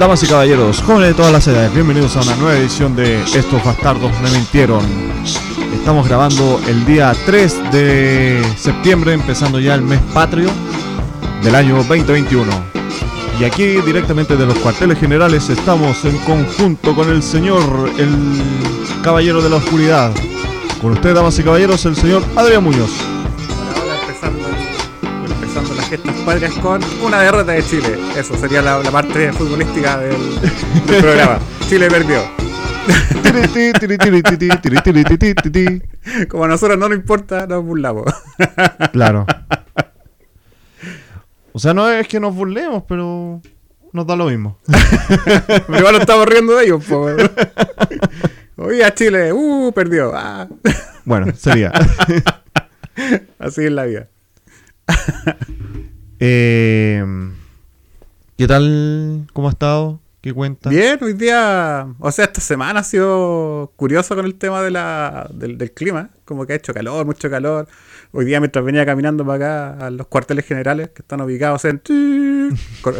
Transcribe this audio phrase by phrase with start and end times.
[0.00, 3.62] Damas y caballeros, jóvenes de todas las edades, bienvenidos a una nueva edición de Estos
[3.62, 4.80] bastardos me mintieron.
[5.74, 10.48] Estamos grabando el día 3 de septiembre, empezando ya el mes patrio
[11.42, 12.50] del año 2021.
[13.38, 18.42] Y aquí directamente de los cuarteles generales estamos en conjunto con el señor, el
[19.04, 20.12] caballero de la oscuridad.
[20.80, 23.09] Con usted, damas y caballeros, el señor Adrián Muñoz.
[25.90, 27.98] Gestas patrias con una derrota de Chile.
[28.16, 30.40] Eso sería la, la parte futbolística del,
[30.86, 31.40] del programa.
[31.68, 32.22] Chile perdió.
[36.28, 38.04] Como a nosotros no nos importa, nos burlamos.
[38.92, 39.26] Claro.
[41.52, 43.42] O sea, no es que nos burlemos, pero
[43.92, 44.58] nos da lo mismo.
[45.66, 46.84] Pero igual nos estamos riendo de ellos.
[46.84, 47.08] po.
[48.56, 50.12] Oye, Chile, uh, perdió.
[50.14, 50.46] Ah.
[51.04, 51.72] Bueno, sería.
[53.40, 54.08] Así es la vida.
[56.22, 57.02] Eh,
[58.36, 59.26] ¿Qué tal?
[59.32, 60.00] ¿Cómo ha estado?
[60.20, 60.68] ¿Qué cuenta?
[60.68, 65.30] Bien, hoy día, o sea, esta semana ha sido curioso con el tema de la,
[65.32, 66.10] del, del clima.
[66.26, 67.66] Como que ha hecho calor, mucho calor.
[68.12, 69.36] Hoy día, mientras venía caminando para
[69.72, 71.80] acá a los cuarteles generales, que están ubicados en.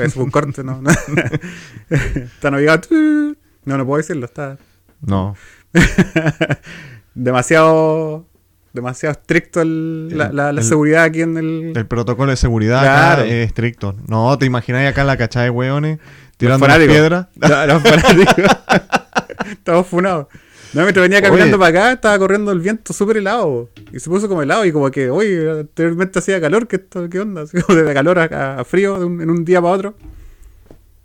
[0.00, 0.80] Es un corte, ¿no?
[1.90, 2.88] están ubicados.
[2.90, 4.56] No, no puedo decirlo, está
[5.02, 5.36] No.
[7.14, 8.29] demasiado.
[8.72, 11.72] Demasiado estricto el- la, la- la El- seguridad aquí en el.
[11.76, 13.22] El protocolo de seguridad Claro.
[13.22, 13.94] acá es estricto.
[14.06, 15.98] No, te imagináis acá la cachada de hueones
[16.36, 17.26] tirando piedras.
[17.36, 18.34] No, los fanáticos.
[19.50, 20.26] Estamos funados.
[20.72, 21.66] No, mientras venía caminando Oye.
[21.66, 23.68] para acá, estaba corriendo el viento súper helado.
[23.92, 27.18] Y se puso como helado y como que, oye, anteriormente hacía calor, ¿qué, esto, qué
[27.18, 27.42] onda?
[27.42, 29.94] Así como de calor a, a frío de un- en un día para otro.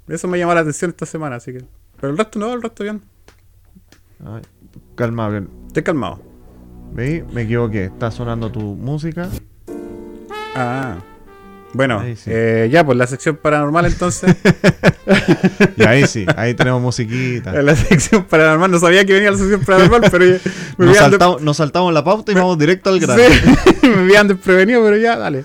[0.08, 1.64] Eso me llamó la atención esta semana, así que...
[2.00, 3.02] Pero el resto no, el resto bien.
[4.24, 4.44] Ay,
[4.94, 5.50] calma, bien.
[5.66, 6.22] Estoy calmado.
[6.96, 7.24] ¿Veis?
[7.34, 7.86] Me equivoqué.
[7.86, 9.28] Está sonando tu música.
[10.56, 10.96] Ah.
[11.74, 12.16] Bueno, sí.
[12.28, 14.34] eh, ya, pues la sección paranormal entonces.
[15.78, 17.52] Y ahí sí, ahí tenemos musiquita.
[17.62, 20.40] La sección paranormal, no sabía que venía la sección paranormal, pero ya
[20.78, 23.22] me Nos habían de- saltamos, nos saltamos la pauta y vamos directo al grano.
[23.22, 25.44] Sí, me habían desprevenido, pero ya, dale.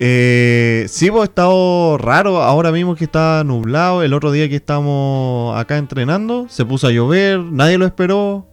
[0.00, 2.42] Eh, sí, pues ha estado raro.
[2.42, 4.02] Ahora mismo que está nublado.
[4.02, 7.40] El otro día que estábamos acá entrenando, se puso a llover.
[7.40, 8.46] Nadie lo esperó.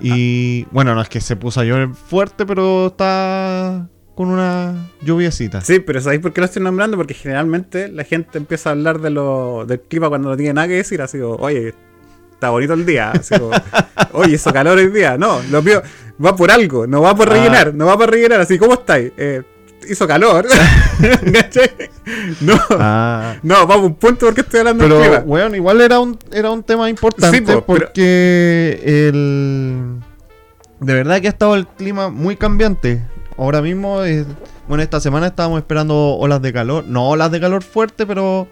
[0.00, 5.60] Y bueno, no es que se puso a llover fuerte, pero está con una lluviecita.
[5.60, 6.96] Sí, pero ¿sabéis por qué lo estoy nombrando?
[6.96, 10.68] Porque generalmente la gente empieza a hablar de lo, del clima cuando no tiene nada
[10.68, 11.02] que decir.
[11.02, 11.74] Así como, oye,
[12.32, 13.10] está bonito el día.
[13.10, 13.50] Así como,
[14.12, 15.18] oye, hizo calor hoy día.
[15.18, 15.82] No, lo mío
[16.24, 17.32] va por algo, no va por Ah.
[17.34, 18.40] rellenar, no va por rellenar.
[18.40, 19.12] Así, ¿cómo estáis?
[19.18, 19.42] Eh,
[19.88, 20.46] hizo calor.
[22.40, 25.24] No, Ah, no, vamos un punto porque estoy hablando pero del clima.
[25.24, 30.00] bueno, igual era un, era un tema importante Sí, po, pero- porque el
[30.80, 33.02] de verdad que ha estado el clima muy cambiante.
[33.36, 34.26] Ahora mismo, es-
[34.68, 38.48] bueno, esta semana estábamos esperando olas de calor, no olas de calor fuerte, pero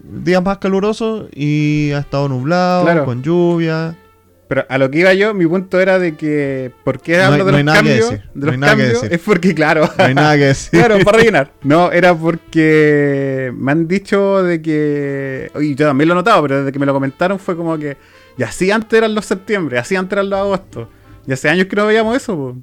[0.00, 3.04] días más calurosos y ha estado nublado, Claro.
[3.04, 3.96] con lluvia.
[4.46, 7.44] Pero a lo que iba yo, mi punto era de que, ¿por qué No hablo
[7.46, 8.10] de los cambios?
[8.34, 10.78] De los es porque, claro, No hay nada que decir.
[10.78, 11.52] Claro, para rellenar.
[11.62, 15.50] No, era porque me han dicho de que.
[15.60, 17.96] Y yo también lo he notado, pero desde que me lo comentaron fue como que.
[18.36, 20.88] Y así antes eran los septiembre, así antes eran los agosto.
[21.26, 22.56] Y hace años que no veíamos eso, po.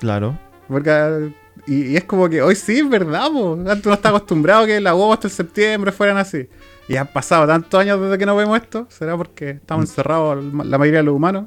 [0.00, 0.38] Claro.
[0.68, 1.32] Porque.
[1.66, 3.54] Y, y es como que hoy sí es verdad, po.
[3.54, 6.46] Antes uno está acostumbrado a que el agosto, el septiembre fueran así.
[6.88, 8.86] Y han pasado tantos años desde que no vemos esto.
[8.90, 11.46] ¿Será porque estamos encerrados la mayoría de los humanos?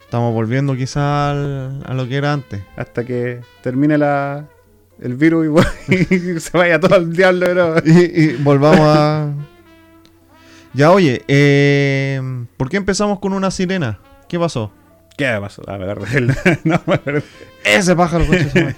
[0.00, 2.62] Estamos volviendo quizá al- a lo que era antes.
[2.76, 4.46] Hasta que termine la,
[5.00, 7.74] el virus y, y se vaya todo al diablo, bro.
[7.84, 9.32] Y, y volvamos a...
[10.72, 12.20] Ya, oye, eh,
[12.58, 13.98] ¿por qué empezamos con una sirena?
[14.28, 14.70] ¿Qué pasó?
[15.16, 15.62] ¿Qué pasó?
[15.70, 15.98] A ver,
[16.64, 17.22] no, me acuerdo.
[17.64, 18.76] Ese pájaro, madre.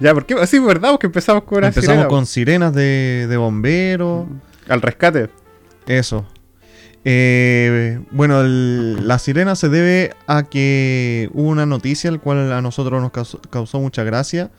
[0.00, 0.44] Ya, ¿por qué?
[0.48, 0.90] Sí, ¿verdad?
[0.90, 4.26] Porque empezamos con una Empezamos sirena, con sirenas de, de bomberos.
[4.68, 5.28] Al rescate.
[5.86, 6.26] Eso.
[7.04, 12.62] Eh, bueno, el- la sirena se debe a que hubo una noticia, el cual a
[12.62, 14.50] nosotros nos causó, causó mucha gracia,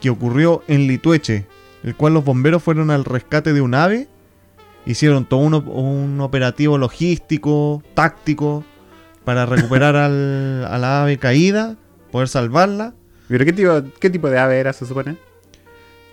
[0.00, 1.46] que ocurrió en Litueche,
[1.84, 4.08] el cual los bomberos fueron al rescate de un ave,
[4.84, 8.64] hicieron todo un operativo logístico, táctico,
[9.24, 11.76] para recuperar al- a la ave caída,
[12.10, 12.94] poder salvarla.
[13.28, 13.70] ¿Pero qué tipo,
[14.00, 15.16] qué tipo de ave era, se supone?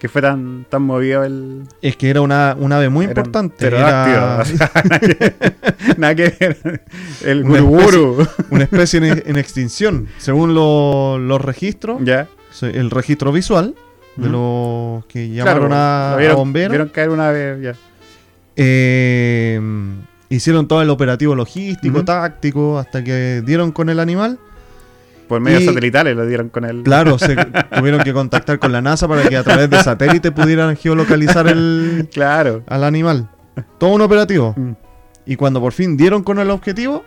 [0.04, 1.64] Que fue tan, tan movido el.
[1.82, 3.56] Es que era una, un ave muy importante.
[3.56, 5.34] pterodáctilo, era- o sea, nada, que,
[5.98, 6.84] nada que ver.
[7.24, 8.28] El Una guruguru.
[8.50, 10.08] una especie en, en extinción.
[10.18, 12.28] Según lo- los registros, ya.
[12.64, 13.76] el registro visual
[14.18, 17.74] de los que llamaron Claro, a, bomberos, Vieron caer una ave, ya.
[18.58, 19.60] eh,
[20.28, 24.38] hicieron todo el operativo logístico, táctico, hasta que dieron con el animal.
[25.34, 26.84] Por medios Y- satelitales lo dieron con el.
[26.84, 27.36] Claro, se
[27.76, 32.08] tuvieron que contactar con la NASA para que a través de satélite pudieran geolocalizar el,
[32.14, 32.62] Claro.
[32.68, 33.32] al animal.
[33.80, 34.54] Todo un operativo.
[34.56, 34.74] Mm.
[35.26, 37.04] Y cuando por fin dieron con el objetivo,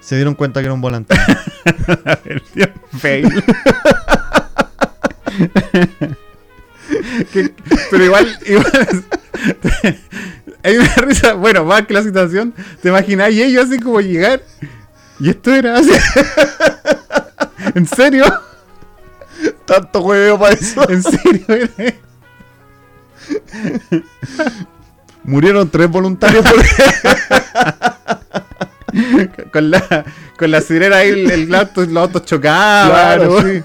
[0.00, 1.14] se dieron cuenta que era un volante.
[2.98, 3.28] Fail.
[7.32, 7.54] Que-
[7.92, 8.66] pero igual, igual
[10.64, 12.52] a mí me da risa, bueno, más que la situación,
[12.82, 14.42] te imagináis ellos así como llegar
[15.20, 15.90] y esto era así.
[17.74, 18.24] ¿En serio?
[19.64, 20.88] Tanto hueveo para eso.
[20.88, 21.46] ¿En serio?
[25.24, 26.56] Murieron tres voluntarios por
[29.52, 30.04] Con la,
[30.38, 33.62] con la sirena ahí, el, el auto, los autos chocaban, Claro, hubo- sí.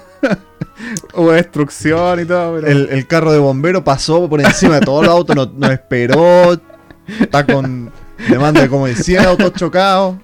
[1.14, 2.54] hubo destrucción y todo.
[2.60, 2.66] Pero...
[2.68, 6.60] el, el carro de bombero pasó por encima de todos los autos, no, no esperó.
[7.20, 7.90] Está con
[8.28, 10.16] demanda de como de 100 autos chocados.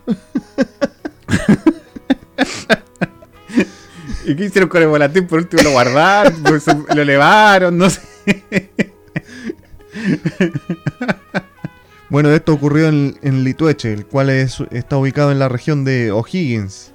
[4.25, 5.27] ¿Y qué hicieron con el volantín?
[5.27, 6.65] Por último lo guardaron, pues,
[6.95, 8.01] lo elevaron, no sé.
[12.09, 16.13] Bueno, esto ocurrió en, en Litueche, el cual es- está ubicado en la región de
[16.13, 16.93] O'Higgins.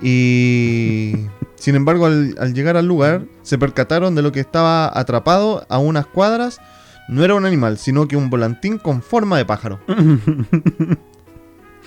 [0.00, 1.14] Y
[1.54, 5.78] sin embargo, al, al llegar al lugar, se percataron de lo que estaba atrapado a
[5.78, 6.60] unas cuadras.
[7.08, 9.78] No era un animal, sino que un volantín con forma de pájaro.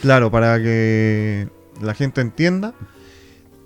[0.02, 1.48] Claro, para que
[1.80, 2.74] la gente entienda.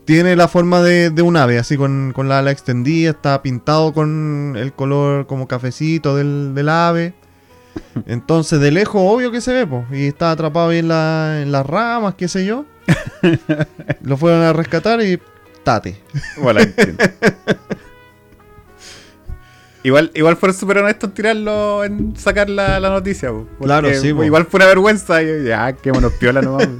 [0.05, 3.91] Tiene la forma de, de un ave, así con, con la ala extendida, está pintado
[3.93, 7.13] con el color como cafecito del, del ave.
[8.05, 9.83] Entonces, de lejos, obvio que se ve, pues.
[9.91, 12.65] Y está atrapado ahí en, la- en las ramas, qué sé yo.
[14.03, 15.19] Lo fueron a rescatar y
[15.63, 15.99] tate.
[16.37, 16.95] Volantín.
[19.83, 23.29] Igual, igual fueron súper honestos en tirarlo, en sacar la, la noticia.
[23.29, 24.23] po, Claro, sí, po.
[24.23, 25.21] Igual fue una vergüenza.
[25.21, 26.67] Y, ya, qué monos piola nomás.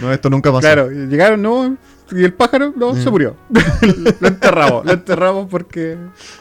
[0.00, 0.60] No, esto nunca pasó.
[0.60, 1.76] claro, llegaron, no.
[2.12, 3.02] Y el pájaro, no, Mm.
[3.02, 3.36] se murió.
[4.20, 5.96] lo enterramos, lo enterramos porque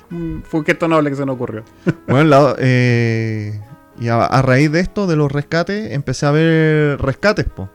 [0.09, 1.63] mm, fue un gesto noble que se nos ocurrió.
[2.07, 3.59] Bueno, la- eh,
[3.99, 7.69] y a, a raíz de esto, de los rescates, empecé a ver rescates, po.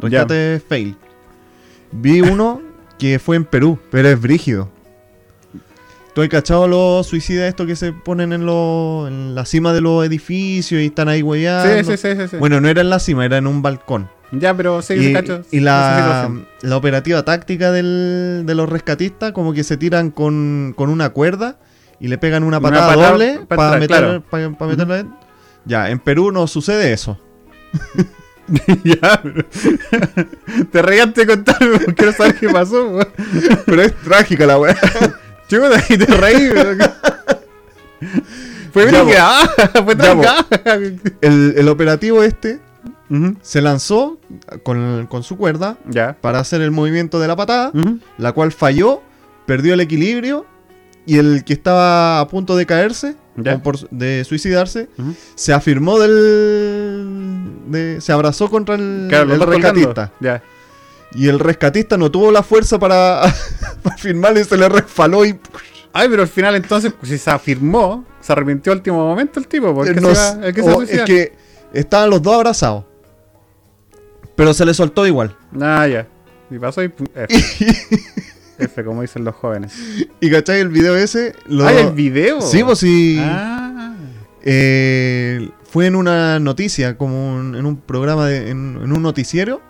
[0.00, 0.96] Rescates fail.
[1.92, 2.60] Vi uno
[2.98, 4.68] que fue en Perú, pero es brígido.
[6.14, 9.80] ¿Tú has cachado los suicidas estos que se ponen en, lo- en la cima de
[9.80, 11.92] los edificios y están ahí huellando?
[11.92, 12.36] Sí, sí, sí, sí, sí.
[12.38, 14.10] Bueno, no era en la cima, era en un balcón.
[14.32, 15.42] Ya, pero sí, y, cacho.
[15.50, 16.30] y la,
[16.62, 21.58] la operativa táctica del- de los rescatistas, como que se tiran con, con una cuerda
[22.00, 24.22] y le pegan una Una patada, patada doble pa' para atrás, meter, claro.
[24.52, 25.14] pa- pa meterla en-
[25.64, 27.18] Ya, en Perú no sucede eso.
[28.84, 29.20] ya,
[30.72, 32.88] Te reíste de contarme porque no sabes qué pasó.
[32.88, 33.08] weón.
[33.66, 34.76] Pero es trágica la weá.
[35.48, 36.50] Chuta, y te reí.
[38.72, 40.46] Fue Ya, brígida, ah, fue tranca.
[41.20, 42.60] El, el operativo este
[43.42, 44.18] Se lanzó
[44.62, 46.16] con, con su cuerda Ya.
[46.20, 47.72] para hacer el movimiento de la patada,
[48.18, 49.02] la cual falló,
[49.46, 50.44] perdió el equilibrio
[51.06, 53.16] y el que estaba a punto de caerse,
[53.62, 54.88] por- de suicidarse,
[55.36, 57.48] se afirmó del...
[57.68, 60.12] de- se abrazó contra el, Claro, el rescatista.
[60.20, 60.42] Ya.
[61.14, 63.22] Y el rescatista no tuvo la fuerza para,
[63.82, 65.38] para firmarle y se le resfaló y...
[65.94, 69.48] Ay, pero al final entonces, pues, si se afirmó, se arrepintió al último momento el
[69.48, 71.32] tipo, porque No se iba- el que se o- va a es que
[71.72, 72.84] estaban los dos abrazados.
[74.38, 75.36] Pero se le soltó igual.
[75.60, 76.06] Ah, ya.
[76.50, 77.66] Y pasó y F.
[78.58, 79.74] F, como dicen los jóvenes.
[80.20, 81.34] y cachai el video ese.
[81.46, 81.66] Lo...
[81.66, 82.40] ¡Ay, el video!
[82.40, 83.18] Sí, pues sí.
[83.20, 83.94] Ah.
[84.42, 89.60] Eh, fue en una noticia, como un- en un programa, de, en, en un noticiero.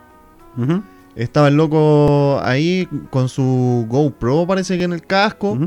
[1.17, 5.59] Estaba el loco ahí con su GoPro, parece que en el casco.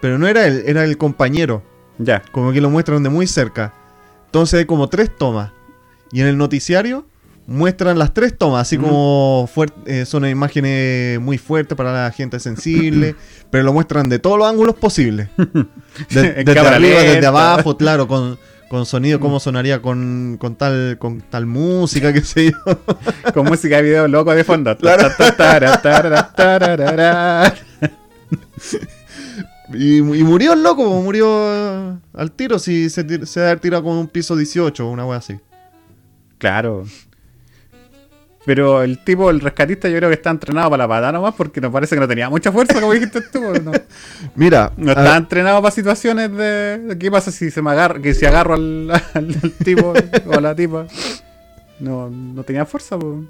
[0.00, 1.62] Pero no era él, era el compañero.
[1.98, 2.22] Ya.
[2.32, 3.74] Como que lo muestran de muy cerca.
[4.26, 5.52] Entonces hay como tres tomas.
[6.12, 7.04] Y en el noticiario
[7.50, 9.50] muestran las tres tomas, así como
[9.84, 13.16] eh, son imágenes muy fuertes para la gente sensible,
[13.50, 15.28] pero lo muestran de todos los ángulos posibles.
[15.36, 18.38] De- desde arriba, desde abajo, claro, con,
[18.68, 22.78] con sonido, cómo sonaría con, con tal con tal música, qué sé yo.
[23.34, 24.76] Con música de video loco de fondo.
[24.76, 25.08] Claro.
[29.72, 33.84] Y, y murió el loco, po, murió eh, al tiro, si se, se haber tirado
[33.84, 35.38] con un piso 18 una wea así.
[36.38, 36.84] Claro.
[38.46, 41.60] Pero el tipo, el rescatista, yo creo que está entrenado para la patada nomás porque
[41.60, 43.40] nos parece que no tenía mucha fuerza, como dijiste tú.
[43.62, 43.72] No,
[44.34, 48.14] Mira, no estaba entrenado para situaciones de, de qué pasa si se me agarra, que
[48.14, 49.92] si agarro al, al- al tipo
[50.26, 50.86] o a la tipa.
[51.80, 53.24] No, no tenía fuerza, pues.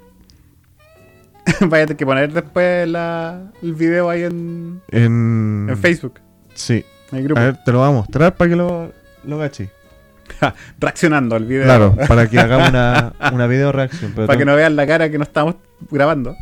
[1.61, 6.19] Vaya a tener que poner después la, el video ahí en, en, en Facebook,
[6.53, 6.85] Sí.
[7.11, 7.41] en el grupo.
[7.41, 8.91] A ver, te lo voy a mostrar para que lo,
[9.25, 9.69] lo gaches.
[10.79, 11.63] Reaccionando al video.
[11.63, 14.11] Claro, para que hagamos una, una video reacción.
[14.15, 15.55] Pero Para que no vean la cara que no estamos
[15.89, 16.35] grabando.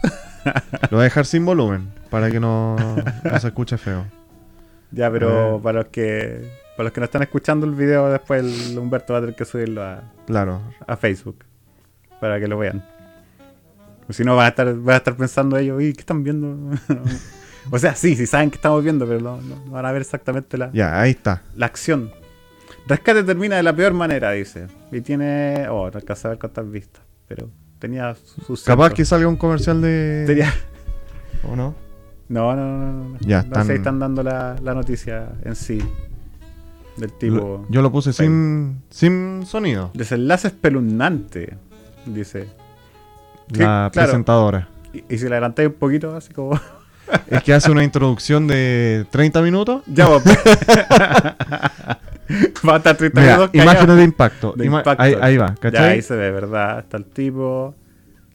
[0.89, 2.75] Lo voy a dejar sin volumen para que no,
[3.23, 4.05] no se escuche feo.
[4.91, 5.59] Ya, pero Eh.
[5.61, 8.41] para los que para los que no están escuchando el video, después
[8.71, 10.61] el Humberto va a tener que subirlo a, Claro.
[10.87, 11.43] a Facebook
[12.21, 12.85] para que lo vean.
[14.07, 16.77] O si no, van a estar, van a estar pensando ellos, "Uy, ¿qué están viendo?
[17.69, 20.01] o sea, sí, sí saben que estamos viendo, pero no, no- no van a ver
[20.01, 21.41] exactamente la, Ya, ahí está.
[21.55, 22.11] la acción.
[22.89, 24.67] Rescate termina de la peor manera, dice.
[24.91, 25.67] Y tiene.
[25.69, 27.01] Oh, no alcanza a ver cuántas vistas.
[27.27, 28.15] Pero tenía
[28.45, 28.63] sus.
[28.63, 28.97] Capaz cientos.
[28.97, 30.25] que salga un comercial de.
[30.27, 30.53] Tenía-
[31.49, 31.75] ¿O no?
[32.27, 33.09] No, no, no, no.
[33.11, 33.17] no.
[33.21, 35.79] Ya, No están- sé, están dando la, la noticia en sí.
[36.97, 37.65] Del tipo.
[37.69, 39.91] Yo lo puse sin, sin sonido.
[39.93, 41.55] Desenlace espeluznante.
[42.05, 42.47] Dice.
[43.51, 44.07] Sí, la claro.
[44.07, 44.67] presentadora.
[44.93, 46.59] Y, y si le adelantáis un poquito, así como.
[47.27, 49.83] Es que hace una introducción de 30 minutos.
[49.87, 50.07] ya,
[52.29, 52.37] vos.
[52.69, 54.53] Va a estar 30 Mira, imágenes de impacto.
[54.55, 55.03] De Ima- impacto.
[55.03, 55.89] Ahí, ahí va, Ya, ¿cachai?
[55.93, 56.79] ahí se ve, ¿verdad?
[56.79, 57.75] Está el tipo.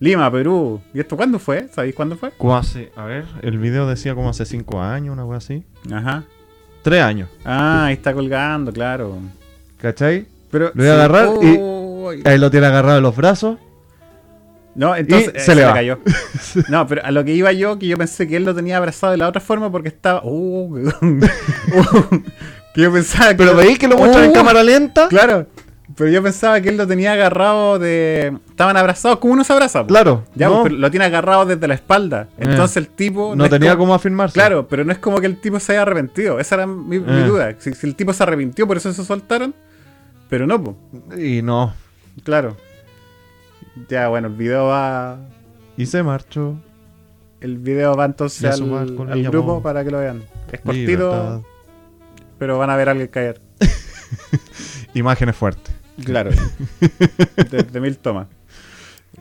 [0.01, 0.81] Lima, Perú.
[0.93, 1.69] ¿Y esto cuándo fue?
[1.73, 2.33] ¿Sabéis cuándo fue?
[2.37, 5.65] Como hace, a ver, el video decía como hace 5 años, una cosa así.
[5.93, 6.25] Ajá.
[6.83, 9.19] 3 años, Ah, ahí está colgando, claro.
[9.79, 10.27] ¿cachai?
[10.51, 12.23] Pero Lo voy a agarrar y- Uy.
[12.27, 13.59] Ahí lo tiene agarrado en los brazos.
[14.75, 15.73] No, entonces y eh, se le va.
[15.73, 16.01] cayó.
[16.69, 19.13] No, pero a lo que iba yo, que yo pensé que él lo tenía abrazado
[19.13, 20.21] de la otra forma porque estaba.
[20.25, 20.77] Uh.
[21.75, 22.17] Uh,
[22.75, 23.33] que yo pensaba.
[23.37, 25.09] Pero veis que lo muestran en Uh, cámara lenta.
[25.09, 25.47] Claro.
[25.97, 28.37] Pero yo pensaba que él lo tenía agarrado de.
[28.51, 29.83] Estaban abrazados como uno se abraza.
[29.83, 29.87] po.
[29.89, 32.27] Claro, Ya, no, pero lo tiene agarrado desde la espalda.
[32.39, 33.37] Entonces el tipo.
[33.37, 34.35] no tenía como- cómo afirmarse.
[34.35, 36.41] Claro, pero no es como que el tipo se haya arrepentido.
[36.41, 37.25] Esa era mi, mi Eh.
[37.27, 37.55] duda.
[37.59, 39.55] Si, si el tipo se arrepintió, por eso se soltaron.
[40.29, 40.77] Pero no, po.
[41.17, 41.75] Y no.
[42.25, 42.57] Claro.
[43.89, 45.19] Ya, bueno, el video va.
[45.77, 46.57] Y se marchó.
[47.41, 50.23] El video va entonces al, al grupo para que lo vean.
[50.51, 51.45] Es cortito.
[52.39, 53.41] Pero van a ver a alguien caer.
[54.95, 55.75] Imágenes fuertes.
[56.05, 56.31] Claro.
[57.51, 58.27] de, de mil tomas.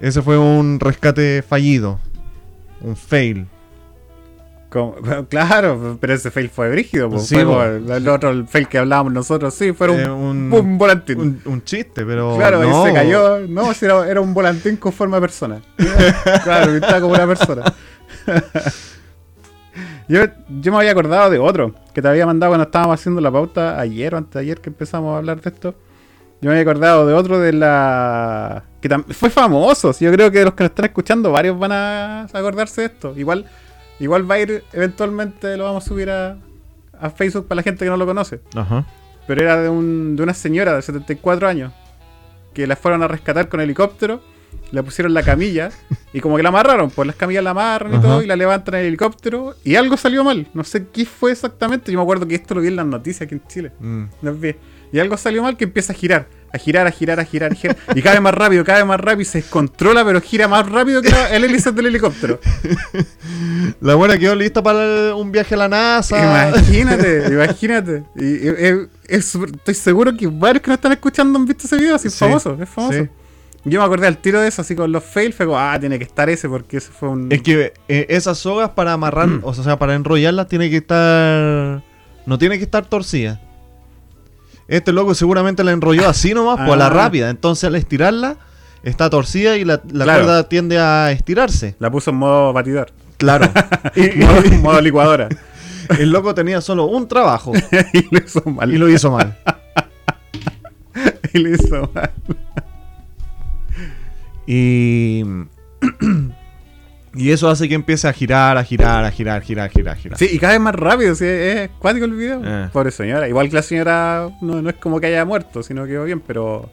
[0.01, 1.99] Ese fue un rescate fallido.
[2.81, 3.47] Un fail.
[4.69, 4.95] Como-
[5.29, 7.09] claro, pero ese fail fue brígido.
[7.09, 7.19] po.
[7.19, 10.09] Sí, fue como el, el otro el fail que hablábamos nosotros, sí, fue un, Eh,
[10.09, 11.19] un, un volantín.
[11.19, 12.35] un- un chiste, pero.
[12.37, 12.83] claro, no.
[12.85, 13.39] y se cayó.
[13.47, 15.61] No, si era, era un volantín con forma de persona.
[16.43, 17.63] claro, está como una persona.
[20.07, 20.21] Yo,
[20.61, 23.79] yo me había acordado de otro que te había mandado cuando estábamos haciendo la pauta
[23.79, 25.75] ayer o antes de ayer que empezamos a hablar de esto.
[26.41, 28.63] Yo me había acordado de otro de la.
[28.81, 29.93] que fue famoso.
[29.97, 33.13] Yo creo que los que nos están escuchando, varios van a acordarse de esto.
[33.15, 33.45] Igual,
[33.99, 36.37] igual va a ir, eventualmente lo vamos a subir a,
[36.99, 38.41] a Facebook para la gente que no lo conoce.
[38.55, 38.85] Ajá.
[39.25, 41.71] Pero era de, un, de una señora de 74 años
[42.53, 44.21] que la fueron a rescatar con helicóptero,
[44.71, 45.69] le pusieron la camilla
[46.13, 48.03] y como que la amarraron, pues las camillas la amarran y Ajá.
[48.07, 50.47] todo y la levantan en el helicóptero y algo salió mal.
[50.53, 51.91] No sé qué fue exactamente.
[51.91, 53.71] Yo me acuerdo que esto lo vi en las noticias aquí en Chile.
[53.79, 54.05] Mm.
[54.39, 54.55] Vi.
[54.91, 57.55] Y algo salió mal que empieza a girar, a girar, a girar, a girar, a
[57.55, 57.75] girar.
[57.95, 60.69] Y cada vez más rápido, cada vez más rápido y se descontrola, pero gira más
[60.69, 62.39] rápido que el hélice del helicóptero.
[63.81, 66.17] La buena quedó lista para el- un viaje a la NASA.
[66.51, 68.03] Imagínate, imagínate.
[68.15, 71.65] Y, y- y- es súper- estoy seguro que varios que nos están escuchando han visto
[71.67, 72.99] ese video, así es Sí, famoso, es famoso.
[73.03, 73.09] sí.
[73.65, 75.97] Yo me acordé al tiro de eso, así con los fails, fue como, ah, tiene
[75.97, 77.31] que estar ese, porque ese fue un.
[77.31, 79.39] Es que eh, esas sogas para amarrar, Mm.
[79.43, 81.81] o sea, para enrollarlas, tiene que estar.
[82.25, 83.39] No tiene que estar torcida.
[84.67, 86.89] Este loco seguramente la enrolló así nomás, por la Ah.
[86.89, 87.29] rápida.
[87.29, 88.37] Entonces al estirarla,
[88.83, 90.23] está torcida y la, la Claro.
[90.25, 91.75] cuerda tiende a estirarse.
[91.79, 93.49] La puso en modo batidor, Claro.
[94.17, 95.29] modo, modo licuadora.
[95.99, 97.51] el loco tenía solo un trabajo
[97.93, 98.73] y lo hizo mal.
[98.73, 99.37] y lo hizo mal.
[101.33, 102.11] Y lo hizo mal.
[104.45, 105.23] Y.
[107.15, 110.17] y eso hace que empiece a girar, a girar, a girar, girar, girar, girar.
[110.17, 112.41] Sí, y cada vez más rápido, sí, es cuático el video.
[112.43, 112.69] Eh.
[112.71, 113.27] Pobre señora.
[113.27, 116.21] Igual que la señora no, no es como que haya muerto, sino que quedó bien,
[116.21, 116.69] pero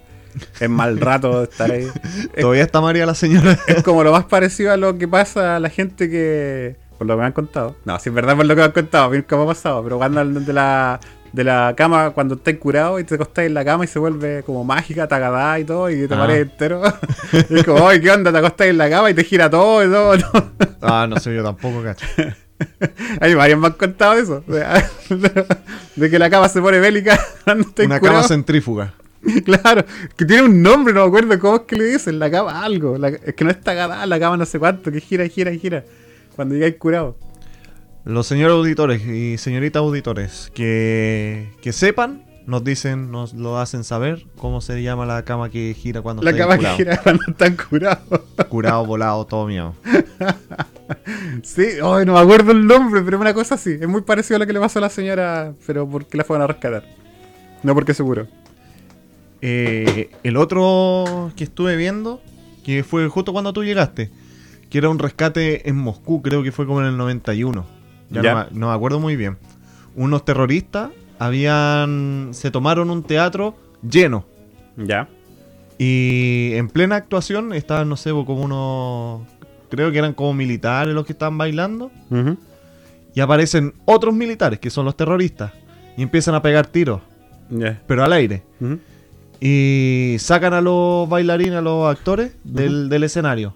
[0.58, 1.88] es mal rato estar ahí.
[2.34, 3.58] Es Todavía está María la señora.
[3.66, 6.76] es como lo más parecido a lo que pasa a la gente que.
[6.98, 7.76] Por lo que me han contado.
[7.84, 9.82] No, si es verdad por lo que me han contado, nunca me ha pasado.
[9.82, 11.00] Pero cuando de la,
[11.32, 14.42] de la cama, cuando estáis curado y te acostás en la cama y se vuelve
[14.44, 16.18] como mágica, tagadá y todo, y te Ah.
[16.18, 16.82] pares entero.
[17.50, 18.32] y es como, oye, ¿qué onda?
[18.32, 20.18] Te acostás en la cama y te gira todo y todo.
[20.18, 20.50] todo.
[20.82, 22.06] Ah, no sé, yo tampoco, cacho.
[23.20, 24.42] Hay varios me han contado eso.
[24.46, 24.64] De,
[25.96, 28.16] de que la cama se pone bélica cuando Una curado.
[28.18, 28.94] cama centrífuga.
[29.44, 29.84] Claro,
[30.16, 32.96] que tiene un nombre, no me acuerdo cómo es que le dicen, la cama algo.
[32.98, 35.84] La- es que no está tagada, la cama no sé cuánto, que gira, gira, gira.
[36.34, 37.16] Cuando llegáis curado.
[38.04, 44.24] Los señores auditores y señoritas auditores que, que sepan, nos dicen, nos lo hacen saber
[44.36, 46.76] cómo se llama la cama que gira cuando La cama curado.
[46.76, 48.20] que gira cuando están curados.
[48.48, 49.74] Curado, volado, todo mío.
[51.44, 53.78] Sí, ay, no me acuerdo el nombre, pero es una cosa así.
[53.80, 56.42] Es muy parecido a lo que le pasó a la señora, pero porque la fueron
[56.42, 56.84] a rescatar.
[57.62, 58.26] No porque seguro.
[59.40, 62.20] Eh, el otro que estuve viendo,
[62.64, 64.10] que fue justo cuando tú llegaste,
[64.68, 67.64] que era un rescate en Moscú, creo que fue como en el 91.
[68.10, 68.34] Ya, Ya.
[68.34, 69.38] No, me- no me acuerdo muy bien.
[69.96, 73.54] Unos terroristas habían se tomaron un teatro
[73.88, 74.24] lleno
[74.76, 75.08] Ya.
[75.78, 79.22] y en plena actuación estaban, no sé, como unos
[79.70, 81.90] creo que eran como militares los que estaban bailando
[83.14, 85.52] y aparecen otros militares que son los terroristas
[85.96, 87.00] y empiezan a pegar tiros,
[87.50, 87.80] Ya.
[87.86, 88.42] pero al aire.
[89.40, 93.54] Y sacan a los bailarines, a los actores del, del escenario.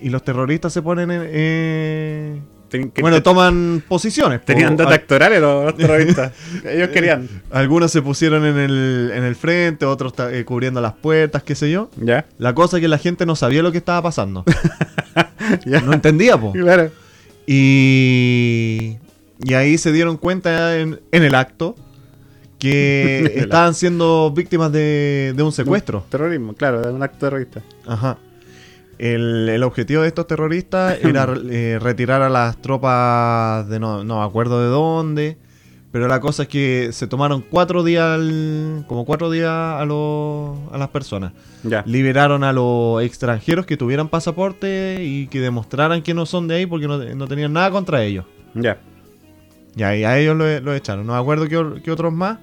[0.00, 1.22] Y los terroristas se ponen en...
[1.26, 4.38] eh, que bueno, toman posiciones.
[4.40, 4.46] po.
[4.46, 6.32] tenían Al- actorales los, terroristas.
[6.64, 7.28] Ellos querían.
[7.50, 11.70] Algunos se pusieron en el, en el frente, otros eh, cubriendo las puertas, qué sé
[11.70, 11.90] yo.
[12.00, 12.26] Ya.
[12.38, 14.44] La cosa es que la gente no sabía lo que estaba pasando.
[15.66, 15.80] Ya.
[15.80, 16.52] No entendía, po.
[16.52, 16.92] Claro.
[17.44, 18.98] Y,
[19.42, 21.74] y ahí se dieron cuenta en, en el acto
[22.60, 26.04] que estaban siendo víctimas de, de un secuestro.
[26.08, 27.62] Terrorismo, claro, de un acto terrorista.
[27.86, 28.16] Ajá.
[29.02, 34.20] El, el objetivo de estos terroristas era eh, retirar a las tropas de no, no
[34.20, 35.38] me acuerdo de dónde.
[35.92, 40.56] Pero la cosa es que se tomaron cuatro días, al- como cuatro días a, los-
[40.70, 41.32] a las personas.
[41.64, 41.82] Ya.
[41.84, 46.66] Liberaron a los extranjeros que tuvieran pasaporte y que demostraran que no son de ahí
[46.66, 48.24] porque no, no tenían nada contra ellos.
[48.54, 48.78] Ya.
[49.74, 51.06] Y ahí a ellos lo, lo echaron.
[51.06, 52.38] No me acuerdo qué, or- qué otros más,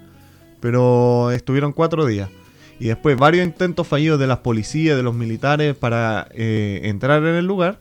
[0.59, 2.29] pero estuvieron cuatro días.
[2.79, 7.35] Y después varios intentos fallidos de las policías, de los militares para eh, entrar en
[7.35, 7.79] el lugar.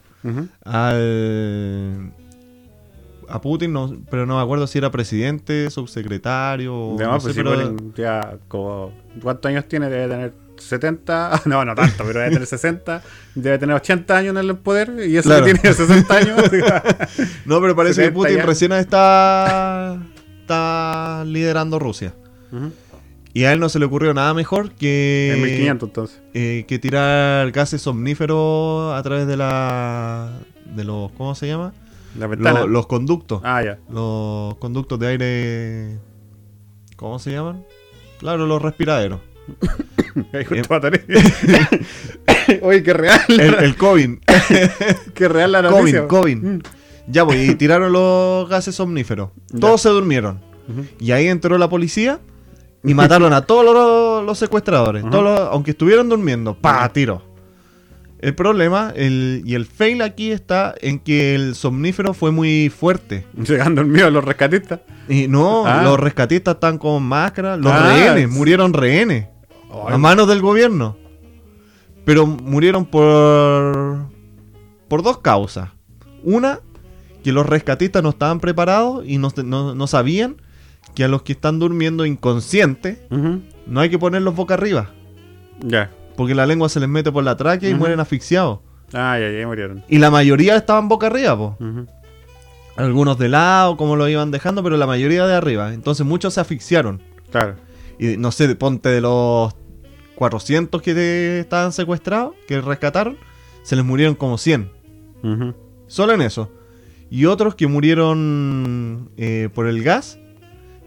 [0.64, 2.12] Al,
[3.28, 6.74] a Putin, no, pero no me acuerdo si era presidente, subsecretario.
[6.74, 8.92] o Ya, no pues sé, si pero- Putin ya como...
[9.22, 9.88] ¿Cuántos años tiene?
[9.88, 11.42] Debe tener 70...
[11.46, 13.02] No, no tanto, pero debe tener 60.
[13.34, 14.92] Debe tener 80 años en el poder.
[15.06, 15.44] Y eso Claro.
[15.46, 16.40] que tiene 60 años.
[17.46, 18.46] No, pero parece que 70 Putin ya.
[18.46, 19.98] recién está,
[20.40, 22.14] está liderando Rusia.
[22.52, 22.72] Ujú.
[23.36, 25.32] Y a él no se le ocurrió nada mejor que...
[25.34, 26.20] En 1500 entonces.
[26.32, 30.38] eh, que tirar gases omníferos a través de la
[30.74, 31.74] de los ¿cómo se llama?
[32.18, 32.60] La ventana.
[32.60, 33.78] Lo- los conductos, Ah, ya.
[33.90, 35.98] los conductos de aire
[36.96, 37.62] ¿cómo se llaman?
[38.20, 39.20] Claro, los respiraderos.
[40.80, 41.04] Tener.
[42.62, 43.20] Oye, qué real.
[43.28, 44.10] El, el COVID,
[45.14, 46.08] Qué real la noticia.
[46.08, 46.36] COVID.
[46.36, 46.58] Mm.
[47.08, 49.30] Ya pues, y tiraron los gases omníferos.
[49.52, 49.60] Ya.
[49.60, 50.40] Todos se durmieron.
[50.98, 52.18] Y ahí entró la policía
[52.84, 55.02] y mataron a todos los, los secuestradores.
[55.02, 55.10] Ajá.
[55.10, 56.54] Todos los- aunque estuvieran durmiendo.
[56.54, 56.88] ¡Pa!
[56.92, 57.22] Tiro.
[58.18, 63.26] El problema el, y el fail aquí está en que el somnífero fue muy fuerte.
[63.36, 64.80] Llegando el mío los rescatistas.
[65.08, 65.82] Y no, Ah.
[65.82, 67.56] los rescatistas están con máscara.
[67.56, 69.28] Los Ah, rehenes, murieron rehenes.
[69.70, 70.96] Ay, A manos del gobierno.
[72.04, 74.06] Pero murieron por.
[74.88, 75.70] por dos causas.
[76.22, 76.60] Una,
[77.22, 80.36] que los rescatistas no estaban preparados y no, no- no sabían
[80.94, 84.90] que a los que están durmiendo inconscientes no hay que ponerlos boca arriba.
[85.60, 85.90] Ya.
[86.16, 88.60] Porque la lengua se les mete por la tráquea y mueren asfixiados.
[88.92, 89.84] Ah, ya, ya murieron.
[89.88, 91.58] Y la mayoría estaban boca arriba, po.
[92.76, 95.72] Algunos de lado, como lo iban dejando, pero la mayoría de arriba.
[95.72, 97.02] Entonces muchos se asfixiaron.
[97.30, 97.56] Claro.
[97.98, 99.54] Y no sé, ponte de los
[100.16, 103.16] 400 que estaban secuestrados, que rescataron,
[103.62, 104.70] se les murieron como 100.
[105.22, 105.54] Ujú.
[105.86, 106.50] Solo en eso.
[107.10, 110.18] Y otros que murieron eh, por el gas,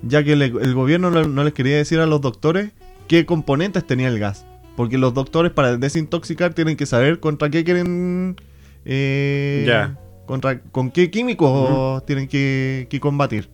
[0.03, 2.71] ya que le- el gobierno no, no les quería decir a los doctores
[3.07, 4.45] qué componentes tenía el gas.
[4.75, 8.35] Porque los doctores para desintoxicar tienen que saber contra qué quieren...
[8.85, 9.97] eh, Ya.
[10.25, 13.49] Contra, con qué químicos tienen que, que combatir.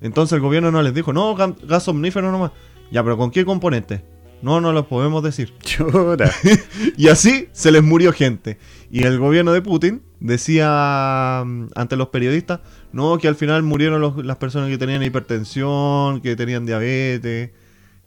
[0.00, 2.52] Entonces el gobierno no les dijo, no, ga- gas omnífero nomás.
[2.92, 4.00] Ya, pero ¿con qué componentes?
[4.40, 5.52] No, no los podemos decir.
[5.60, 6.30] Chuta.
[6.96, 8.56] Y así se les murió gente.
[8.90, 12.60] Y el gobierno de Putin decía mm, ante los periodistas,
[12.92, 17.50] no, que al final murieron los- las personas que tenían hipertensión, que tenían diabetes,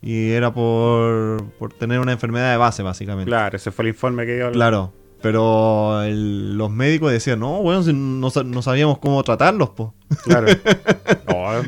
[0.02, 3.30] y era por, por tener una enfermedad de base, básicamente.
[3.30, 4.47] Claro, ese fue el informe que dio.
[4.47, 9.69] el- Claro, pero el- los médicos decían, no, bueno, si no, no sabíamos cómo tratarlos,
[9.71, 9.93] po.
[10.23, 10.47] Claro.
[11.28, 11.62] Oh,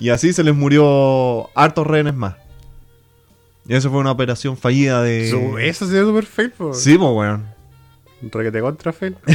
[0.00, 2.34] Y así se les murió hartos rehenes más.
[3.68, 5.28] Y eso fue una operación fallida de...
[5.58, 6.74] eso sido super fail, po.
[6.74, 7.46] Sí, pues, weón.
[8.22, 9.16] Requete contra fail.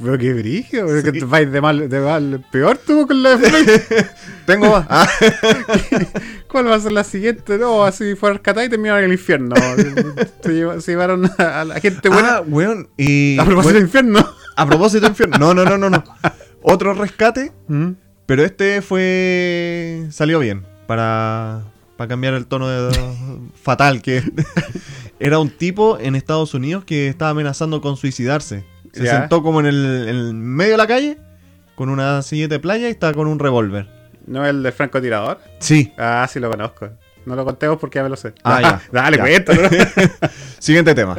[0.00, 4.06] Pero qué brillo, que te vais de mal, de mal peor tú con la de.
[4.46, 4.86] Tengo más.
[4.88, 5.08] Ah.
[6.48, 7.58] ¿Cuál va a ser la siguiente?
[7.58, 9.56] No, así fue rescatada y terminaron en el infierno.
[10.42, 12.36] se, lleva- se llevaron a la gente buena.
[12.36, 12.88] Ah, weón.
[12.96, 14.24] Y, a propósito del infierno.
[14.56, 15.36] a propósito infierno.
[15.38, 16.04] No, no, no, no, no.
[16.62, 17.90] Otro rescate, Mm.
[18.26, 20.06] pero este fue.
[20.10, 20.64] salió bien.
[20.86, 21.62] Para,
[21.98, 22.96] para cambiar el tono de,
[23.60, 24.22] fatal que
[25.20, 28.64] era un tipo en Estados Unidos que estaba amenazando con suicidarse.
[28.92, 31.18] Se sentó como en el, en el medio de la calle
[31.74, 33.88] con una silleta de playa y estaba con un revólver.
[34.26, 35.40] ¿No es el de francotirador?
[35.58, 35.92] Sí.
[35.98, 36.88] Ah, sí lo conozco.
[37.26, 38.32] No lo contemos porque ya me lo sé.
[38.44, 38.82] Ah, ya.
[38.92, 39.22] Dale, Ya.
[39.24, 39.68] cuéntalo.
[40.58, 41.16] Siguiente tema.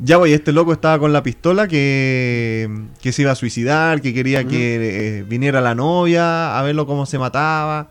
[0.00, 2.68] Ya, pues, y este loco estaba con la pistola que,
[3.00, 7.06] que se iba a suicidar, que quería que eh, viniera la novia a verlo cómo
[7.06, 7.88] se mataba.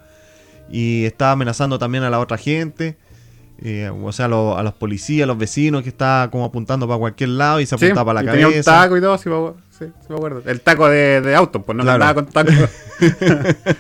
[0.74, 2.98] Y estaba amenazando también a la otra gente.
[3.66, 6.86] eh, o sea, a, los- a los policías, a los vecinos, que estaba como apuntando
[6.88, 8.72] para cualquier lado y se Sí, apuntaba para la y tenía un cabeza.
[8.82, 9.58] taco y todo, sí, me acuerdo.
[9.78, 10.44] Sí, sí me acuerdo.
[10.46, 12.04] El taco de, de auto, pues no Claro.
[12.04, 12.52] andaba con taco.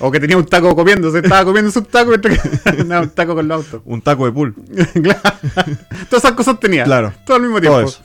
[0.00, 3.34] o que tenía un taco comiendo, se estaba comiendo un taco mientras andaba un taco
[3.36, 3.82] con los autos.
[3.84, 4.54] Un taco de pool.
[5.02, 5.20] Claro.
[6.08, 6.84] Todas esas cosas tenía.
[6.84, 7.12] Claro.
[7.24, 7.78] Todo al mismo tiempo.
[7.78, 8.00] Todo eso.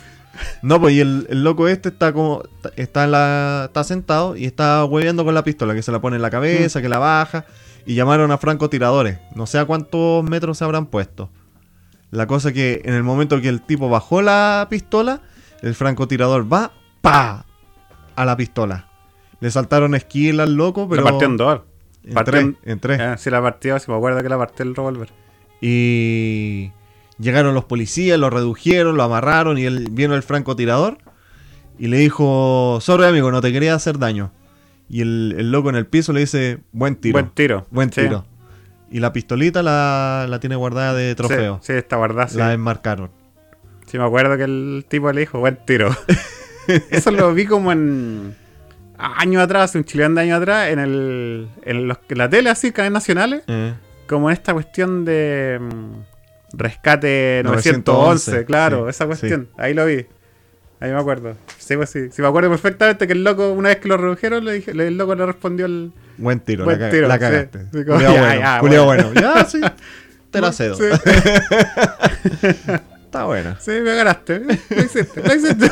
[0.61, 2.43] No, pues y el, el loco este está como.
[2.75, 6.15] Está, en la, está sentado y está hueveando con la pistola, que se la pone
[6.17, 6.31] en la Mm.
[6.31, 7.45] cabeza, que la baja.
[7.85, 9.19] Y llamaron a francotiradores.
[9.35, 11.29] No sé a cuántos metros se habrán puesto.
[12.11, 15.21] La cosa que en el momento que el tipo bajó la pistola,
[15.61, 16.71] el francotirador va,
[17.01, 17.45] ¡pa!
[18.15, 18.87] a la pistola.
[19.39, 21.03] Le saltaron esquila al loco, pero.
[21.03, 21.61] la partió en dos.
[22.03, 22.99] en tres, en- tres.
[22.99, 25.09] Ah, sí, la partió, sí me acuerdo que la partió el revólver.
[25.61, 26.71] Y
[27.19, 30.97] llegaron los policías, lo redujeron, lo amarraron y él vino el francotirador
[31.79, 34.31] y le dijo, sorry amigo, no te quería hacer daño.
[34.89, 37.13] Y el, el loco en el piso le dice, buen tiro.
[37.13, 37.67] Buen tiro.
[37.71, 38.01] Buen Sí.
[38.01, 38.25] tiro.
[38.89, 41.59] Y la pistolita la, la tiene guardada de trofeo.
[41.61, 42.29] Sí, sí, está guardada.
[42.29, 42.37] Sí.
[42.37, 43.11] La enmarcaron.
[43.85, 45.89] Sí, me acuerdo que el tipo le dijo, buen tiro.
[46.89, 48.33] Eso lo vi como en
[48.97, 52.71] años atrás, un chileno de años atrás, en el en, los, en la tele, así,
[52.71, 53.73] canales nacionales, Eh,
[54.07, 56.16] como en esta cuestión de mm,
[56.53, 59.49] rescate 911, 911, claro, sí, esa cuestión.
[59.57, 60.05] Ahí lo vi.
[60.79, 61.35] Ahí me acuerdo.
[61.57, 62.09] Sí, pues sí.
[62.11, 64.97] Sí, me acuerdo perfectamente que el loco, una vez que lo redujeron, le dije, el
[64.97, 65.91] loco le respondió el.
[66.17, 67.59] buen tiro, Buen la, ca- tiro, la cagaste.
[67.73, 68.85] Sí, ya, bueno, ya, bueno.
[68.85, 69.13] bueno.
[69.13, 69.59] Ya, sí.
[70.31, 70.75] Te la cedo.
[70.75, 70.83] Sí,
[73.05, 73.57] Está buena.
[73.59, 74.39] sí, me ganaste.
[74.41, 75.69] Lo hiciste, lo hiciste.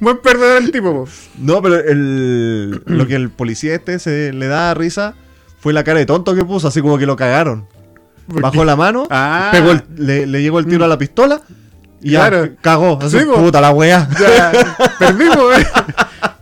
[0.00, 1.08] Buen perdedor el tipo, po.
[1.38, 5.14] No, pero el, lo que el policía este se le da risa
[5.60, 7.68] fue la cara de tonto que puso, así como que lo cagaron.
[8.26, 9.48] Bajó la mano, Ah.
[9.52, 11.42] pegó el- le, le llegó el tiro a la pistola
[12.00, 12.50] y ya Claro.
[12.60, 12.98] cagó.
[13.02, 13.72] Así, Sí, puta la.
[13.86, 14.08] Ya,
[14.98, 15.66] perdimos, eh.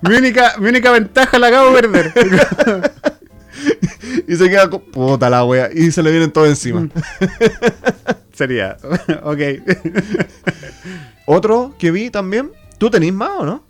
[0.03, 2.93] mi, única, mi única ventaja la acabo de perder.
[4.27, 5.69] Y se queda con puta la wea.
[5.73, 6.88] Y se le vienen todos encima.
[8.33, 8.77] Sería,
[9.23, 9.38] ok.
[11.27, 12.51] Otro que vi también.
[12.79, 13.64] ¿Tú tenés más o no?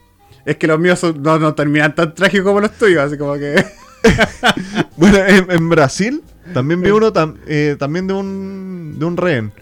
[0.45, 3.35] Es que los míos son- no, no terminan tan trágicos como los tuyos, así como
[3.35, 3.65] que.
[4.97, 9.53] Bueno, en, en Brasil también vi uno tam- eh, también de un, de un rehén.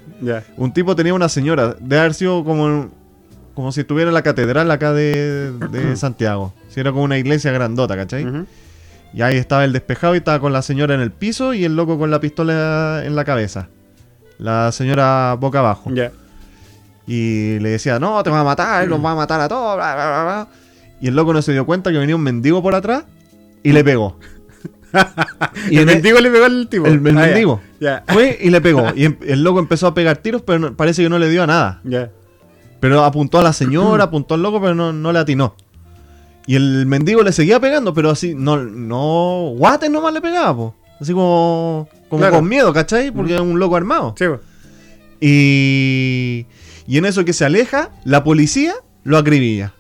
[0.57, 2.91] Un tipo tenía una señora, de haber sido como,
[3.55, 6.53] como si estuviera en la catedral acá de, de Santiago.
[6.69, 8.25] Si era como una iglesia grandota, ¿cachai?
[9.15, 11.75] Y ahí estaba el despejado y estaba con la señora en el piso y el
[11.77, 13.69] loco con la pistola en la cabeza.
[14.39, 15.91] La señora boca abajo.
[17.07, 19.77] Y le decía, no, te va a matar, los va a matar a todos.
[19.77, 20.49] bla, bla, bla.
[21.01, 23.05] Y el loco no se dio cuenta que venía un mendigo por atrás
[23.63, 24.19] y le pegó.
[25.71, 26.87] Y el en mendigo le pegó al tipo.
[26.87, 27.61] el- el Ah, mendigo.
[27.81, 28.05] Ya.
[28.09, 28.87] Fue y le pegó.
[28.95, 31.43] Y em- el loco empezó a pegar tiros, pero no- parece que no le dio
[31.43, 31.81] a nada.
[31.85, 32.11] Ya.
[32.81, 35.55] Pero apuntó a la señora, apuntó al loco, pero no, no le atinó.
[36.47, 40.75] Y el mendigo le seguía pegando, pero así, no, no, guates nomás le pegaba, po.
[40.99, 42.37] Así como, como Claro.
[42.37, 43.11] con miedo, ¿cachai?
[43.11, 44.15] Porque es un loco armado.
[44.19, 44.41] Sí, po.
[45.21, 46.47] Y,
[46.87, 48.73] y en eso que se aleja, la policía
[49.05, 49.75] lo acribilla.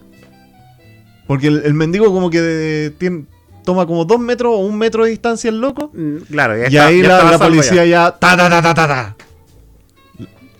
[1.27, 3.25] Porque el, el mendigo como que tiene-
[3.69, 5.91] toma como dos metros o un metro de distancia el loco.
[5.93, 8.07] Mm, Claro, ya Y está- ahí ya la, policía ya.
[8.07, 8.11] ya...
[8.13, 9.17] ta, ta, ta, ta, ta, ta.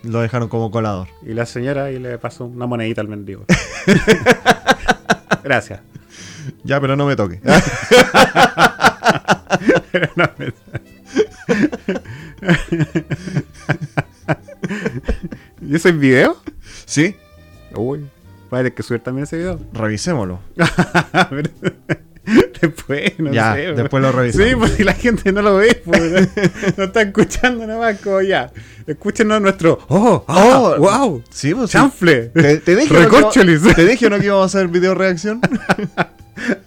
[0.03, 1.09] Lo dejaron como colador.
[1.27, 3.47] Y la señora ahí le pasó una monedita al mendigo.
[5.43, 5.81] Gracias.
[6.65, 7.41] Ya, pero no me toque.
[10.17, 10.53] No, me-
[15.63, 16.37] ¿Y eso es video?
[16.85, 17.17] ¿Sí?
[17.75, 18.01] Uy,
[18.53, 19.59] va a tener que subir también ese video.
[19.73, 20.41] Revisémoslo.
[22.29, 23.73] A después, no Ya, sé.
[23.75, 24.49] después lo revisamos.
[24.49, 26.29] Sí, pues si la gente no lo ve, pues,
[26.77, 28.51] no, está escuchando nada más, como ya.
[28.87, 29.79] Escúchenos nuestro.
[29.89, 30.25] ¡Oh!
[30.27, 30.75] ¡Oh!
[30.77, 31.23] Oh, ¡Wow!
[31.31, 31.77] Sí, pues sí.
[31.79, 32.27] ¡Chanfle!
[32.29, 33.29] Te, te dije, ¿no
[33.75, 35.41] te dije no que íbamos a hacer video reacción.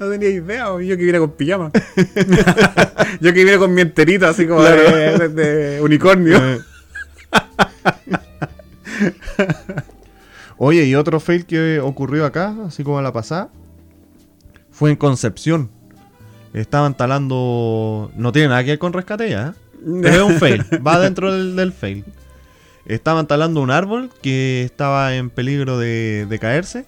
[0.02, 1.71] No tenía idea, yo que vine con pijama.
[3.21, 4.82] yo que vine con mi enterita, así como Claro.
[4.95, 6.36] de, de- de unicornio.
[6.38, 6.60] Eh.
[10.58, 13.50] Oye, y otro fail que ocurrió acá, así como la pasada,
[14.82, 15.70] fue en Concepción.
[16.56, 18.12] Estaban talando.
[18.15, 19.80] No tiene nada que ver con rescate ya, ¿eh?
[20.02, 20.65] pero es un fail.
[20.86, 22.04] Va dentro del, del fail.
[22.88, 26.86] Estaban talando un árbol que estaba en peligro de, de caerse.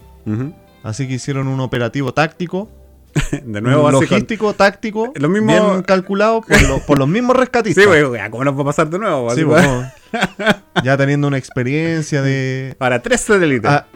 [0.82, 2.68] Así que hicieron un operativo táctico,
[3.44, 7.36] De nuevo, así con- logístico, táctico, Lo mismo- bien calculado por, lo- por los mismos
[7.36, 7.84] rescatistas.
[7.84, 9.30] Sí, güey, ya, ¿cómo nos va a pasar de nuevo?
[9.36, 9.64] Sí, pues.
[9.64, 9.88] bueno,
[10.82, 12.74] ya teniendo una experiencia de...
[12.76, 13.70] Para tres satélites.
[13.70, 13.86] Ah,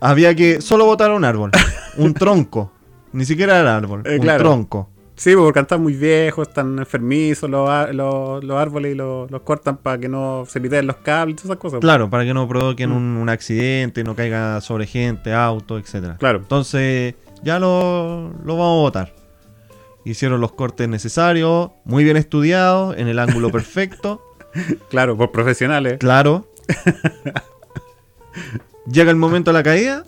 [0.00, 1.50] había que solo botar un árbol,
[1.96, 2.72] un tronco,
[3.14, 4.42] ni siquiera el árbol, Eh, un claro.
[4.44, 4.90] tronco.
[5.16, 9.76] Sí, porque están muy viejos, están enfermizos los, los, los árboles y los, los cortan
[9.76, 11.78] para que no se piten los cables y todas esas cosas.
[11.80, 12.96] Claro, para que no provoquen Mm.
[12.96, 16.16] un, un accidente, no caiga sobre gente, auto, etcétera.
[16.18, 16.38] Claro.
[16.38, 19.14] Entonces, ya lo, lo vamos a votar.
[20.04, 24.20] Hicieron los cortes necesarios, muy bien estudiados, en el ángulo perfecto,
[24.90, 25.98] Claro, por profesionales.
[25.98, 26.48] claro.
[28.90, 30.04] Llega el momento de la caída,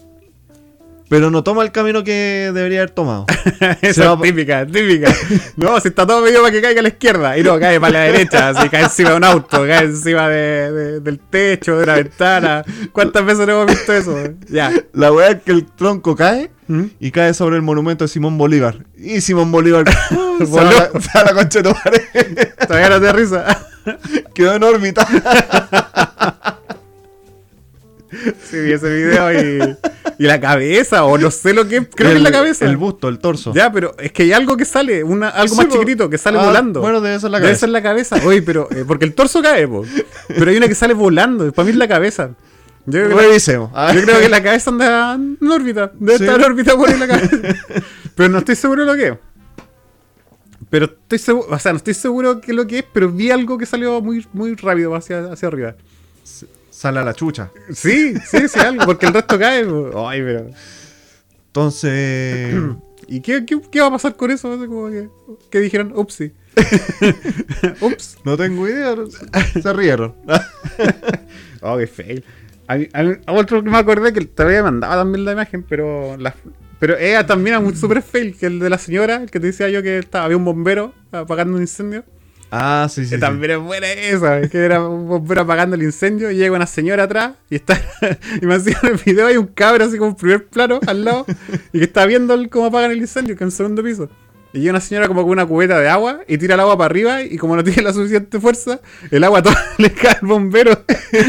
[1.09, 3.27] pero no toma el camino que debería haber tomado.
[3.81, 5.15] Se Esa es típica, típica.
[5.57, 7.39] No, si está todo medio para que caiga a la izquierda.
[7.39, 8.49] Y no, cae para la derecha.
[8.49, 12.65] Así cae encima de un auto, cae encima de, de- del techo, de una ventana.
[12.93, 14.17] ¿Cuántas veces no hemos visto eso?
[14.49, 14.73] Ya.
[14.93, 16.85] La weá es que el tronco cae ¿Mm?
[16.99, 18.85] y cae sobre el monumento de Simón Bolívar.
[18.97, 19.85] Y Simón Bolívar
[20.39, 22.53] se la- se la concha de tu madre.
[22.67, 23.67] Todavía no te risa.
[24.35, 25.07] Quedó en órbita.
[28.51, 29.77] Sí, vi ese video y,
[30.19, 32.65] y la cabeza, o no sé lo que es, creo que es la cabeza.
[32.65, 33.53] El busto, el torso.
[33.55, 36.39] Ya, pero es que hay algo que sale, una, algo Sí, más chiquitito, que sale
[36.39, 36.81] Ah, volando.
[36.81, 37.61] bueno, debe ser la Debe cabeza.
[37.61, 38.17] ser la cabeza.
[38.25, 39.85] Oye, pero, eh, porque el torso cae, po.
[40.29, 42.31] Pero hay una que sale volando, para mí es la cabeza.
[42.89, 43.71] Yo creo que Revisemos.
[43.75, 45.91] Ah, Yo creo que la cabeza anda en órbita.
[45.99, 46.25] Debe Sí.
[46.25, 47.37] estar en órbita por la cabeza.
[48.15, 49.15] Pero no estoy seguro de lo que es.
[50.71, 53.59] Pero estoy seguro, o sea, no estoy seguro de lo que es, pero vi algo
[53.59, 55.75] que salió muy, muy rápido hacia, hacia arriba.
[56.77, 57.51] Sale a la chucha.
[57.73, 59.67] Sí, sí, sí, algo, porque el resto cae.
[59.97, 60.51] Ay, pero.
[61.47, 62.55] Entonces.
[63.09, 64.51] ¿Y qué, qué, qué va a pasar con eso?
[64.59, 65.09] Como que,
[65.49, 66.33] que dijeron, upsi.
[67.81, 68.19] Ups.
[68.25, 68.95] no tengo idea.
[69.63, 70.15] Se rieron.
[71.63, 72.23] Oh, qué fail.
[72.69, 75.33] A mí- a mí- a otro que me acordé que te había mandado también la
[75.33, 76.35] imagen, pero la,
[76.79, 79.69] pero era también un super fail, que el de la señora, el que te decía
[79.71, 82.05] yo que estaba, había un bombero apagando un incendio.
[82.59, 83.11] Ah, sí, sí.
[83.11, 83.21] que sí.
[83.21, 87.03] también es buena esa, que era un bombero apagando el incendio y llega una señora
[87.05, 87.79] atrás y está
[88.43, 91.05] y me hacía en el video hay un cabro así como en primer plano al
[91.05, 91.27] lado
[91.73, 94.09] y que está viendo el- cómo apagan el incendio, que en segundo piso.
[94.53, 96.87] Y llega una señora como con una cubeta de agua y tira el agua para
[96.87, 100.83] arriba y como no tiene la suficiente fuerza, el agua toda le cae al bombero.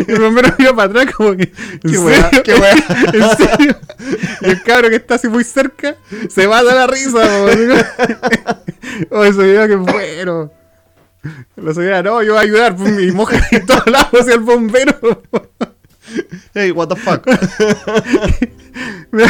[0.08, 1.52] Y el bombero mira para atrás como que...
[1.84, 2.74] ¿En Qué weá, qué weá.
[3.13, 3.76] ¿En serio?
[4.44, 5.98] Y el cabro que está así muy cerca
[6.30, 7.20] se va a dar la risa.
[9.10, 10.52] Oh, ese video que bueno.
[11.56, 12.76] La señora, no, yo voy a ayudar.
[12.76, 15.24] pum, Y moja y todo el agua hacia el bombero.
[16.54, 17.26] Hey, what the fuck.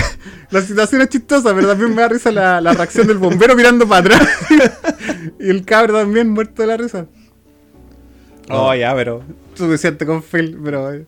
[0.52, 3.88] La situación es chistosa, pero también me da risa la, la reacción del bombero mirando
[3.88, 4.30] para atrás.
[5.40, 7.08] y el cabro también muerto de la risa.
[8.50, 9.24] Oh, ya, pero
[9.56, 11.06] suficiente con Phil, pero...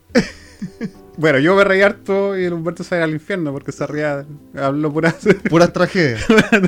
[1.19, 4.25] Bueno, yo me reí harto y el Humberto se va al infierno porque se ría,
[4.57, 5.13] habló pura...
[5.49, 6.25] Puras tragedias.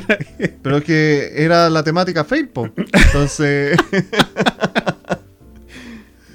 [0.62, 2.68] Pero es que era la temática po.
[2.76, 3.78] Entonces.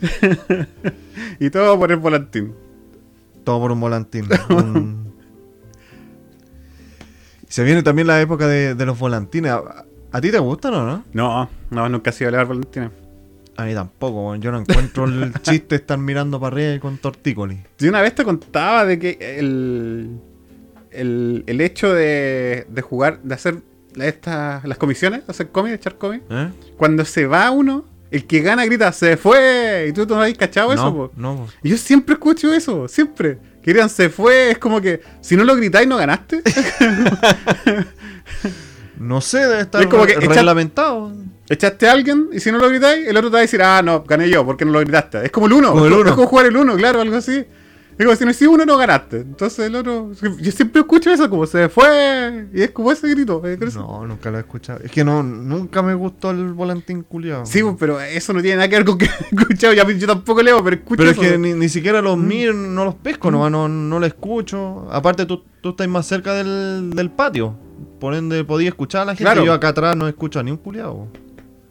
[1.41, 2.55] y todo por el volantín.
[3.45, 4.27] Todo por un volantín.
[4.49, 5.13] Un-
[7.49, 9.53] Se viene también la época de, de los volantines.
[9.53, 11.05] ¿A, a ti te gustan o no?
[11.13, 12.91] No, no, nunca he sido leer volantines.
[13.57, 17.59] A mí tampoco, yo no encuentro el chiste de estar mirando para arriba con tortícolis.
[17.79, 20.19] Yo una vez te contaba de que el,
[20.91, 23.63] el, el hecho de, de jugar, de hacer
[23.97, 26.51] estas, las comisiones, hacer cómics, echar cómics, ¿Eh?
[26.77, 30.73] cuando se va uno, el que gana grita, se fue, y tú no habéis cachado
[30.73, 31.13] eso, po?
[31.17, 31.49] no, po.
[31.63, 33.39] Y yo siempre escucho eso, siempre.
[33.63, 36.43] Que gritan, se fue, es como que, si no lo gritáis, no ganaste.
[38.99, 40.15] No sé, debe estar Es como que.
[41.49, 43.81] Echaste a alguien, y si no lo gritáis, el otro te va a decir, ah,
[43.83, 45.25] no, gané yo, porque no lo gritaste.
[45.25, 46.09] Es como el uno, Como el uno.
[46.11, 47.45] es como jugar el uno, claro, algo así.
[47.99, 49.19] Es como si no hiciste uno, no ganaste.
[49.21, 50.11] Entonces el otro.
[50.39, 52.47] Yo siempre escucho eso, como se fue.
[52.53, 53.41] Y es como ese grito.
[53.47, 53.57] eh.
[53.75, 54.81] No, nunca lo he escuchado.
[54.85, 57.47] Es que no, nunca me gustó el volantín culiado.
[57.47, 59.73] Sí, pero eso no tiene nada que ver con que he escuchado.
[59.73, 62.27] Yo tampoco leo, pero escucho Pero es que ni, ni siquiera los Mm.
[62.27, 64.87] miro, no los pesco, no, no, no los escucho.
[64.93, 67.57] Aparte, tú, tú estás más cerca del, del patio.
[67.99, 69.25] Por ende, podía escuchar a la gente.
[69.25, 69.43] Claro.
[69.43, 71.09] Yo acá atrás no escucho a ni un culiado.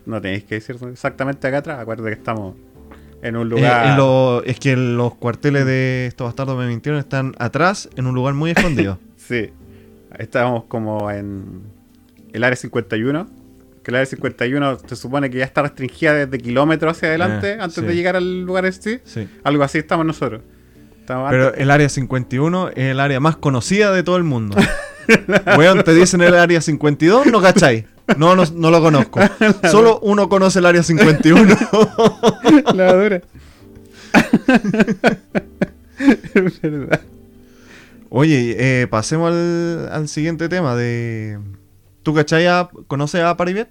[0.05, 1.79] No tenéis que decir exactamente acá atrás.
[1.79, 2.55] Acuérdate que estamos
[3.21, 3.87] en un Eh, lugar.
[3.87, 8.13] en lo- es que los cuarteles de estos bastardos me mintieron están atrás en un
[8.15, 8.99] lugar muy escondido.
[9.17, 9.49] Sí.
[10.19, 11.63] Estábamos como en
[12.33, 13.27] el área 51.
[13.83, 17.57] Que el área 51 se supone que ya está restringida desde kilómetros hacia adelante Eh,
[17.59, 17.81] antes sí.
[17.85, 19.01] de llegar al lugar este.
[19.03, 19.27] Sí.
[19.43, 20.41] Algo así estamos nosotros.
[20.99, 24.55] Estamos Pero antes- el área 51 es el área más conocida de todo el mundo.
[25.57, 27.85] Weón, te dicen el área 52, no cacháis.
[28.17, 29.19] No, no, no lo conozco.
[29.71, 31.55] Solo uno conoce el área 51.
[32.75, 33.21] La dura.
[35.99, 37.01] es verdad.
[38.09, 41.39] Oye, eh, pasemos al, al siguiente tema de...
[42.03, 43.69] ¿Tú cachai a, conoces a Paribet?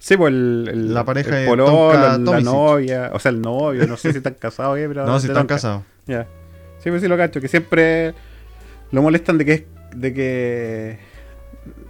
[0.00, 3.86] Sí, pues el, el- La pareja el de Tonka la novia, o sea, el novio,
[3.86, 5.54] no sé si están casados, eh, pero No, si están Tonka.
[5.54, 5.82] casados.
[6.06, 6.26] Ya.
[6.82, 8.14] Sí, pues sí lo cacho, que siempre
[8.90, 10.98] lo molestan de que de que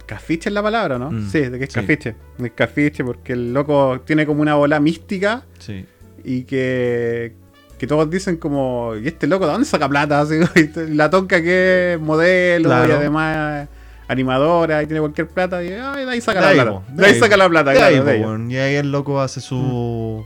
[0.09, 1.11] Cafiche es la palabra, ¿no?
[1.11, 1.79] Mm, sí, de que es sí.
[1.79, 2.15] cafiche.
[2.43, 5.85] Es cafiche porque el loco tiene como una bola mística Sí.
[6.23, 7.33] y que,
[7.77, 10.21] que todos dicen como, ¿y este loco de dónde saca plata?
[10.21, 10.39] Así,
[10.89, 12.89] la tonca que es modelo Claro.
[12.89, 13.67] y además
[14.07, 16.85] animadora y tiene cualquier plata y ay, de ahí saca De la ahí, plata.
[16.91, 18.21] De ahí saca la plata, De claro, ahí, de po, ahí.
[18.21, 18.49] weón.
[18.49, 20.25] Y ahí el loco hace su.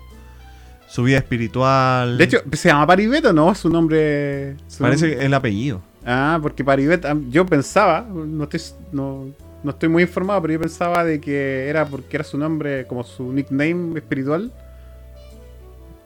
[0.87, 2.17] su vida espiritual.
[2.17, 3.53] De hecho, ¿se llama Paribet o no?
[3.53, 4.55] Su nombre...
[4.67, 5.81] su parece nombre- el apellido.
[6.05, 8.61] Ah, porque Paribet, yo pensaba, no estoy,
[8.93, 9.25] no,
[9.63, 13.03] no estoy muy informado, pero yo pensaba de que era porque era su nombre, como
[13.03, 14.51] su nickname espiritual.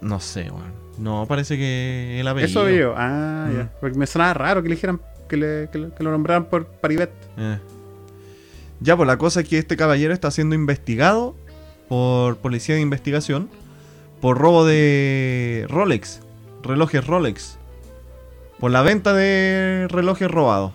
[0.01, 0.73] No sé, weón.
[0.99, 2.47] No, parece que el apellido.
[2.49, 2.93] Eso vi yo.
[2.97, 3.55] Ah, Mm.
[3.57, 3.69] ya.
[3.79, 6.65] Porque me sonaba raro que le dijeran que, le, que, le- que lo nombraran por
[6.67, 7.11] Paribet.
[7.37, 7.59] Eh.
[8.79, 11.35] Ya, pues la cosa es que este caballero está siendo investigado
[11.87, 13.49] por policía de investigación
[14.21, 16.21] por robo de Rolex,
[16.63, 17.57] relojes Rolex,
[18.59, 20.73] por la venta de relojes robados.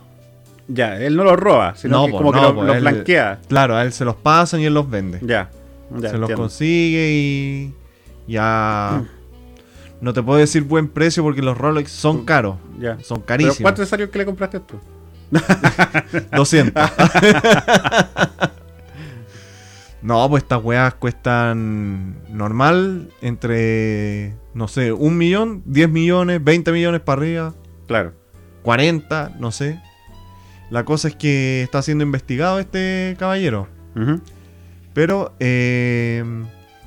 [0.69, 2.75] Ya, él no lo roba, sino No, que po, como que no, lo, po, lo
[2.75, 3.41] él- blanquea.
[3.49, 5.19] Claro, a él se los pasan y él los vende.
[5.23, 5.51] Ya,
[5.99, 6.11] ya.
[6.11, 7.75] se los consigue y
[8.29, 9.03] ya
[10.01, 12.99] no te puedo decir buen precio porque los Rolex son caros, Ya.
[13.01, 13.59] son ¿Pero carísimos.
[13.61, 14.77] cuánto te salió que le compraste tú?
[16.37, 16.91] 200.
[20.03, 27.01] no, pues estas weas cuestan normal entre, no sé, un millón, 10 millones, 20 millones
[27.01, 27.55] para arriba,
[27.87, 28.13] Claro.
[28.63, 29.81] 40, no sé.
[30.73, 33.69] La cosa es que está siendo investigado este caballero.
[34.95, 36.25] Pero eh,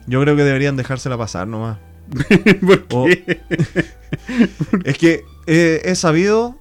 [0.08, 1.78] yo creo que deberían dejársela pasar nomás.
[2.66, 3.06] ¿Por O-?
[4.86, 6.58] Es que eh, he sabido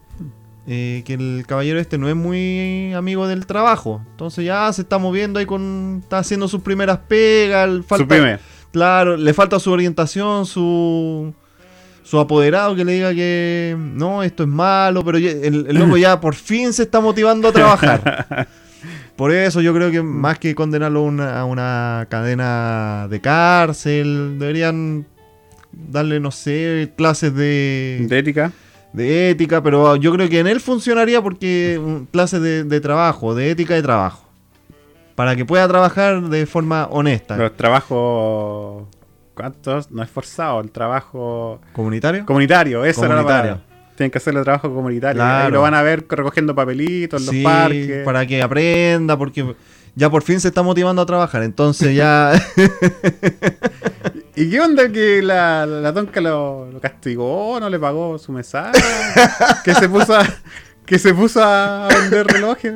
[0.66, 4.02] eh, que el caballero este no es muy amigo del trabajo.
[4.10, 6.00] Entonces ya se está moviendo ahí con.
[6.02, 7.70] Está haciendo sus primeras pegas.
[7.86, 8.38] Falta, Su pyme.
[8.70, 11.32] Claro, le falta su orientación, su.
[12.04, 15.96] Su apoderado que le diga que no, esto es malo, pero ya- el, el loco
[15.96, 18.46] ya por fin se está motivando a trabajar.
[19.16, 24.38] Por eso yo creo que más que condenarlo a una, a una cadena de cárcel,
[24.40, 25.06] deberían
[25.72, 28.50] darle, no sé, clases de, De ética.
[28.92, 33.36] de ética, pero yo creo que en él funcionaría porque mm, clases de, de trabajo,
[33.36, 34.24] de ética de trabajo.
[35.14, 37.36] Para que pueda trabajar de forma honesta.
[37.36, 38.82] Los trabajos.
[39.34, 39.90] ¿Cuántos?
[39.90, 42.24] No es forzado, el trabajo ¿Comunitario?
[42.24, 42.84] comunitario.
[42.84, 43.60] Esa era la Comunitario.
[43.96, 45.20] Tienen que hacer el trabajo comunitario.
[45.20, 45.50] Claro.
[45.50, 48.04] lo van a ver recogiendo papelitos en los Sí, parques.
[48.04, 49.54] para que aprenda, porque
[49.94, 51.42] ya por fin se está motivando a trabajar.
[51.44, 52.32] Entonces ya...
[54.36, 57.58] ¿Y qué onda que la, la tonca lo, lo castigó?
[57.60, 58.80] ¿No le pagó su mensaje?
[59.64, 60.24] que se puso a,
[60.84, 62.72] que se puso a vender relojes.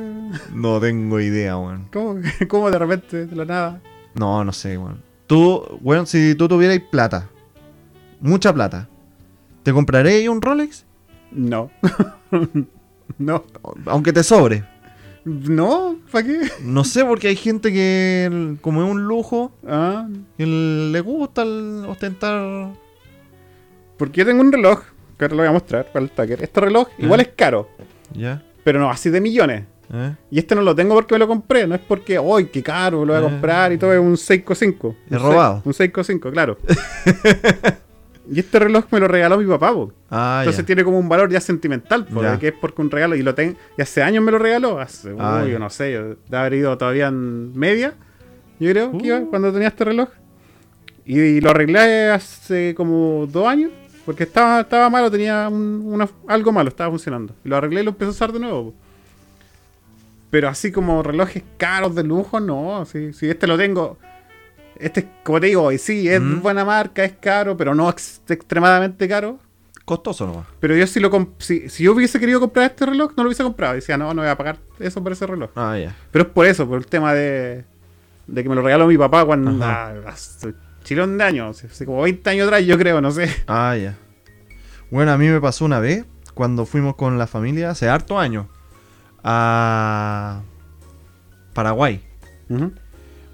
[0.54, 1.88] no tengo idea, weón.
[1.92, 3.80] ¿Cómo, cómo de repente, de la nada?
[4.14, 5.02] No, no sé, weón.
[5.28, 7.28] Tú, weón, si tú tuvieras plata,
[8.20, 8.88] mucha plata,
[9.62, 10.84] ¿te compraréis un Rolex?
[11.30, 11.70] No.
[13.18, 13.44] no.
[13.86, 14.64] Aunque te sobre.
[15.24, 16.40] No, ¿para qué?
[16.62, 21.42] No sé, porque hay gente que, como es un lujo, Ah, que el- le gusta
[21.42, 22.70] el ostentar.
[23.98, 24.80] porque yo tengo un reloj,
[25.18, 26.42] que ahora lo voy a mostrar para el tacker.
[26.42, 27.68] Este reloj igual es caro,
[28.14, 28.42] ¿Ya?
[28.64, 29.64] pero no así de millones.
[29.92, 30.14] ¿Eh?
[30.30, 33.04] Y este no lo tengo porque me lo compré, no es porque, ¡ay, qué caro!
[33.06, 33.30] Lo voy a Ah.
[33.30, 34.94] comprar y todo, es un Seiko 5.
[35.10, 35.62] Es robado.
[35.64, 36.58] Un Seiko 5, claro.
[38.30, 39.72] y este reloj me lo regaló mi papá.
[40.10, 40.66] Ah, Entonces ya.
[40.66, 42.32] tiene como un valor ya sentimental, po, Ya.
[42.32, 43.56] de que es porque un regalo y lo tengo.
[43.78, 46.52] Y hace años me lo regaló, hace, Ah, uy, yo no sé, yo de haber
[46.54, 47.94] ido todavía en media,
[48.60, 49.30] yo creo que iba Uh.
[49.30, 50.08] cuando tenía este reloj.
[51.06, 53.70] Y, lo arreglé hace como dos años,
[54.04, 57.34] porque estaba, estaba malo, tenía un- una- algo malo, estaba funcionando.
[57.46, 58.72] Y lo arreglé y lo empecé a usar de nuevo.
[58.72, 58.74] po.
[60.30, 62.84] Pero así como relojes caros de lujo, no.
[62.84, 63.98] Si, si este lo tengo.
[64.78, 66.40] Este, es, como te digo, y sí, es Mm.
[66.42, 69.38] buena marca, es caro, pero no ex- extremadamente caro.
[69.84, 70.46] Costoso nomás.
[70.60, 73.42] Pero yo si lo si, si yo hubiese querido comprar este reloj, no lo hubiese
[73.42, 73.74] comprado.
[73.74, 75.50] Decía, no, no voy a pagar eso por ese reloj.
[75.56, 75.96] Ah, ya.
[76.12, 77.64] Pero es por eso, por el tema de,
[78.26, 80.52] de que me lo regaló mi papá cuando ah, hace
[80.84, 83.34] chilón de años, hace como 20 años atrás, yo creo, no sé.
[83.46, 83.96] Ah, ya.
[84.90, 88.46] Bueno, a mí me pasó una vez cuando fuimos con la familia hace harto años
[89.24, 90.42] a
[91.54, 92.00] Paraguay.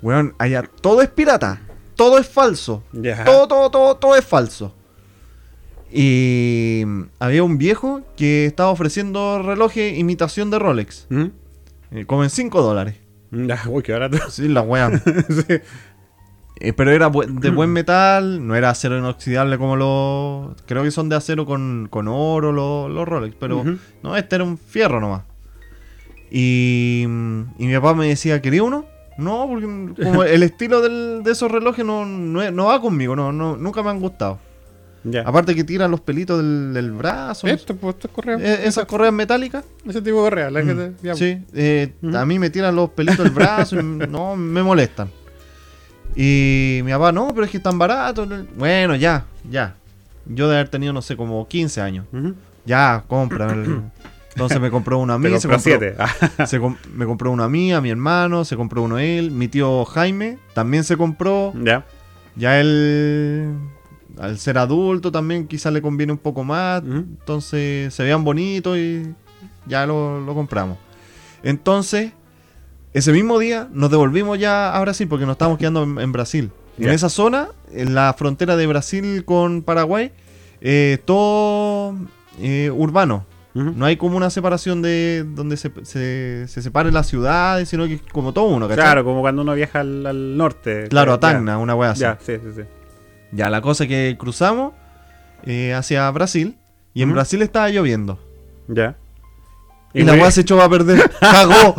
[0.02, 1.60] Weón, allá todo es pirata,
[1.96, 2.82] todo es falso.
[3.24, 4.74] Todo, todo, todo, todo es falso.
[5.92, 6.82] Y
[7.20, 11.06] había un viejo que estaba ofreciendo relojes imitación de Rolex.
[11.10, 11.24] ¿Mm?
[11.92, 12.96] eh, como en 5 dólares.
[13.30, 14.18] Ya, uy, qué barato.
[14.30, 14.90] Sí, la weá.
[15.28, 15.54] Sí.
[16.60, 20.54] Eh, pero era bu- de buen metal, no era acero inoxidable como los.
[20.66, 23.64] Creo que son de acero con, con oro los, los Rolex, pero
[24.04, 25.22] no, este era un fierro nomás.
[26.36, 28.86] Y, mm, y mi papá me decía, ¿quería uno?
[29.18, 29.66] No, porque
[30.02, 33.84] como el estilo del- de esos relojes no, no, no va conmigo, no, no, nunca
[33.84, 34.40] me han gustado.
[35.04, 35.20] Ya.
[35.22, 37.46] Aparte que tiran los pelitos del, del brazo.
[37.46, 38.40] Esto, pues, estos correas.
[38.40, 39.62] Eh, Esas correas metálicas.
[39.86, 40.50] Ese tipo de correas.
[40.52, 43.82] la que te- ya, Sí, eh, a mí me tiran los pelitos del brazo y
[43.84, 45.08] no, me molestan.
[46.16, 48.28] Y mi papá, no, pero es que están baratos.
[48.56, 49.76] Bueno, ya, ya.
[50.26, 52.06] Yo de haber tenido, no sé, como 15 años.
[52.64, 53.54] Ya, compra.
[54.34, 55.96] Entonces me compró uno a mí, se compró siete.
[56.46, 59.46] Se com- me compró uno a mí, a mi hermano, se compró uno él, mi
[59.48, 61.52] tío Jaime también se compró.
[61.62, 61.86] ya.
[62.36, 63.54] Ya él,
[64.18, 66.82] al ser adulto también quizás le conviene un poco más.
[66.84, 69.14] Entonces se vean bonitos y
[69.66, 70.78] ya lo, lo compramos.
[71.44, 72.10] Entonces,
[72.92, 76.50] ese mismo día nos devolvimos ya a Brasil porque nos estábamos quedando en, en Brasil.
[76.76, 80.10] En esa zona, en la frontera de Brasil con Paraguay,
[80.60, 81.94] eh, todo
[82.40, 83.26] eh, urbano.
[83.54, 87.94] No hay como una separación de donde se, se, se separen las ciudades, sino que
[87.94, 88.84] es como todo uno, ¿cachai?
[88.84, 90.88] Claro, como cuando uno viaja al, al norte.
[90.88, 91.20] Claro, a Ya.
[91.20, 92.00] Tacna, una wea así.
[92.00, 92.62] Ya, sí, sí, sí.
[93.30, 94.72] Ya, la cosa es que cruzamos
[95.44, 96.56] eh, hacia Brasil
[96.94, 97.12] y en.
[97.12, 98.18] Brasil estaba lloviendo.
[98.66, 98.96] Ya.
[99.92, 101.08] Y, la weá se echó a perder.
[101.20, 101.76] ¡Cagó!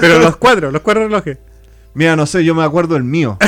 [0.00, 1.38] Pero los cuatro, los cuatro relojes.
[1.94, 3.38] Mira, no sé, yo me acuerdo el mío.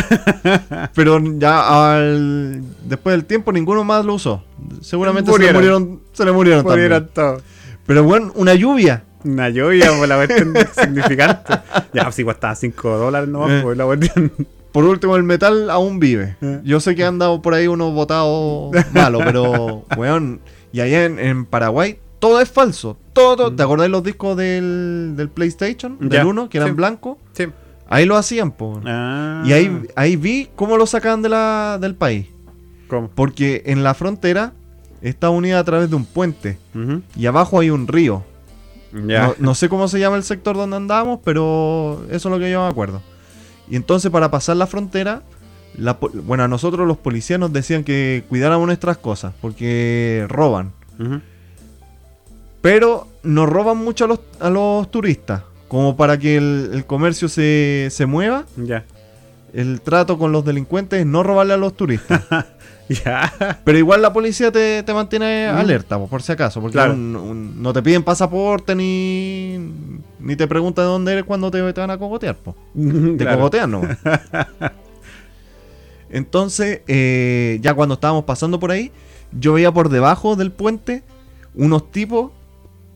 [0.95, 2.63] Pero ya al...
[2.85, 4.45] después del tiempo ninguno más lo usó.
[4.81, 5.83] Seguramente se le Murieron.
[5.83, 7.09] murieron, se le murieron también.
[7.13, 7.43] Todo.
[7.87, 9.05] Pero bueno, una lluvia.
[9.25, 11.53] Una lluvia, pues la cuestión significante.
[11.93, 13.61] Ya, pues igual estaba 5 dólares nomás, Eh.
[13.63, 14.33] pues la cuestión.
[14.73, 16.37] Por último, el metal aún vive.
[16.41, 16.61] Eh.
[16.65, 20.41] Yo sé que han dado por ahí unos botados malos, pero, weón,
[20.73, 22.97] y allá en, en Paraguay todo es falso.
[23.13, 25.97] Todo, ¿te acordás de los discos del, del PlayStation?
[26.01, 26.75] Del 1, que eran sí.
[26.75, 27.19] blancos.
[27.33, 27.47] Sí.
[27.89, 28.81] Ahí lo hacían, po.
[28.85, 29.43] Ah.
[29.47, 32.27] Y ahí, ahí vi cómo lo sacaban de la, del país.
[32.89, 33.09] ¿Cómo?
[33.15, 34.55] Porque en la frontera
[35.05, 36.59] está unida a través de un puente.
[37.17, 38.25] Y abajo hay un río.
[38.93, 42.51] No, no sé cómo se llama el sector donde andamos, pero eso es lo que
[42.51, 43.03] yo me acuerdo.
[43.69, 45.23] Y entonces para pasar la frontera,
[45.77, 50.73] la bueno, a nosotros los policías nos decían que cuidáramos nuestras cosas, porque roban.
[52.63, 57.29] Pero nos roban mucho a los, a los turistas, como para que el, el comercio
[57.29, 58.47] se, se mueva.
[58.57, 58.85] Ya.
[59.53, 62.23] El trato con los delincuentes es no robarle a los turistas.
[63.65, 66.61] Pero igual la policía te, te mantiene alerta, po, por si acaso.
[66.61, 66.93] Porque Claro.
[66.95, 69.57] un- un- no te piden pasaporte ni,
[70.21, 72.37] ni te preguntan de dónde eres cuando te, te van a cogotear.
[72.37, 72.55] po.
[72.75, 73.37] Te Claro.
[73.39, 73.99] cogotean nomás.
[76.11, 78.93] Entonces, eh, ya cuando estábamos pasando por ahí,
[79.33, 81.03] yo veía por debajo del puente
[81.55, 82.31] unos tipos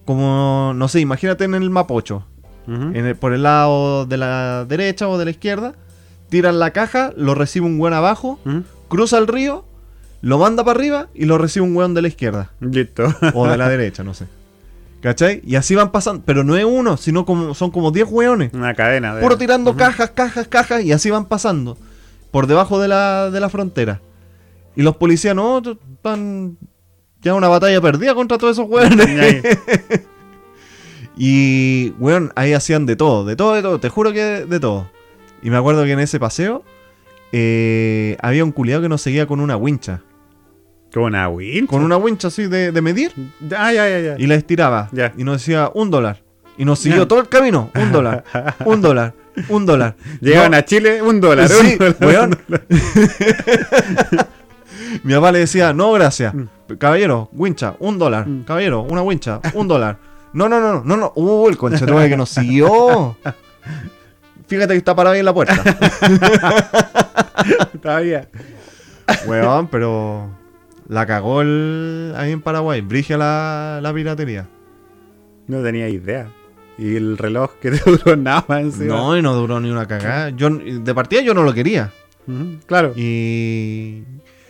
[0.05, 2.25] como, no sé, imagínate en el Mapocho.
[2.67, 5.73] En el- por el lado de la derecha o de la izquierda,
[6.29, 8.39] tiran la caja, lo recibe un buen abajo,
[8.89, 9.65] cruza el río,
[10.21, 12.51] lo manda para arriba y lo recibe un weón de la izquierda.
[12.61, 13.15] Listo.
[13.35, 14.27] O de la derecha, no sé.
[15.01, 15.41] ¿Cachai?
[15.45, 16.23] Y así van pasando.
[16.25, 18.53] Pero no es uno, sino como son como 10 weones.
[18.53, 19.15] Una cadena.
[19.15, 19.23] De...
[19.23, 20.83] Puro tirando cajas, cajas, cajas.
[20.83, 21.79] Y así van pasando.
[22.31, 24.01] Por debajo de la, de la frontera.
[24.75, 25.63] Y los policías no,
[25.95, 26.57] están.
[27.21, 29.43] Ya una batalla perdida contra todos esos weones.
[31.21, 34.89] Y, weón, ahí hacían de todo, de todo, de todo, te juro que de todo.
[35.43, 36.63] Y me acuerdo que en ese paseo
[37.33, 40.03] eh, había un culiado que nos seguía con una wincha.
[40.93, 41.67] Con una wincha.
[41.71, 43.13] Con una wincha así de, de medir.
[43.57, 44.15] Ah, ya, ya, ya.
[44.19, 44.89] Y la estiraba.
[44.93, 45.13] Ya.
[45.17, 46.23] Y nos decía un dólar.
[46.57, 47.09] Y nos siguió Ya.
[47.09, 47.71] todo el camino.
[47.75, 48.25] Un dólar.
[48.65, 49.15] Un dólar.
[49.49, 49.95] Un dólar.
[50.21, 51.49] Llegaban No, a Chile, un dólar.
[51.49, 52.25] Sí, un dólar, weón.
[52.25, 54.29] un dólar.
[55.05, 56.35] Mi papá le decía, no, gracias.
[56.35, 56.47] Mm.
[56.79, 58.27] Caballero, wincha, un dólar.
[58.27, 58.43] Mm.
[58.45, 59.99] Caballero, una wincha, un dólar.
[60.33, 61.13] No, no, no, no, no, no.
[61.15, 63.17] Uh, el conchetumare que nos siguió.
[64.49, 65.63] Fíjate que está parado ahí en la puerta.
[67.83, 68.29] Todavía.
[69.27, 70.31] Weón, pero
[70.89, 72.81] la cagó el, ahí en Paraguay.
[72.81, 74.49] Brigia la, la piratería.
[75.47, 76.33] No tenía idea.
[76.79, 78.97] Y el reloj que te duró nada más encima.
[78.97, 80.31] No, y no duró ni una cagada.
[80.31, 81.93] Yo, de partida yo no lo quería.
[82.67, 82.93] Claro.
[82.97, 84.03] Y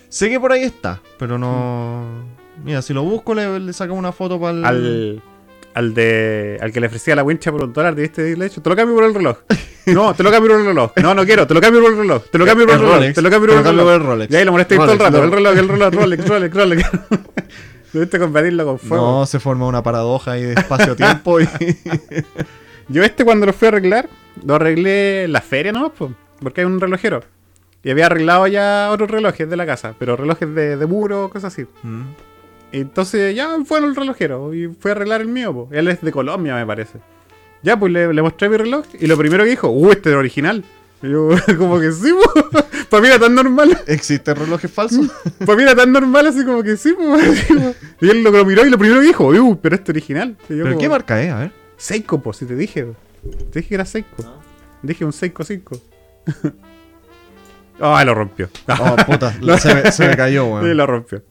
[0.09, 2.05] sé que por ahí está, pero no.
[2.64, 4.64] Mira, si lo busco, le, le saco una foto para el.
[4.64, 5.22] Al,
[5.79, 8.37] al de al que le ofrecía la wincha por un dólar, ¿te viste?
[8.37, 9.37] Le he dicho, te lo cambio por el reloj.
[9.87, 10.93] No, te lo cambio por el reloj.
[11.03, 12.22] No, no quiero, te lo cambio por el reloj.
[12.31, 13.14] Te lo cambio por el, El reloj.
[13.14, 13.91] Te lo cambio por el reloj.
[13.95, 14.33] el Rolex.
[14.33, 15.22] Y ahí lo molesté todo el rato.
[15.22, 16.91] El lo- reloj, el reloj, Rolex, Rolex, Rolex.
[17.93, 19.20] Debiste combatirlo con fuego.
[19.20, 21.49] No, se forma una paradoja ahí de espacio-tiempo y.
[22.89, 24.09] Yo este cuando lo fui a arreglar,
[24.45, 27.22] lo arreglé en la feria nomás, po, porque hay un relojero.
[27.85, 31.53] Y había arreglado ya otros relojes de la casa, pero relojes de, de muro, cosas
[31.53, 31.66] así.
[31.83, 32.03] Mm.
[32.72, 35.68] Entonces ya fue el relojero y fue a arreglar el mío, po.
[35.72, 36.98] Él es de Colombia, me parece.
[37.62, 40.16] Ya, pues le, le mostré mi reloj y lo primero que dijo, uh, este es
[40.16, 40.64] original.
[41.02, 42.48] Y yo, como que sí, po.
[42.90, 43.78] Para mí era tan normal.
[43.86, 45.06] ¿Existen relojes falsos?
[45.46, 47.16] Para mí era tan normal así como que sí, po.
[48.00, 50.36] Y él lo, lo miró y lo primero que dijo, uh, pero este es original.
[50.48, 51.32] Y yo ¿Pero como, qué marca es?
[51.32, 51.52] A ver.
[51.76, 52.84] Seiko, po, si te dije.
[52.84, 52.94] po.
[53.52, 54.24] Te dije que era Seiko.
[54.82, 55.80] Dije un Seiko 5.
[57.80, 58.48] Ah, lo rompió.
[58.68, 60.76] Oh, puta, se, me, se me cayó, Sí, weón.
[60.76, 61.22] lo rompió.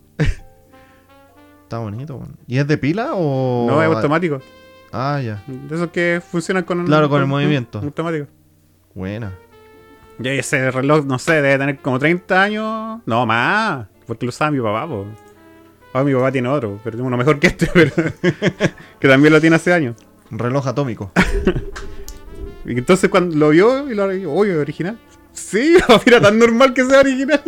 [1.67, 2.37] Está bonito, weón.
[2.47, 3.67] ¿Y es de pila o.?
[3.67, 4.39] No, es automático.
[4.93, 5.43] Ah, ya.
[5.47, 7.79] De esos que funcionan con Claro, con el movimiento.
[7.79, 8.27] Automático.
[8.95, 9.33] Buena.
[10.17, 13.01] Y ese reloj, no sé, debe tener como 30 años.
[13.05, 13.85] No, más.
[14.05, 15.07] Porque lo usaba mi papá, po.
[15.91, 17.91] Ahora mi papá tiene otro, pero tiene uno mejor que este, pero.
[19.01, 19.97] que también lo tiene hace años.
[20.31, 21.11] Un reloj atómico.
[22.65, 24.99] Y entonces cuando lo vio y lo oye, original.
[25.31, 27.41] Sí, mira, tan normal que sea original.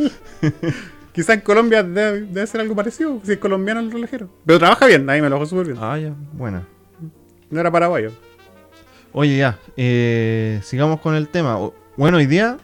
[1.19, 4.29] Quizá en Colombia debe, debe ser algo parecido, si es colombiano el relojero.
[4.45, 5.77] Pero trabaja bien, ahí me lo dejó súper bien.
[5.81, 6.13] ah, ya.
[6.31, 6.65] Buena.
[7.49, 8.11] No era paraguayo.
[9.11, 9.59] Oye, ya.
[9.75, 11.57] eh, sigamos con el tema.
[11.59, 12.57] O- Bueno, hoy día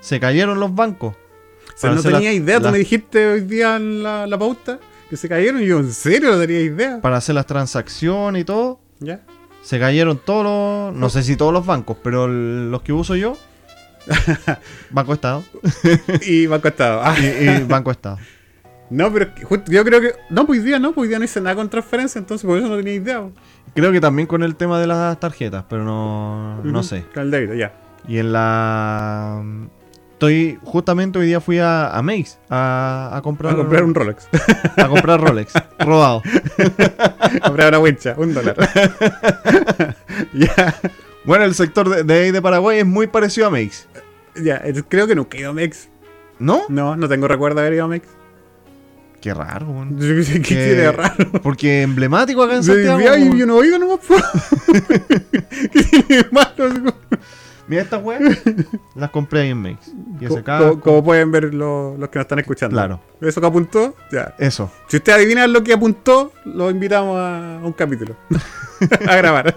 [0.00, 1.14] se cayeron los bancos.
[1.78, 4.78] Para no tenía idea, tú me dijiste hoy día en la, la pauta
[5.10, 6.30] que se cayeron y yo, ¿en serio?
[6.32, 7.00] No tenía idea.
[7.02, 8.80] Para hacer las transacciones y todo.
[9.00, 9.20] ¿Ya?
[9.62, 10.96] Se cayeron todos los.
[10.98, 13.36] No sé si todos los bancos, pero el- los que uso yo.
[14.90, 15.42] Banco Estado.
[16.26, 17.00] Y me ha costado.
[17.02, 18.18] Ah, Y, y Banco Estado.
[18.90, 20.14] no, pero justo- yo creo que.
[20.30, 22.68] No, pues día no, pues hoy día no hice nada con transferencia, entonces por eso
[22.68, 23.22] no tenía idea.
[23.74, 27.04] Creo que también con el tema de las tarjetas, pero no, no sé.
[27.56, 27.72] Ya.
[28.08, 29.42] Y en la.
[30.12, 30.58] Estoy.
[30.64, 33.52] Justamente hoy día fui a, a Mace a, a comprar.
[33.54, 34.28] A comprar un Rolex.
[34.76, 35.52] a comprar Rolex.
[35.78, 36.22] robado.
[37.44, 38.56] comprar una wincha, un dólar.
[40.32, 40.74] ya.
[41.24, 43.86] Bueno, el sector de, de de Paraguay es muy parecido a Mace.
[44.36, 45.88] Ya, entonces creo que nunca he ido a Mex.
[46.38, 46.62] ¿No?
[46.68, 48.06] No, no tengo recuerdo de haber ido a Mex.
[49.20, 49.98] Qué raro, weón.
[49.98, 51.30] ¿Qué tiene raro?
[51.42, 53.00] Porque emblemático acá en Santiago.
[53.00, 53.98] ya, yo no oigo nomás.
[55.72, 56.94] ¿Qué tiene de malo?
[57.68, 58.22] Mira estas weas.
[58.96, 59.92] las compré ahí en Mace.
[60.20, 60.70] Y ese Co- casco.
[60.74, 62.74] co- Como pueden ver lo- los que nos están escuchando.
[62.74, 63.00] Claro.
[63.20, 64.34] Eso que apuntó, ya.
[64.38, 64.72] Eso.
[64.88, 68.16] Si usted adivina lo que apuntó, lo invitamos a un capítulo.
[69.06, 69.54] a grabar.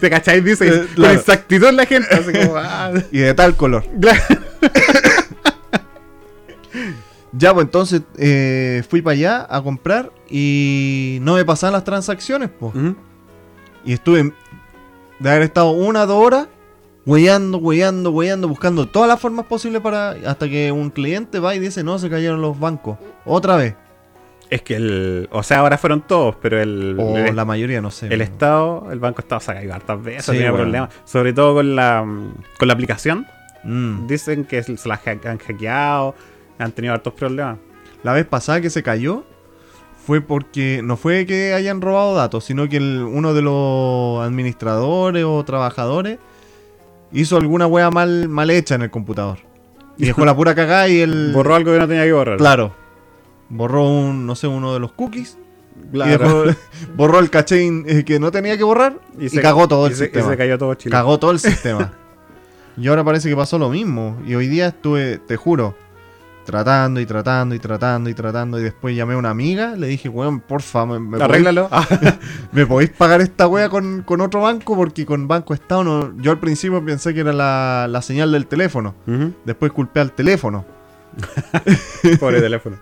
[0.00, 0.44] ¿Te cacháis?
[0.44, 1.14] Dice Eh, con claro.
[1.14, 2.08] exactitud la gente.
[2.14, 3.84] Así como, ah, Y de tal color.
[7.34, 12.50] Ya, pues entonces eh, fui para allá a comprar y no me pasaban las transacciones,
[12.60, 12.74] pues.
[13.84, 14.34] Y estuve
[15.18, 16.48] de haber estado una o dos horas
[17.06, 20.10] hueando, hueando, hueando, buscando todas las formas posibles para.
[20.26, 22.98] hasta que un cliente va y dice, no, se cayeron los bancos.
[23.24, 23.76] Otra vez.
[24.52, 25.28] Es que el.
[25.32, 26.96] O sea, ahora fueron todos, pero el.
[26.98, 28.06] O el, la mayoría, no sé.
[28.12, 28.20] el.
[28.20, 30.64] Estado, el Banco Estado se ha caído hartas veces, Sí, tenía bueno.
[30.64, 30.90] problemas.
[31.04, 32.04] Sobre todo con la,
[32.58, 33.26] con la aplicación.
[33.64, 34.06] Mm.
[34.06, 36.14] Dicen que se la ha- han hackeado,
[36.58, 37.58] han tenido hartos problemas.
[38.02, 39.24] La vez pasada que se cayó
[40.04, 45.24] fue porque no fue que hayan robado datos, sino que el- uno de los administradores
[45.24, 46.18] o trabajadores
[47.12, 49.38] hizo alguna wea mal, mal hecha en el computador.
[49.96, 51.30] Y dejó la pura cagada y el.
[51.34, 52.36] Borró algo que no tenía que borrar.
[52.36, 52.81] Claro.
[53.54, 55.36] Borró un, no sé, uno de los cookies.
[55.84, 56.44] Y Claro.
[56.96, 60.04] borró el caché eh, que no tenía que borrar y, se- cagó todo el se-
[60.04, 60.26] sistema.
[60.26, 60.90] Y se cayó todo Chile.
[60.92, 61.92] Cagó todo el sistema.
[62.76, 64.18] y ahora parece que pasó lo mismo.
[64.26, 65.74] Y hoy día estuve, te juro,
[66.46, 68.58] tratando y tratando y tratando y tratando.
[68.58, 71.68] Y después llamé a una amiga, le dije, weón, porfa, ¿me, me, podéis, Arréglalo.
[71.70, 71.86] Ah,
[72.52, 74.74] ¿me podéis pagar esta wea con, con otro banco?
[74.76, 76.12] Porque con Banco Estado no.
[76.22, 78.94] Yo al principio pensé que era la, la señal del teléfono.
[79.44, 80.64] Después culpé al teléfono.
[82.20, 82.76] Pobre teléfono.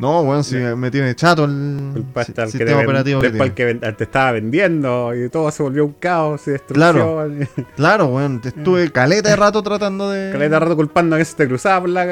[0.00, 3.26] No, weón, si me tiene chato el, Culpaste si- al que sistema te, operativo que
[3.26, 3.52] al tiene.
[3.54, 7.48] que ven- te estaba vendiendo y todo se volvió un caos y destrucción.
[7.76, 10.32] Claro, weón, estuve caleta de rato tratando de.
[10.32, 12.04] Caleta de rato culpando a que se te cruzaba por la,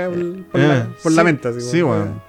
[0.53, 1.49] por Eh, por sí, la mente.
[1.49, 2.28] Así sí, como, weón.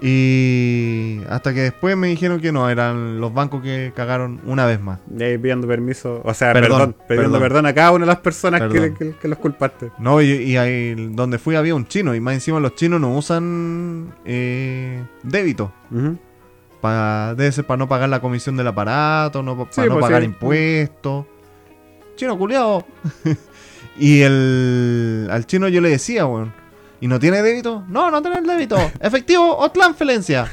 [0.00, 4.80] Y hasta que después me dijeron que no, eran los bancos que cagaron una vez
[4.80, 5.00] más.
[5.18, 7.42] Y ahí pidiendo permiso, o sea, Perdón, perdón, pidiendo perdón.
[7.42, 7.66] perdón.
[7.66, 8.96] a cada una de las personas que, Perdón.
[8.96, 9.90] que- que los culpaste.
[9.98, 13.14] No, y, y ahí donde fui había un chino, y más encima los chinos no
[13.16, 15.72] usan eh, débito.
[15.90, 16.18] Ujú.
[16.80, 20.00] Pa, debe ser para no pagar la comisión del aparato, no, para Sí, no pues,
[20.02, 20.26] pagar sí.
[20.26, 21.26] impuestos.
[22.16, 22.84] Chino culiado.
[23.98, 26.52] y el, al chino yo le decía, weón,
[27.00, 27.84] ¿y no tiene débito?
[27.88, 28.76] No, no tiene débito.
[29.00, 30.48] Efectivo o transferencia.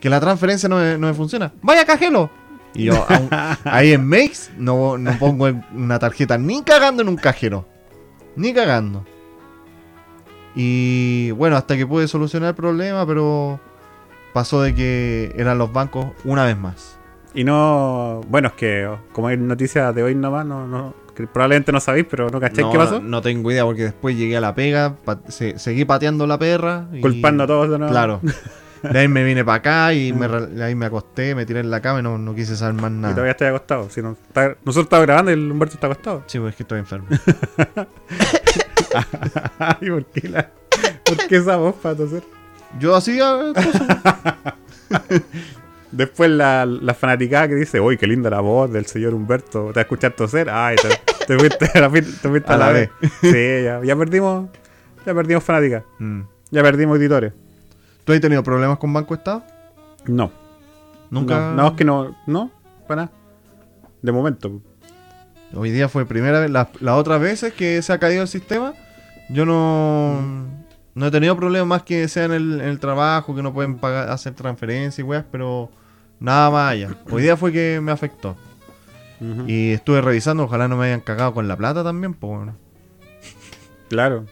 [0.00, 1.52] Que la transferencia no me, no me funciona.
[1.62, 2.30] Vaya cajelo.
[2.74, 3.28] Y yo, aún-
[3.64, 7.66] ahí en Makes, no, no pongo una tarjeta ni cagando en un cajero.
[8.34, 9.04] Ni cagando.
[10.54, 13.60] Y bueno, hasta que pude solucionar el problema, pero
[14.32, 16.98] pasó de que eran los bancos una vez más.
[17.34, 21.72] Y no, bueno, es que como hay noticias de hoy nomás, no, no, que probablemente
[21.72, 23.00] no sabéis, pero no cacháis No, qué pasó.
[23.00, 24.96] No, no tengo idea porque después llegué a la pega,
[25.28, 26.86] se- seguí pateando la perra.
[26.92, 27.92] y- Culpando a todos de nuevo.
[27.92, 28.20] Claro.
[28.82, 31.70] De ahí me vine para acá y me, de ahí me acosté, me tiré en
[31.70, 33.14] la cama y no, no quise saber más Y nada.
[33.14, 33.88] todavía estoy acostado.
[33.88, 36.24] Si no, está- nosotros estamos grabando y el Humberto está acostado.
[36.26, 37.06] Sí, pues es que estoy enfermo.
[39.60, 40.50] Ay, ¿por qué, la,
[41.04, 42.24] ¿por qué esa voz para toser?
[42.80, 43.82] Yo hacía cosas.
[45.92, 49.74] Después la, la fanaticada que dice, uy, qué linda la voz del señor Humberto, te
[49.74, 50.48] va a escuchar toser.
[50.48, 50.88] Ay, te,
[51.26, 52.90] te fuiste a la, te fuiste A la vez.
[53.20, 54.48] Sí, ya, ya perdimos,
[55.04, 55.84] ya perdimos fanática.
[55.98, 56.22] Mm.
[56.50, 57.34] Ya perdimos auditores.
[58.04, 59.44] ¿Tú has tenido problemas con Banco Estado?
[60.06, 60.32] No.
[61.10, 61.38] Nunca.
[61.50, 62.16] No, no, es que no.
[62.26, 62.50] No,
[62.88, 63.12] para nada.
[64.00, 64.60] De momento.
[65.54, 66.50] Hoy día fue primera vez.
[66.50, 68.72] Las las otras veces que se ha caído el sistema,
[69.28, 70.22] yo no.
[70.94, 73.78] No he tenido problemas más que sea en el, en el trabajo, que no pueden
[73.78, 75.70] pagar, hacer transferencias y weas, pero
[76.22, 76.88] nada más allá.
[77.10, 78.36] Hoy día fue que me afectó.
[79.46, 82.56] Y estuve revisando, ojalá no me hayan cagado con la plata también, pues bueno.
[83.88, 84.24] Claro.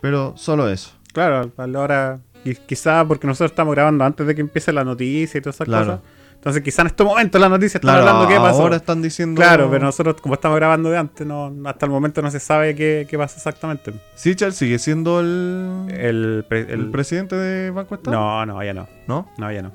[0.00, 0.92] Pero solo eso.
[1.12, 2.18] Claro, a la hora.
[2.44, 5.66] qui- Quizá porque nosotros estamos grabando antes de que empiece la noticia y todas esas
[5.66, 5.86] Claro.
[5.86, 6.00] cosas.
[6.36, 8.62] Entonces, quizá en estos momentos la noticia está Claro, hablando qué pasó.
[8.62, 9.40] ahora están diciendo.
[9.40, 12.74] Claro, pero nosotros, como estamos grabando de antes, no, hasta el momento no se sabe
[12.76, 13.92] qué, qué pasó exactamente.
[14.14, 18.16] Sichel sigue siendo el, El, pre- el el- presidente de Banco Estado.
[18.16, 18.86] No, no, ya no.
[19.08, 19.28] ¿No?
[19.38, 19.72] No, ya no.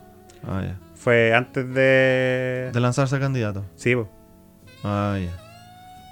[0.47, 0.77] Ah, ya.
[1.03, 2.69] Fue antes de.
[2.71, 3.65] De lanzarse candidato.
[3.75, 4.07] Sí, po.
[4.83, 5.31] Ah, ya.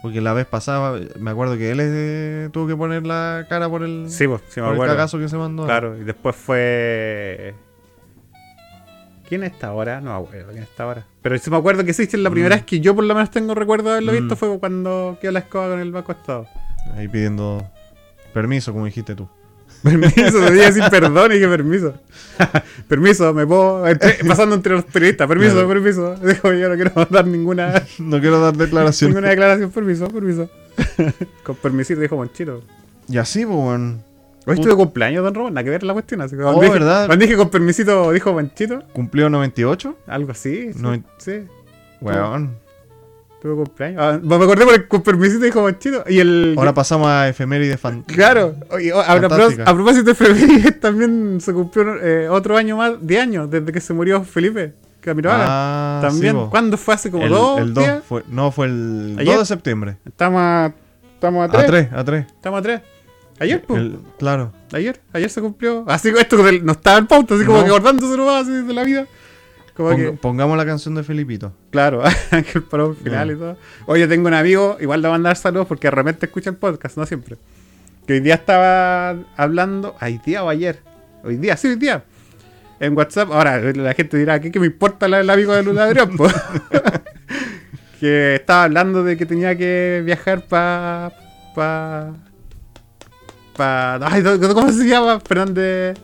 [0.02, 3.84] Porque la vez pasada, me acuerdo que él eh, tuvo que poner la cara por
[3.84, 4.94] el, sí, sí me por el acuerdo.
[4.96, 5.66] cagazo que se mandó.
[5.66, 7.54] Claro, y después fue.
[9.28, 10.02] ¿Quién está ahora?
[10.02, 11.06] No acuerdo quién está ahora.
[11.22, 12.60] Pero sí me acuerdo que sí, es la primera Mm.
[12.60, 14.16] vez que yo por lo menos tengo recuerdo de haberlo Mm.
[14.16, 16.48] visto fue cuando quedó la escoba con el Banco Estado.
[16.96, 17.70] Ahí pidiendo
[18.34, 19.30] permiso, como dijiste tú.
[19.84, 21.94] Permiso, te dije sin perdón y dije permiso.
[22.88, 23.88] permiso, me puedo.
[23.88, 25.68] entre- pasando entre los periodistas, permiso, Claro.
[25.70, 26.16] permiso.
[26.16, 29.12] Dijo, yo no quiero dar ninguna, No quiero dar declaración.
[29.12, 30.50] ninguna declaración, permiso, permiso.
[31.44, 32.64] con permisito dijo Monchito.
[33.08, 34.04] Y así, pues, weón.
[34.46, 36.22] Hoy estuve cumpleaños, don Román, nada que ver la cuestión.
[36.22, 37.06] Así que Oh, dije, ¿verdad?
[37.08, 39.96] Cuando dije con permisito, dijo Monchito, Cumplió 98.
[40.08, 40.74] algo así.
[40.74, 41.42] Sí, No- sí.
[42.02, 42.56] Weón.
[43.42, 44.02] Tuve cumpleaños.
[44.02, 46.04] Ah, me acordé por el con permisito, dijo Monchito.
[46.08, 46.56] Y el.
[46.58, 48.04] Ahora pasamos a efeméride fan.
[48.04, 53.22] Claro, oye, a, a, propósito de Felipe, también se cumplió eh, otro año más, 10
[53.22, 55.46] años, desde que se murió Felipe Camiroaga.
[55.48, 56.48] Ah, también, sí.
[56.50, 56.94] ¿cuándo fue?
[56.94, 58.04] ¿Hace como el, dos el días?
[58.08, 59.36] fue, no, fue el ¿Ayer?
[59.36, 59.98] 2 de septiembre.
[60.06, 60.74] Estamos a,
[61.16, 61.64] estamos a tres.
[61.64, 62.26] A 3, a 3.
[62.26, 62.82] Estamos a tres.
[63.40, 63.82] Ayer, pues.
[64.18, 64.52] Claro.
[64.74, 65.86] Ayer, ayer se cumplió.
[65.88, 67.64] Así que esto no estaba en pauta, así como No.
[67.64, 69.08] que acordándose nomás así de la vida.
[69.80, 71.54] Como Ponga- que, Pongamos la canción de Felipito.
[71.72, 73.32] claro, Ángel paró final Mm.
[73.32, 73.58] y todo.
[73.86, 76.58] Oye, tengo un amigo, igual le voy a mandar saludos porque de repente escucha el
[76.58, 77.38] podcast, no siempre.
[78.06, 80.80] Que hoy día estaba hablando, ¿hoy día o ayer?
[81.24, 82.04] Hoy día, sí, hoy día.
[82.82, 85.84] En WhatsApp, ahora la gente dirá, ¿qué, qué me importa el, el amigo de Lula
[85.86, 86.16] Adrián?
[86.18, 86.28] po?"
[88.00, 91.12] que estaba hablando de que tenía que viajar para...
[91.56, 92.14] Pa,
[93.58, 95.20] pa, ay, ¿Cómo se llama?
[95.20, 95.98] Fernández...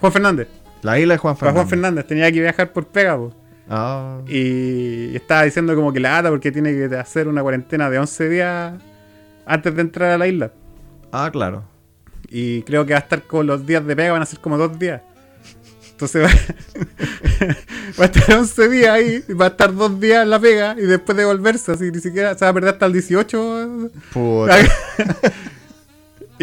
[0.00, 0.48] Juan Fernández.
[0.82, 1.56] La isla de Juan Fernández.
[1.56, 3.32] Juan Fernández, tenía que viajar por pega, po.
[3.68, 7.98] Ah, Y estaba diciendo como que la ata porque tiene que hacer una cuarentena de
[7.98, 8.72] 11 días
[9.46, 10.52] antes de entrar a la isla.
[11.12, 11.64] ah, claro.
[12.34, 14.56] Y creo que va a estar con los días de pega, van a ser como
[14.56, 15.02] dos días.
[15.90, 16.28] Entonces va,
[18.00, 20.82] va a estar 11 días ahí, va a estar dos días en la pega y
[20.82, 23.90] después de volverse, así ni siquiera se va a perder hasta el 18.
[24.12, 24.56] Puta.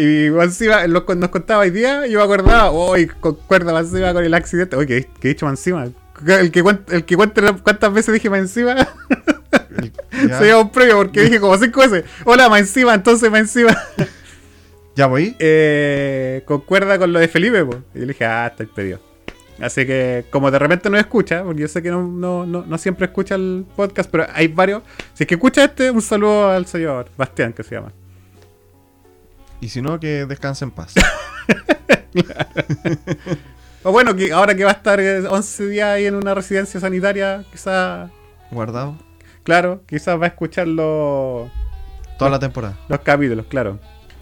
[0.00, 4.12] y encima, lo- nos contaba hoy día, y yo me acordaba, hoy concuerda más encima
[4.12, 4.76] con el accidente.
[4.76, 5.88] Oye, que, que he dicho más encima.
[6.26, 8.74] El que, cuente, el que cuente cuántas veces dije más encima.
[8.76, 12.04] ya, Se lleva un premio porque dije como cinco veces.
[12.24, 13.76] Hola, más encima, entonces más encima.
[14.96, 15.34] ya voy.
[15.38, 17.78] Eh, concuerda con lo de Felipe, pues.
[17.94, 19.00] Y yo le dije, ah, está pedido.
[19.60, 22.78] Así que, como de repente no escucha, porque yo sé que no, no, no, no
[22.78, 24.82] siempre escucha el podcast, pero hay varios.
[25.14, 27.92] Si es que escucha este, un saludo al señor Bastián, que se llama.
[29.60, 30.94] Y si no, que descanse en paz.
[33.82, 36.78] O bueno, que ahora que va a estar eh, 11 días ahí en una residencia
[36.78, 38.10] sanitaria, quizás,
[38.50, 38.94] Guardado.
[39.42, 41.50] claro, quizás va a escuchar los,
[42.18, 42.76] Toda la temporada.
[42.88, 43.78] los capítulos, claro.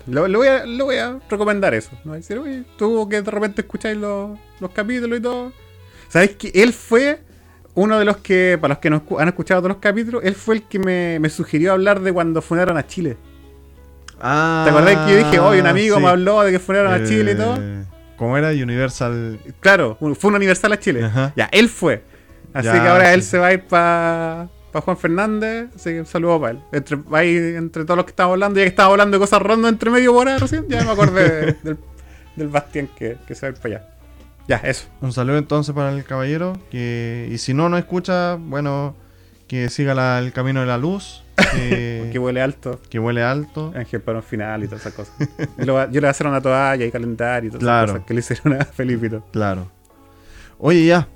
[0.07, 1.91] Lo, lo voy a, lo voy a recomendar eso.
[2.05, 2.13] ¿no?
[2.13, 5.53] Decir, oye, tú que de repente escucháis los, los capítulos y todo.
[6.09, 7.21] ¿Sabéis que él fue
[7.75, 10.55] uno de los que, para los que no han escuchado todos los capítulos, él fue
[10.57, 13.17] el que me, me sugirió hablar de cuando fundaron a Chile.
[14.21, 16.03] Ah, ¿Te acordás que yo dije, oye, un amigo sí.
[16.03, 17.57] me habló de que fundaron a Chile y todo?
[17.61, 17.85] Eh,
[18.17, 18.49] ¿Cómo era?
[18.51, 19.39] Universal.
[19.61, 21.05] Claro, fue un universal a Chile.
[21.05, 21.33] Ajá.
[21.37, 22.03] Ya, él fue.
[22.53, 23.15] Así Ya, que ahora sí.
[23.15, 25.69] él se va a ir para Juan Fernández.
[25.77, 26.61] Así que un saludo para él.
[26.73, 29.71] Entre, ahí, entre todos los que estamos hablando, ya que estamos hablando de cosas rondas
[29.73, 31.79] entre medio por ahora recién, ya me acordé de- del,
[32.37, 33.89] del Bastián que, que se va a ir para allá.
[34.49, 34.87] Ya, eso.
[35.01, 36.55] Un saludo entonces para el caballero.
[36.71, 38.97] Que, y si no nos escucha, bueno,
[39.47, 41.23] que siga la- el camino de la luz.
[41.53, 42.81] Que, Que huele alto.
[42.89, 43.73] que huele alto.
[43.77, 45.15] Ángel para un final y todas esas cosas.
[45.59, 47.85] Yo, le voy a hacer una toalla y calendario y todas Claro.
[47.85, 49.25] esas cosas que le hicieron a Felipito.
[49.33, 49.71] Claro.
[50.59, 51.07] Oye, ya.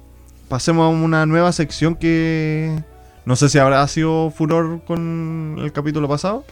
[0.49, 2.79] Pasemos a una nueva sección que.
[3.25, 6.45] No sé si habrá sido furor con el capítulo pasado.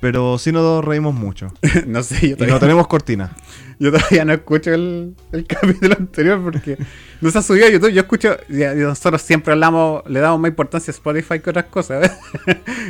[0.00, 1.52] Pero sí nos reímos mucho.
[1.86, 3.36] no sé, yo Y todavía, no tenemos cortina.
[3.78, 6.78] yo todavía no escucho el, el capítulo anterior porque
[7.20, 7.90] no se ha subido a YouTube.
[7.90, 12.10] Yo escucho, ya, nosotros siempre hablamos, le damos más importancia a Spotify que otras cosas.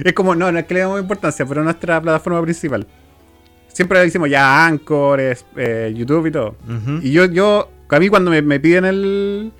[0.04, 2.86] es como, no, no es que le damos importancia, pero nuestra plataforma principal.
[3.68, 6.56] Siempre le decimos ya Anchor, es, eh, YouTube y todo.
[7.02, 9.52] Y yo, yo, a mí cuando me, me piden el,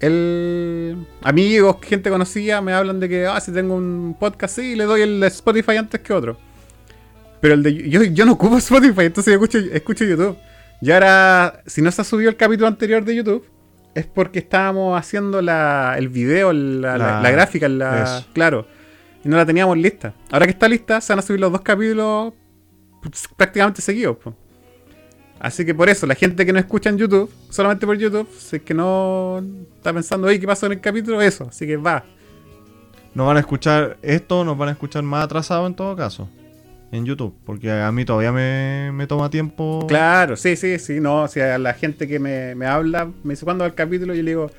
[0.00, 4.84] el amigos, gente conocida me hablan de que, ah, si tengo un podcast, sí, le
[4.84, 6.38] doy el Spotify antes que otro.
[7.44, 10.34] Pero el de yo, yo no ocupo Spotify, entonces yo escucho, escucho YouTube.
[10.80, 13.44] Y ahora, si no se ha subido el capítulo anterior de YouTube,
[13.94, 18.66] es porque estábamos haciendo la, el video, la, la- La- la gráfica, la, claro.
[19.22, 20.14] Y no la teníamos lista.
[20.30, 22.32] Ahora que está lista, se van a subir los dos capítulos
[23.36, 24.16] prácticamente seguidos.
[24.16, 24.34] po.
[25.38, 28.56] Así que por eso, la gente que no escucha en YouTube, solamente por YouTube, si
[28.56, 29.42] es que no
[29.76, 31.20] está pensando, oye, ¿qué pasó en el capítulo?
[31.20, 31.44] Eso.
[31.50, 32.04] Así que va.
[33.14, 36.30] Nos van a escuchar esto, nos van a escuchar más atrasado en todo caso.
[36.94, 37.34] En YouTube.
[37.44, 39.84] Porque a mí todavía me, me toma tiempo.
[39.88, 41.00] Claro, sí, sí, sí.
[41.00, 44.14] No, o sea, la gente que me, me habla, me dice, ¿cuándo va el capítulo?
[44.14, 44.50] Yo le digo,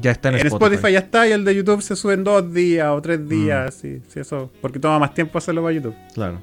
[0.00, 0.74] Ya está en, En Spotify.
[0.76, 0.92] Spotify.
[0.92, 3.80] ya está y el de YouTube se sube en dos días o tres días, Mm.
[3.80, 5.94] sí, sí, eso, porque toma más tiempo hacerlo para YouTube.
[6.14, 6.40] Claro.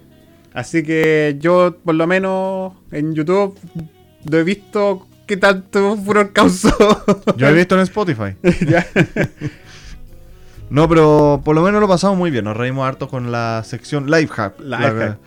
[0.54, 3.58] Así que yo, por lo menos, en YouTube
[4.30, 6.76] lo he visto qué tanto furor causó.
[7.38, 8.36] Yo he visto en Spotify.
[8.68, 8.86] Ya.
[10.70, 12.46] No, pero por lo menos lo pasamos muy bien.
[12.46, 14.60] Nos reímos harto con la sección Lifehack.
[14.60, 14.94] Lifehack.
[14.96, 15.18] La-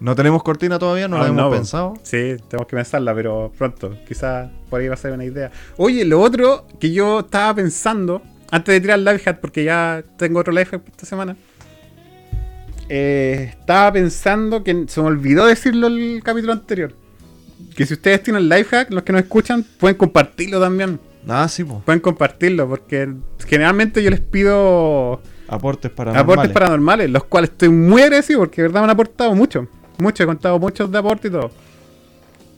[0.00, 1.94] No tenemos cortina todavía, no la Aún hemos no, pensado.
[2.02, 3.96] Sí, tenemos que pensarla, pero pronto.
[4.06, 5.50] Quizás por ahí va a ser una idea.
[5.76, 10.02] Oye, lo otro que yo estaba pensando, antes de tirar el live hack, porque ya
[10.16, 11.36] tengo otro live hack esta semana.
[12.90, 16.92] eh, estaba pensando que se me olvidó decirlo el capítulo anterior.
[17.76, 20.98] Que si ustedes tienen el live hack, los que nos escuchan, pueden compartirlo también.
[21.28, 21.80] Ah, sí, po.
[21.84, 23.08] Pueden compartirlo, porque
[23.46, 28.68] generalmente yo les pido Aportes para aportes paranormales, los cuales estoy muy agradecido porque de
[28.68, 29.66] verdad me han aportado mucho.
[29.98, 31.50] Mucho, he contado muchos de aporte y todo.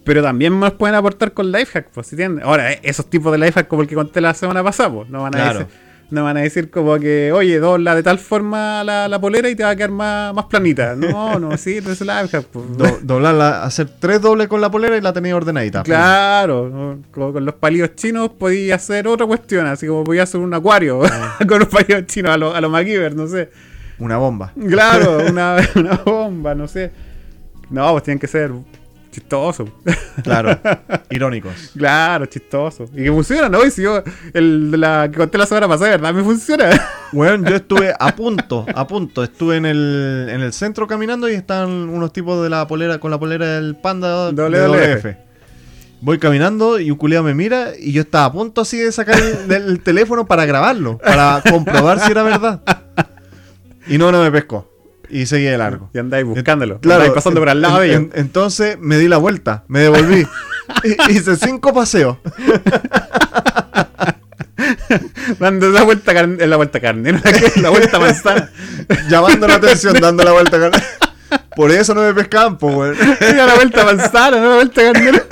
[0.04, 2.42] Pero también me los pueden aportar con lifehack, pues si tienen.
[2.42, 5.22] Ahora, eh, esos tipos de lifehack como el que conté la semana pasada, pues no
[5.22, 5.58] van a Claro.
[5.60, 5.74] decir.
[6.10, 9.54] No van a decir como que, oye, dobla de tal forma la, la polera y
[9.54, 10.96] te va a quedar más, más planita.
[10.96, 12.46] No, no, sí, no es lifehack.
[12.46, 12.76] Pues.
[12.76, 15.82] Do- doblarla, hacer tres dobles con la polera y la tenía ordenadita.
[15.84, 16.98] Claro, ¿no?
[17.12, 21.00] como con los palillos chinos podía hacer otra cuestión, así como podía hacer un acuario
[21.04, 21.38] Ah.
[21.48, 23.50] con los palillos chinos a los a lo MacGyver, no sé.
[23.98, 24.52] Una bomba.
[24.68, 26.90] Claro, una, una bomba, no sé.
[27.70, 28.50] No, pues tienen que ser
[29.10, 29.68] chistosos.
[30.22, 30.58] Claro.
[31.10, 31.72] Irónicos.
[31.76, 32.90] claro, chistosos.
[32.92, 33.64] Y que funciona, ¿no?
[33.64, 34.02] Y si yo,
[34.32, 36.14] el de la que conté la semana pasada, ¿verdad?
[36.14, 36.70] Me funciona.
[37.12, 39.24] Bueno, yo estuve a punto, a punto.
[39.24, 43.10] Estuve en el, en el centro caminando y estaban unos tipos de la polera, con
[43.10, 45.04] la polera del panda de WWF.
[45.04, 45.16] WF.
[46.02, 49.18] Voy caminando y un culiado me mira y yo estaba a punto así de sacar
[49.18, 52.62] el, del teléfono para grabarlo, para comprobar si era verdad.
[53.88, 54.69] Y no, no me pescó.
[55.10, 55.90] Y seguí de largo.
[55.92, 56.80] y andáis buscándolo.
[56.80, 60.26] Claro, andáis pasando por al lado en- en- entonces me di la vuelta, me devolví.
[60.84, 62.18] Y- Hice cinco paseos.
[65.38, 67.20] Dando la vuelta carne, la vuelta carne, ¿no?
[67.62, 68.50] la vuelta manzana.
[69.08, 70.58] llamando la atención, dando la vuelta.
[70.58, 70.70] con-
[71.56, 72.96] Por eso no me pescaban, pues, weón.
[73.36, 75.22] La vuelta manzana, no la vuelta carnero.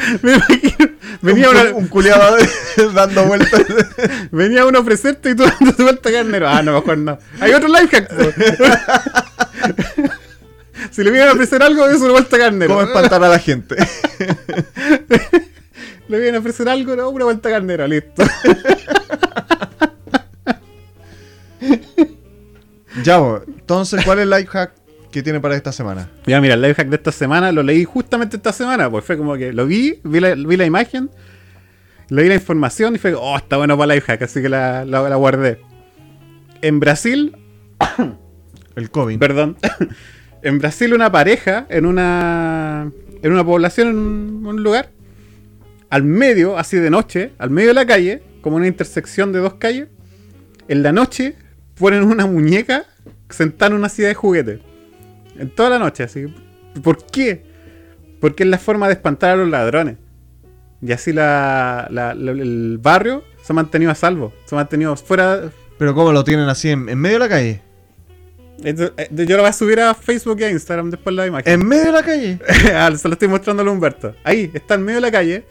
[0.22, 0.90] Me imagino.
[1.22, 2.36] Venía un, una, un culiado
[2.94, 3.64] dando vueltas.
[4.30, 6.48] venía uno a ofrecerte y tú dando vuelta carnero.
[6.48, 7.18] Ah, no, mejor no.
[7.40, 8.10] Hay otro life hack.
[10.90, 12.74] si le vienen a ofrecer algo, es una vuelta carnero.
[12.74, 13.76] ¿Cómo espantar a la gente?
[16.08, 18.24] Le vienen a ofrecer algo, no, una vuelta carnero, listo.
[23.04, 23.42] ya, bo.
[23.46, 24.79] entonces, ¿cuál es el life hack
[25.10, 26.08] que tiene para esta semana?
[26.26, 29.16] Ya, mira, el life hack de esta semana lo leí justamente esta semana, pues fue
[29.16, 31.10] como que lo vi, vi la, vi la imagen,
[32.08, 35.08] leí la información y fue, oh, está bueno para life hack, así que la, la-
[35.08, 35.60] la guardé.
[36.62, 37.36] En Brasil,
[38.76, 39.18] El COVID.
[39.18, 39.56] perdón,
[40.42, 42.90] en Brasil una pareja en una
[43.22, 44.90] en una población en un, un lugar
[45.90, 49.54] al medio, así de noche, al medio de la calle, como una intersección de dos
[49.54, 49.88] calles,
[50.68, 51.34] en la noche
[51.74, 52.84] ponen una muñeca
[53.28, 54.60] sentada en una silla de juguete.
[55.40, 56.26] En toda la noche, así.
[56.82, 57.42] ¿Por qué?
[58.20, 59.96] Porque es la forma de espantar a los ladrones.
[60.82, 64.32] Y así la, la- la- el barrio se ha mantenido a salvo.
[64.44, 65.50] Se ha mantenido fuera.
[65.78, 67.62] Pero ¿cómo lo tienen así en, en medio de la calle?
[68.62, 71.52] Esto- eh, Yo lo voy a subir a Facebook y a Instagram después la imagen.
[71.60, 72.38] ¿En medio de la calle?
[72.74, 74.14] Ah, Se lo estoy mostrando a Humberto.
[74.24, 75.44] Ahí, está en medio de la calle,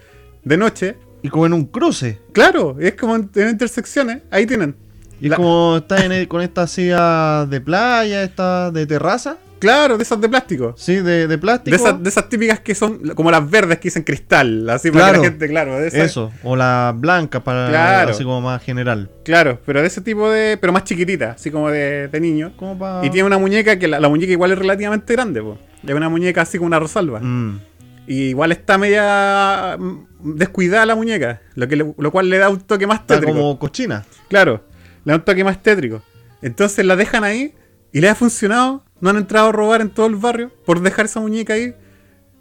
[0.43, 0.95] de noche.
[1.21, 2.19] Y como en un cruce.
[2.31, 4.21] Claro, es como en, en intersecciones.
[4.31, 4.75] Ahí tienen.
[5.19, 9.37] Y es La- como está en el- con esta silla de playa, esta de terraza.
[9.59, 10.73] Claro, de esas de plástico.
[10.77, 11.75] Sí, de, de plástico.
[11.75, 14.69] De esas, de esas típicas que son como las verdes que dicen cristal.
[14.69, 15.75] Así para que la gente, claro.
[15.79, 16.31] De esas- Eso.
[16.43, 18.11] O la blanca para Claro.
[18.11, 19.09] así como más general.
[19.25, 20.57] Claro, pero de ese tipo de.
[20.59, 22.53] Pero más chiquitita, así como de, de niño.
[22.55, 23.05] Como para.
[23.05, 25.57] Y tiene una muñeca que la, la muñeca igual es relativamente grande, pues.
[25.85, 27.19] Es una muñeca así como una rosalba.
[27.19, 27.59] Mm.
[28.07, 31.41] Y igual está media mm, descuidada la muñeca.
[31.55, 33.37] Lo, que le- lo cual le da un toque más Está tétrico.
[33.37, 34.03] como cochina.
[34.29, 34.63] Claro,
[35.05, 36.01] le da un toque más tétrico.
[36.41, 37.53] Entonces la dejan ahí
[37.91, 38.83] y le ha funcionado.
[39.01, 41.73] No han entrado a robar en todo el barrio por dejar esa muñeca ahí.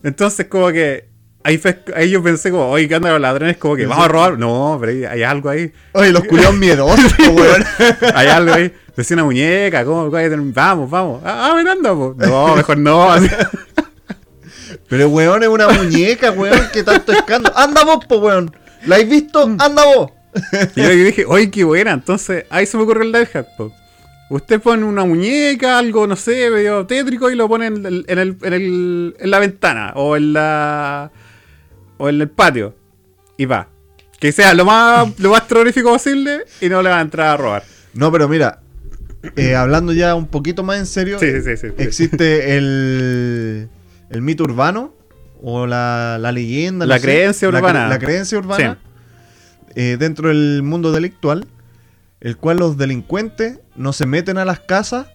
[0.02, 1.08] Entonces, como que
[1.44, 3.56] ahí, fue- ahí yo pensé como, oye, ¿qué andan los ladrones?
[3.56, 4.38] Como que vamos a robar.
[4.38, 5.72] No, pero hay, hay algo ahí.
[5.92, 7.64] Oye, los culiados miedosos, weón.
[8.14, 8.72] Hay algo ahí.
[8.96, 10.10] Decía una muñeca, ¿cómo?
[10.10, 11.22] Vamos, vamos.
[11.24, 12.14] Ah, ven, anda, po.
[12.18, 13.08] No, mejor no.
[14.88, 17.56] Pero weón es una muñeca, weón, que tanto escándalo.
[17.56, 18.54] Anda vos, po, weón.
[18.86, 19.42] ¿La habéis visto?
[19.58, 20.10] Anda vos.
[20.76, 21.92] Y yo dije, oye, qué buena.
[21.92, 23.72] Entonces, ahí se me ocurrió el life hack, po.
[24.30, 28.18] Usted pone una muñeca, algo, no sé, medio tétrico y lo pone en, el, en,
[28.18, 31.10] el, en, el- en la ventana o en la
[31.96, 32.74] o en el patio.
[33.38, 33.68] Y va.
[34.20, 37.36] Que sea lo más, lo más terrorífico posible y no le van a entrar a
[37.38, 37.62] robar.
[37.94, 38.60] No, pero mira,
[39.36, 41.68] eh, hablando ya un poquito más en serio, Sí, sí, sí.
[41.68, 41.74] sí.
[41.82, 43.68] existe el,
[44.10, 44.92] el mito urbano
[45.42, 46.84] o la, la leyenda.
[46.84, 47.88] La no sé, creencia la cre- urbana.
[47.88, 48.78] La, creencia urbana
[49.74, 51.46] eh, dentro del mundo delictual,
[52.20, 55.06] el cual los delincuentes no se meten a las casas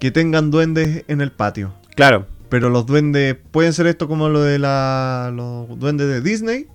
[0.00, 1.72] que tengan duendes en el patio.
[1.94, 2.26] Claro.
[2.48, 6.66] Pero los duendes pueden ser esto como lo de la, los duendes de Disney,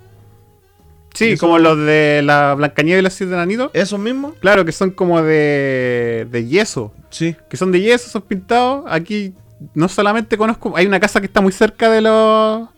[1.14, 3.72] Sí, Eso- como los de la Blancanieves y los siete enanitos.
[3.74, 4.34] esos mismos.
[4.40, 6.94] Claro, que son como de, de yeso.
[7.10, 7.36] Sí.
[7.50, 8.86] Que son de yeso, son pintados.
[8.88, 9.34] Aquí
[9.74, 10.78] no solamente conozco.
[10.78, 12.70] Hay una casa que está muy cerca de los.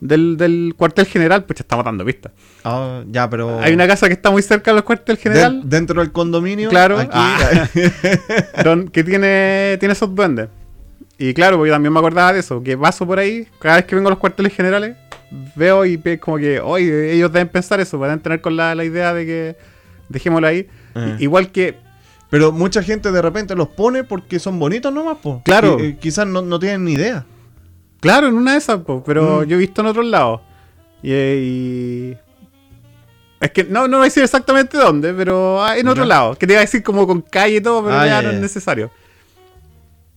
[0.00, 1.44] Del, del cuartel general.
[1.44, 2.32] Pues ya está matando pistas.
[2.64, 3.60] Ah, ya, pero.
[3.60, 5.62] Hay una casa que está muy cerca del cuartel de- general.
[5.64, 6.68] dentro del condominio.
[6.68, 6.98] Claro.
[6.98, 7.68] aquí- Ah.
[8.64, 10.48] don- que tiene, tiene esos duendes.
[11.18, 12.62] Y claro, porque yo también me acordaba de eso.
[12.62, 13.46] Que paso por ahí.
[13.58, 14.96] Cada vez que vengo a los cuarteles generales.
[15.56, 16.60] Veo y ve como que.
[16.60, 17.96] Oye, ellos deben pensar eso.
[17.98, 19.56] Pueden tener con la, la idea de que.
[20.08, 20.68] Dejémoslo ahí.
[20.94, 21.16] Eh.
[21.20, 21.74] Igual que
[22.30, 25.40] Pero mucha gente de repente los pone porque son bonitos nomás, po.
[25.44, 25.78] Claro.
[25.80, 27.24] Eh, quizás no, no tienen ni idea.
[28.06, 29.44] Claro, en una de esas, po, pero Mm.
[29.44, 30.40] yo he visto en otros lados.
[31.02, 32.16] Y, y-
[33.40, 36.34] Es que no, no voy a decir exactamente dónde, pero ah, en otro lado.
[36.36, 38.30] Que te iba a decir como con calle y todo, pero Ah, ya ya, no
[38.30, 38.36] ya.
[38.36, 38.90] es necesario.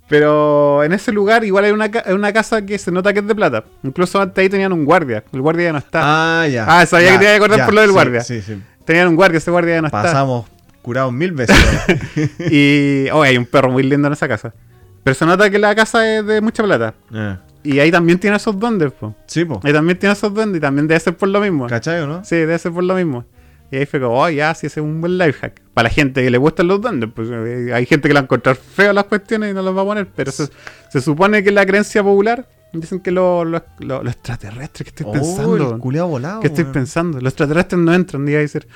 [0.07, 3.19] Pero en ese lugar igual hay una, ca- hay una casa que se nota que
[3.19, 3.63] es de plata.
[3.83, 5.23] Incluso antes ahí tenían un guardia.
[5.31, 6.41] El guardia ya no está.
[6.41, 6.65] Ah, ya.
[6.67, 8.21] Ah, sabía Ya, que te iba a acordar por lo del sí, guardia.
[8.21, 8.59] Sí, sí.
[8.85, 10.01] Tenían un guardia, ese guardia ya no está.
[10.01, 10.47] Pasamos
[10.81, 11.55] curados mil veces.
[12.39, 13.07] Y.
[13.11, 14.51] Oh, hay un perro muy lindo en esa casa.
[15.03, 16.93] Pero se nota que la casa es de mucha plata.
[17.13, 19.15] Eh, Y ahí también tiene esos duendes, po.
[19.27, 19.59] Sí, po.
[19.63, 21.67] Ahí también tiene esos duendes y también debe ser por lo mismo.
[21.67, 22.23] ¿Cachai o no?
[22.23, 23.25] Sí, debe ser por lo mismo.
[23.71, 25.61] Y ahí fue como, oh, ya, sí, ese es un buen life hack.
[25.73, 28.21] Para la gente que le gustan los duendes, pues eh, hay gente que le va
[28.21, 30.47] a encontrar feo las cuestiones y no los va a poner, pero se,
[30.89, 35.05] se supone que la creencia popular, dicen que lo, lo, lo- lo extraterrestre, que estoy
[35.07, 35.55] Oh, pensando?
[35.75, 36.39] el volado.
[36.39, 36.73] ¿Qué estoy weón.
[36.73, 37.19] pensando?
[37.21, 38.67] Los extraterrestres no entran, diga decir.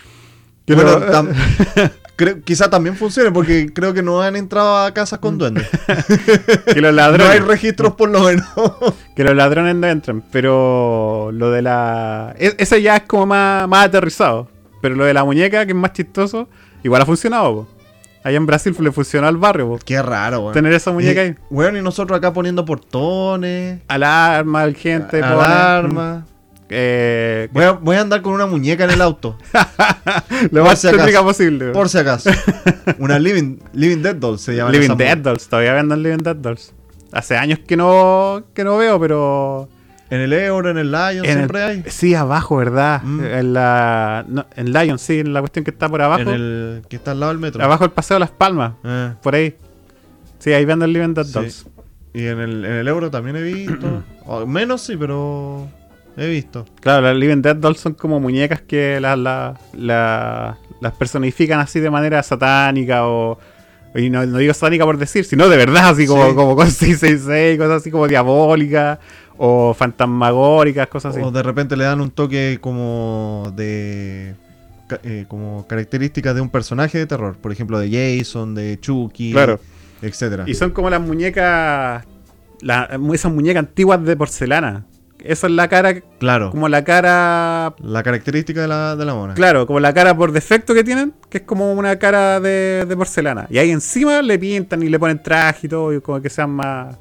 [0.67, 1.33] Bueno, lo- tam-
[2.15, 5.67] creo- quizá también funcione porque creo que no han entrado a casas con duendes.
[6.73, 8.45] que los no hay registros por lo menos.
[9.15, 12.33] que los ladrones no entran, pero lo de la...
[12.37, 14.47] e- Ese ya es como más, más aterrizado.
[14.81, 16.47] Pero lo de la muñeca, que es más chistoso,
[16.83, 17.67] igual ha funcionado, po.
[18.25, 19.79] Allá en Brasil le funcionó al barrio, po.
[19.85, 20.53] Qué raro, weón.
[20.53, 21.35] Tener esa muñeca ahí.
[21.49, 26.25] Bueno, y nosotros acá poniendo portones, Alarma, gente, alarma.
[26.75, 29.37] Eh, Voy a, voy a andar con una muñeca en el auto,
[30.51, 31.23] lo por más si acaso.
[31.23, 31.71] posible.
[31.71, 32.29] por si acaso.
[32.99, 34.71] Una Living, Living Dead Doll se llama.
[34.71, 36.73] Living Dead Dolls, todavía venden Living Dead Dolls.
[37.11, 39.69] Hace años que no, que no veo, pero.
[40.09, 41.83] En el Euro, en el Lion, en siempre el- hay.
[41.87, 43.01] Sí, abajo, ¿verdad?
[43.03, 43.23] Mm.
[43.23, 44.25] En la.
[44.27, 46.21] no, en Lion, sí, en la cuestión que está por abajo.
[46.21, 47.63] En el que está al lado del metro.
[47.63, 49.55] Abajo el paseo de las palmas, Eh, por ahí.
[50.39, 51.33] Sí, ahí venden Living Dead Sí.
[51.33, 51.65] Dolls.
[52.13, 54.03] y en el, en el Euro también he visto.
[54.47, 55.67] Menos sí, pero
[56.17, 56.65] he visto.
[56.81, 61.79] Claro, las Living Dead Dolls son como muñecas que las la, la- las personifican así
[61.79, 63.39] de manera satánica o.
[63.95, 66.35] Y no, no digo satánica por decir, sino de verdad, así como, Sí.
[66.35, 68.97] como con 666, cosas así como diabólicas
[69.37, 71.23] o fantasmagóricas, cosas así.
[71.23, 74.35] O de repente le dan un toque como de.
[75.03, 77.35] eh, como características de un personaje de terror.
[77.37, 77.89] Por ejemplo, de
[78.19, 79.59] Jason, de Chucky, Claro.
[80.01, 80.43] etcétera.
[80.47, 82.03] Y son como las muñecas.
[82.61, 84.85] la- esas muñecas antiguas de porcelana.
[85.19, 86.51] Esa es la cara, Claro.
[86.51, 87.73] como la cara.
[87.81, 89.33] La característica de la, de la mona.
[89.35, 92.97] Claro, como la cara por defecto que tienen, que es como una cara de, de
[92.97, 93.47] porcelana.
[93.49, 96.49] Y ahí encima le pintan y le ponen traje y todo, y como que sean
[96.49, 96.97] más.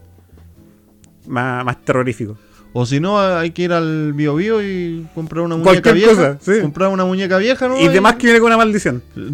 [1.27, 2.39] más, más terroríficos.
[2.75, 6.39] O si no, hay que ir al Bio Bio y comprar una muñeca Cualquier vieja.
[6.39, 6.61] cosa, sí.
[6.63, 7.79] Comprar una muñeca vieja, ¿no?
[7.79, 9.03] Y además que viene con una maldición.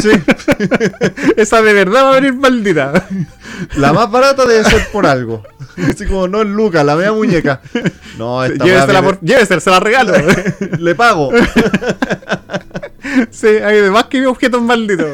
[0.00, 0.10] Sí.
[1.36, 3.06] Esa de verdad va a venir maldita.
[3.76, 5.42] La más barata debe ser por algo.
[5.88, 7.60] Así como, no es Lucas, la media muñeca.
[8.16, 10.12] No, esta Llévesela, por, llévesela, se la regalo.
[10.78, 11.30] Le pago.
[13.30, 15.06] sí, hay demás que objetos malditos.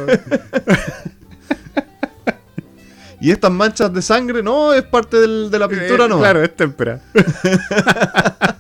[3.25, 6.19] Y estas manchas de sangre, no, es parte del- de la pintura, Eh, no.
[6.19, 7.01] Claro, es témpera.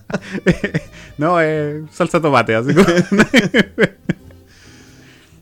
[1.18, 2.86] no, es salsa tomate, así como.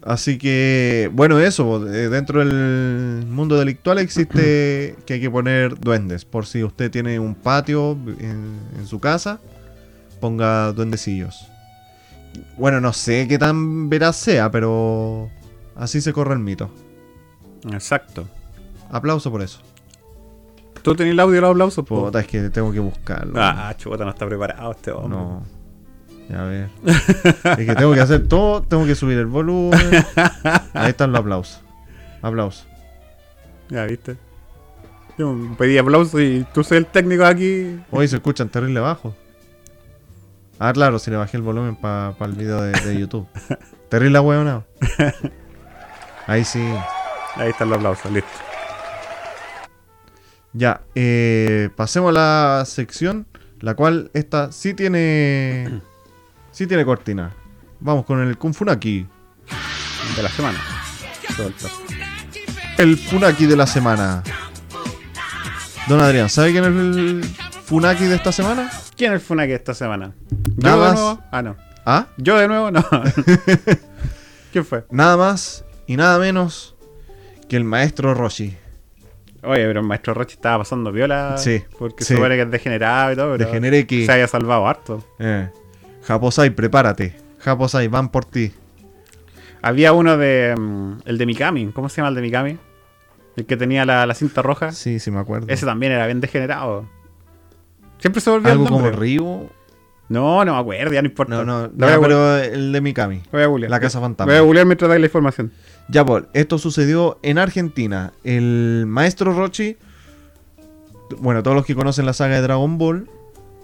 [0.04, 6.24] Así que, bueno, eso, eh, dentro del mundo delictual existe que hay que poner duendes.
[6.24, 9.38] Por si usted tiene un patio en, en su casa
[10.20, 11.46] ponga duendecillos.
[12.58, 15.30] Bueno, no sé qué tan veraz sea, pero
[15.76, 16.68] así se corre el mito.
[17.72, 18.26] Exacto.
[18.92, 19.60] Aplauso por eso.
[20.82, 21.84] ¿Tú tenés el audio de los aplausos?
[21.84, 22.04] po?
[22.04, 23.32] Puta, es que tengo que buscarlo.
[23.36, 25.18] Ah, chuta, no está preparado este hombre.
[25.18, 25.62] no.
[26.28, 26.68] Ya a ver.
[26.84, 29.80] es que tengo que hacer todo, tengo que subir el volumen.
[30.72, 31.60] Ahí están los aplausos.
[32.20, 32.66] Aplausos.
[33.68, 34.16] Ya, ¿viste?
[35.18, 37.80] Yo pedí aplausos y tú soy el técnico aquí.
[37.90, 39.14] Hoy se escuchan terrible bajo.
[40.58, 43.26] Ah, claro, si le bajé el volumen para el video de, de YouTube.
[43.88, 44.64] terrible hueonado.
[46.26, 46.62] Ahí sí.
[47.36, 48.51] Ahí están los aplausos, listo.
[50.52, 53.26] Ya, eh, pasemos a la sección,
[53.60, 55.80] la cual esta sí tiene,
[56.52, 57.32] sí tiene cortina.
[57.80, 59.06] Vamos con el Kung Funaki.
[60.16, 60.58] De la semana.
[62.78, 64.22] El Funaki de la semana.
[65.88, 67.24] Don Adrián, ¿sabe quién es el
[67.64, 68.70] Funaki de esta semana?
[68.96, 70.12] ¿Quién es el Funaki esta semana?
[70.56, 70.90] Nada ¿Yo más.
[70.90, 71.22] de nuevo?
[71.32, 71.56] Ah, no.
[71.84, 72.06] ¿Ah?
[72.18, 72.70] ¿Yo de nuevo?
[72.70, 72.84] No.
[74.52, 74.84] ¿Quién fue?
[74.90, 76.76] Nada más y nada menos
[77.48, 78.56] que el maestro Roshi.
[79.44, 81.36] Oye, pero el maestro Roche estaba pasando viola.
[81.36, 82.14] Sí, Porque sí.
[82.14, 83.32] supone que es degenerado y todo.
[83.32, 85.04] Pero Degeneré que- Se haya salvado harto.
[85.18, 85.48] Eh.
[86.04, 87.16] Japosai, prepárate.
[87.40, 88.52] Japosai, van por ti.
[89.62, 90.54] Había uno de.
[90.58, 91.66] mm, el de Mikami.
[91.72, 92.58] ¿Cómo se llama el de Mikami?
[93.36, 94.72] El que tenía la, la cinta roja.
[94.72, 95.46] Sí, sí me acuerdo.
[95.48, 96.86] Ese también era bien degenerado.
[97.98, 98.90] Siempre se volvió Algo el como.
[98.90, 99.48] Ryu.
[100.08, 101.32] No, no me acuerdo, ya no importa.
[101.36, 103.22] No, no, no, pero el de Mikami.
[103.32, 103.70] voy a googlear.
[103.70, 104.30] La Casa Fantasma.
[104.32, 105.52] Voy a googlear mientras dais la información.
[105.88, 108.12] Ya, Paul, esto sucedió en Argentina.
[108.24, 109.76] El maestro Rochi,
[111.18, 113.08] bueno, todos los que conocen la saga de Dragon Ball,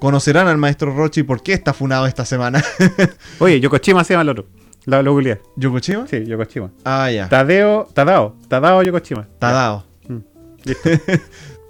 [0.00, 2.62] conocerán al maestro Rochi por qué está funado esta semana.
[3.38, 4.46] Oye, Yokoshima se llama el otro.
[4.86, 5.40] Googleé.
[5.56, 6.06] ¿Yokoshima?
[6.06, 6.70] Sí, Yokoshima.
[6.84, 7.28] Ah, ya.
[7.28, 8.36] Tadeo, Tadao.
[8.48, 9.26] Tadao Yokoshima.
[9.38, 9.84] Tadao.
[10.08, 10.16] Mm,
[10.64, 10.88] Listo.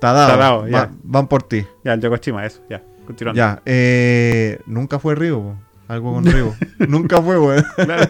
[0.00, 0.28] Tadao.
[0.28, 0.90] Tadao, Va- ya.
[1.02, 1.64] van por ti.
[1.84, 2.60] ya, el Yokoshima, eso.
[2.70, 3.36] Ya, continuando.
[3.38, 3.60] Ya.
[3.66, 5.56] Eh, nunca fue po.
[5.88, 6.54] Algo con Ryu.
[6.86, 7.64] nunca fue, weón.
[7.76, 8.04] Claro.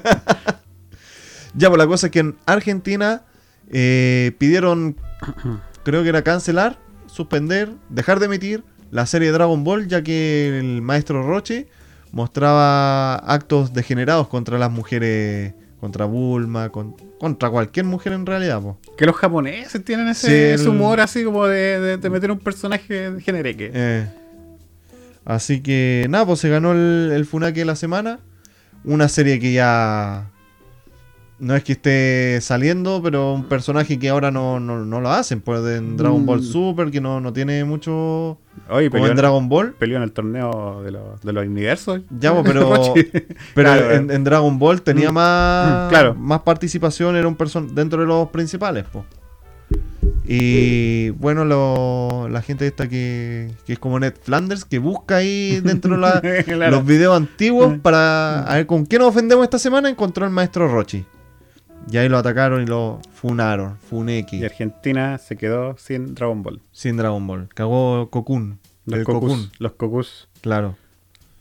[1.55, 3.23] Ya, pues la cosa es que en Argentina
[3.71, 4.97] eh, pidieron,
[5.85, 10.81] creo que era cancelar, suspender, dejar de emitir la serie Dragon Ball, ya que el
[10.83, 11.67] maestro Roche
[12.13, 18.61] mostraba actos degenerados contra las mujeres, contra Bulma, con- contra cualquier mujer en realidad.
[18.63, 18.79] po.
[18.97, 22.31] Que los japoneses tienen ese, Sí, el- ese humor así como de, de- de meter
[22.31, 23.71] un personaje genereque.
[23.75, 24.07] Eh,
[25.25, 28.21] así que nada, pues se ganó el, el Funaki de la semana.
[28.85, 30.31] Una serie que ya
[31.41, 35.41] no es que esté saliendo, pero un personaje que ahora no, no, no lo hacen.
[35.41, 36.45] Pues en Dragon Ball Mm.
[36.45, 38.39] Super, que no, no tiene mucho
[38.71, 39.73] Oye, como peleó, en Dragon Ball.
[39.79, 42.01] peleó en el torneo de los, de los universos.
[42.19, 42.71] Ya, pues, pero,
[43.55, 45.15] pero Claro, en, en Dragon Ball tenía Mm.
[45.15, 46.15] más, Mm, claro.
[46.15, 48.85] más participación, era un person dentro de los principales.
[48.93, 49.05] pues.
[50.31, 55.61] Y bueno, lo- la gente esta que, que es como Ned Flanders, que busca ahí
[55.63, 56.71] dentro de la, Claro.
[56.77, 60.69] los videos antiguos para a ver con qué nos ofendemos esta semana, encontró el maestro
[60.69, 61.07] Rochi.
[61.91, 66.61] Y ahí lo atacaron y lo funaron, Funeki, Y Argentina se quedó sin Dragon Ball.
[66.71, 67.49] sin Dragon Ball.
[67.55, 68.59] Cagó Cocoon.
[68.85, 69.51] Los cocus.
[69.59, 70.29] Los cocus.
[70.41, 70.77] claro,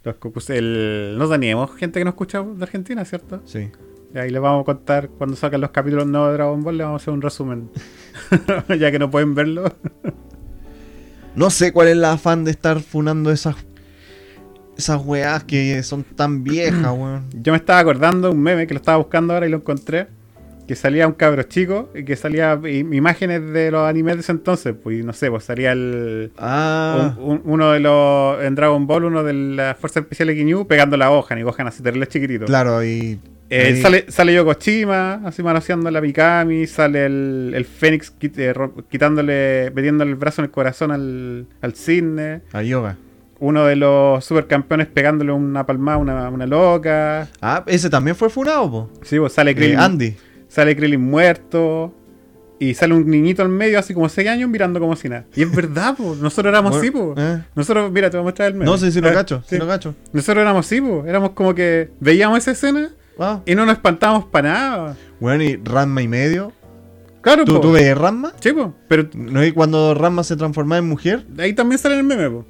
[0.03, 0.49] Los cocus.
[0.49, 1.15] El...
[1.17, 3.41] No teníamos gente que nos escucha de Argentina, ¿cierto?
[3.45, 3.69] sí.
[4.15, 6.83] Y ahí les vamos a contar cuando salgan los capítulos nuevos de Dragon Ball, le
[6.85, 7.69] vamos a hacer un resumen.
[8.79, 9.75] ya que no pueden verlo.
[11.35, 13.57] No sé cuál es la afán de estar funando esas
[14.77, 17.25] esas weas que son tan viejas, weón.
[17.33, 20.07] Yo me estaba acordando de un meme que lo estaba buscando ahora y lo encontré.
[20.68, 24.76] Que salía un cabro chico y que salía imágenes de los animes de ese entonces.
[24.84, 26.32] Pues no sé, pues salía el.
[26.38, 28.43] Ah, un- un- uno de los.
[28.43, 31.82] En Dragon Ball, uno de las fuerzas especiales Ginyu pegando la hoja, y Gohan así
[31.82, 32.45] terrible chiquitito.
[32.45, 38.34] claro, y Eh, sale, sale Yokoshima, así manoseando la Mikami, sale el, el Fénix quit-
[38.38, 38.53] eh,
[38.89, 42.41] quitándole, metiéndole el brazo en el corazón al, al cisne.
[42.51, 42.97] a yoga.
[43.39, 47.30] Uno de los supercampeones pegándole una palmada a una, una loca.
[47.41, 48.89] Ah, ese también fue funado, po.
[49.03, 50.15] Sí, pues sale Eh, Krillin, Andy.
[50.58, 51.93] Sale Krillin muerto.
[52.60, 55.26] Y sale un niñito al medio, así como 6 años, mirando como si nada.
[55.36, 56.18] Y es verdad, pues.
[56.18, 57.10] Nosotros éramos así, pues.
[57.18, 57.43] eh.
[57.53, 58.66] Nosotros, mira, te voy a mostrar el meme.
[58.66, 59.49] No sé si lo Eh, cacho, sí.
[59.49, 59.93] si lo cacho.
[60.12, 61.05] Nosotros éramos así, pues.
[61.05, 62.89] Éramos como que veíamos esa escena
[63.20, 64.95] Ah, y no nos espantábamos para nada.
[65.20, 66.51] bueno, y Ranma y medio.
[67.22, 67.60] Claro, ¿Tú, po.
[67.62, 68.34] tú ves Ranma?
[68.39, 68.74] Sí, po.
[68.88, 71.26] Pero ¿No es cuando Ranma se transformaba en mujer?
[71.38, 72.43] ahí también sale el meme, po.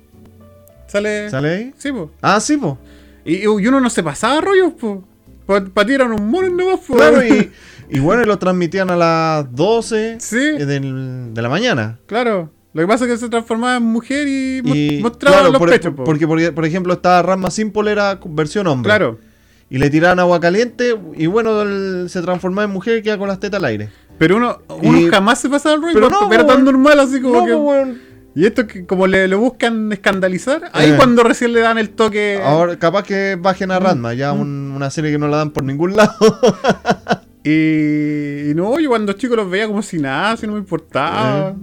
[0.88, 1.30] Sale.
[1.30, 1.74] ¿Sale ahí?
[1.78, 2.12] Sí, po.
[2.22, 2.78] Ah, sí, po.
[3.26, 5.04] Y, y uno no se pasaba rollos, po.
[5.46, 6.96] Para ti eran un mono nomás, po.
[6.96, 7.52] Claro, y,
[7.90, 10.38] y bueno, y lo transmitían a las 12 Sí.
[10.38, 12.00] eh, del- de la mañana.
[12.06, 12.52] Claro.
[12.74, 15.60] Lo que pasa es que se transformaba en mujer y, mo- Y mostraba claro, los
[15.60, 16.04] por, pechos, po.
[16.04, 18.90] porque, por, por ejemplo estaba Ranma sin polera versión hombre.
[18.90, 19.20] Claro.
[19.70, 23.28] Y le tiraban agua caliente y bueno, él se transformaba en mujer y quedaba con
[23.30, 23.90] las tetas al aire.
[24.20, 27.20] Pero uno, uno Y- jamás se pasaba el rollo, Pero no, era tan normal así
[27.22, 27.54] como No, que.
[27.56, 27.98] pues.
[28.36, 30.94] Y esto que como le, lo buscan escandalizar, ahí Eh.
[30.96, 32.40] cuando recién le dan el toque.
[32.44, 35.64] Ahora, capaz que bajen a Ranma, ya un- una serie que no la dan por
[35.64, 36.14] ningún lado.
[37.48, 41.56] Y, y no, yo cuando chico los veía como si nada, si no me importaba.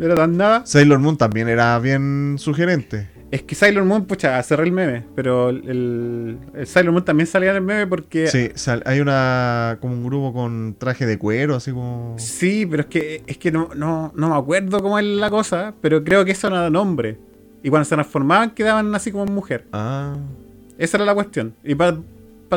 [0.00, 0.62] Era tan nada.
[0.64, 3.08] Sailor Moon también era bien sugerente.
[3.30, 5.04] Es que Sailor Moon, pucha, cerré el meme.
[5.14, 8.26] Pero el, el Sailor Moon también salía en el meme porque.
[8.26, 12.14] Sí, sal- hay una como un grupo con traje de cuero, así como.
[12.18, 15.74] Sí, pero es que, es que no, no, no me acuerdo cómo es la cosa,
[15.80, 17.18] pero creo que eso no era nombre.
[17.62, 19.66] Y cuando se transformaban quedaban así como mujer.
[19.72, 20.14] Ah,
[20.78, 21.54] Esa era la cuestión.
[21.62, 21.98] Y para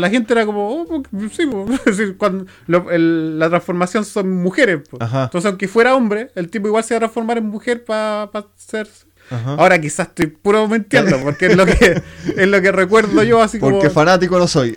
[0.02, 4.06] la gente era como, oh, pues, sí, pues, es decir, cuando lo- el- la transformación
[4.06, 4.82] son mujeres.
[4.90, 5.02] pues.
[5.02, 5.24] Ajá.
[5.26, 8.88] Entonces, aunque fuera hombre, el tipo igual se va a transformar en mujer para ser...
[9.30, 9.56] ajá.
[9.56, 12.02] Ahora quizás estoy puro mintiendo, porque es lo que,
[12.38, 13.74] es lo que recuerdo yo, así como...
[13.74, 14.74] Porque fanático no soy.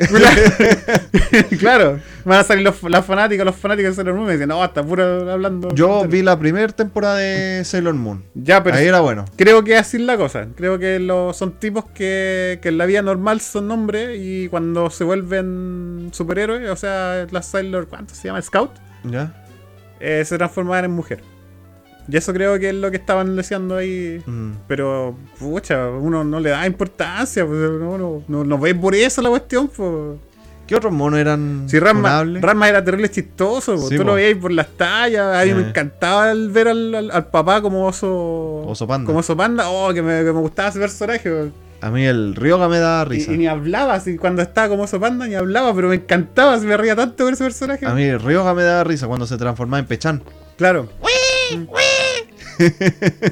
[1.59, 4.49] claro, van a salir los, las fanáticas, los fanáticos de Sailor Moon y me dicen,
[4.49, 5.69] no, está puro hablando...
[5.75, 8.25] Yo vi la primera temporada de Sailor Moon.
[8.35, 9.25] Ya, pero Ahí era bueno.
[9.37, 10.47] creo que así es la cosa.
[10.57, 14.91] Creo que lo- son tipos que, que en la vida normal son hombres y cuando
[14.91, 18.43] se vuelven superhéroes, o sea, las Sailor, ¿cuánto se llama?
[18.43, 18.71] Scout,
[19.05, 19.45] ¿Ya?
[20.01, 21.23] eh, se transforman en mujer.
[22.11, 24.23] Y eso creo que es lo que estaban deseando ahí.
[24.25, 24.53] Mm.
[24.67, 27.45] Pero, pucha, uno no le da importancia.
[27.47, 29.69] Pues, no, no, no, no ve por eso la cuestión.
[29.69, 30.17] Pues.
[30.67, 32.25] ¿Qué otros monos eran Si Ranma?
[32.25, 33.77] Ranma era terrible chistoso.
[33.79, 34.09] Sí, tú po.
[34.09, 35.69] lo veías por las tallas, a mí me Eh.
[35.69, 39.07] encantaba el ver al, al- al papá como oso, Oso panda.
[39.07, 41.31] como oso panda, oh, que me, que me gustaba ese personaje.
[41.31, 41.51] po.
[41.81, 43.33] A mí el Ryoga me da Y, risa.
[43.33, 46.67] y ni hablaba, así, cuando estaba como oso panda ni hablaba, pero me encantaba, se
[46.67, 47.87] me ría tanto ver ese personaje.
[47.87, 50.23] A mí el Ryoga me da risa cuando se transformaba en Pechan.
[50.59, 50.89] Claro.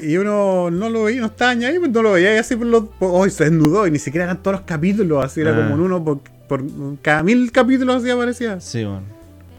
[0.03, 2.57] Y uno no lo veía, no estaba ni ahí, pues no lo veía y así
[2.57, 2.85] por los.
[3.01, 5.57] oh, se desnudó y ni siquiera eran todos los capítulos, así era Ah.
[5.57, 6.63] como en uno por, por
[7.03, 8.61] cada mil capítulos así aparecía.
[8.61, 9.03] Sí, bueno.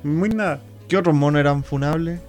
[0.03, 0.61] Muy nada.
[0.87, 2.19] ¿Qué otros monos eran funables?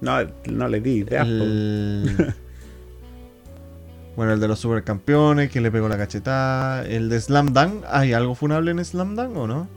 [0.00, 0.16] No,
[0.50, 1.14] no le di po.
[1.14, 2.34] El...
[4.16, 6.84] bueno, el de los supercampeones que le pegó la cachetada.
[6.86, 7.84] El de Slam Dunk.
[7.90, 9.68] ¿Hay algo funable en Slam Dunk o no?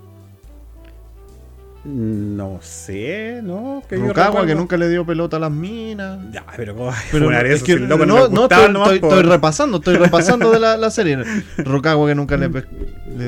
[1.90, 3.82] No sé, ¿no?
[3.88, 6.20] Que yo Rukawa que nunca le dio pelota a las minas.
[6.34, 9.08] Ya, pero ¿cómo Pero funar es que Si loco no, no, estoy, nomás, estoy- po.
[9.08, 11.18] estoy repasando, estoy repasando de la, la serie.
[11.60, 12.50] Rukawa que nunca le,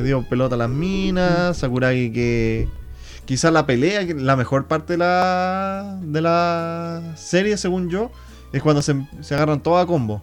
[0.04, 1.56] dio pelota a las minas.
[1.56, 2.68] Sakuragi que
[3.24, 8.12] quizás la pelea, que la mejor parte de la, de la serie, según yo,
[8.52, 10.22] es cuando se, se agarran todos a combo.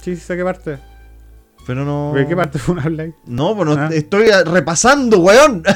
[0.00, 0.78] Sí, sí, sé qué parte.
[1.66, 2.12] Pero no.
[2.14, 3.14] ¿De qué parte funable hay?
[3.26, 3.90] No, pues no, Ah.
[3.92, 5.62] estoy repasando, weón.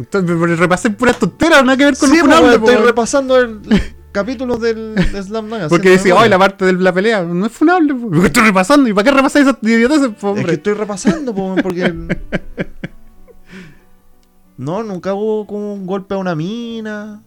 [0.00, 2.70] Entonces, repasé puras tonteras, nada que ver con Sí, pues, po.
[2.70, 3.60] estoy repasando el
[4.12, 5.68] capítulo del de Slam Dunk.
[5.68, 8.00] Porque decía, hoy la parte de la pelea no es funable, po.
[8.10, 8.88] Porque estoy repasando.
[8.88, 11.92] ¿Y para qué repasáis esas idioteces, Es que estoy repasando, po, porque.
[14.56, 17.22] No, nunca hubo como un golpe a una mina.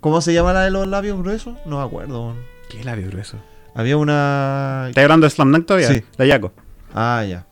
[0.00, 1.56] ¿Cómo se llama la de los labios gruesos?
[1.66, 2.34] No me acuerdo.
[2.70, 3.36] ¿Qué labio grueso?
[3.74, 4.86] Había una.
[4.88, 5.88] ¿Estás hablando de Slam Dunk todavía?
[5.88, 6.02] Sí.
[6.16, 6.52] La Yaco.
[6.94, 7.44] Ah, ya.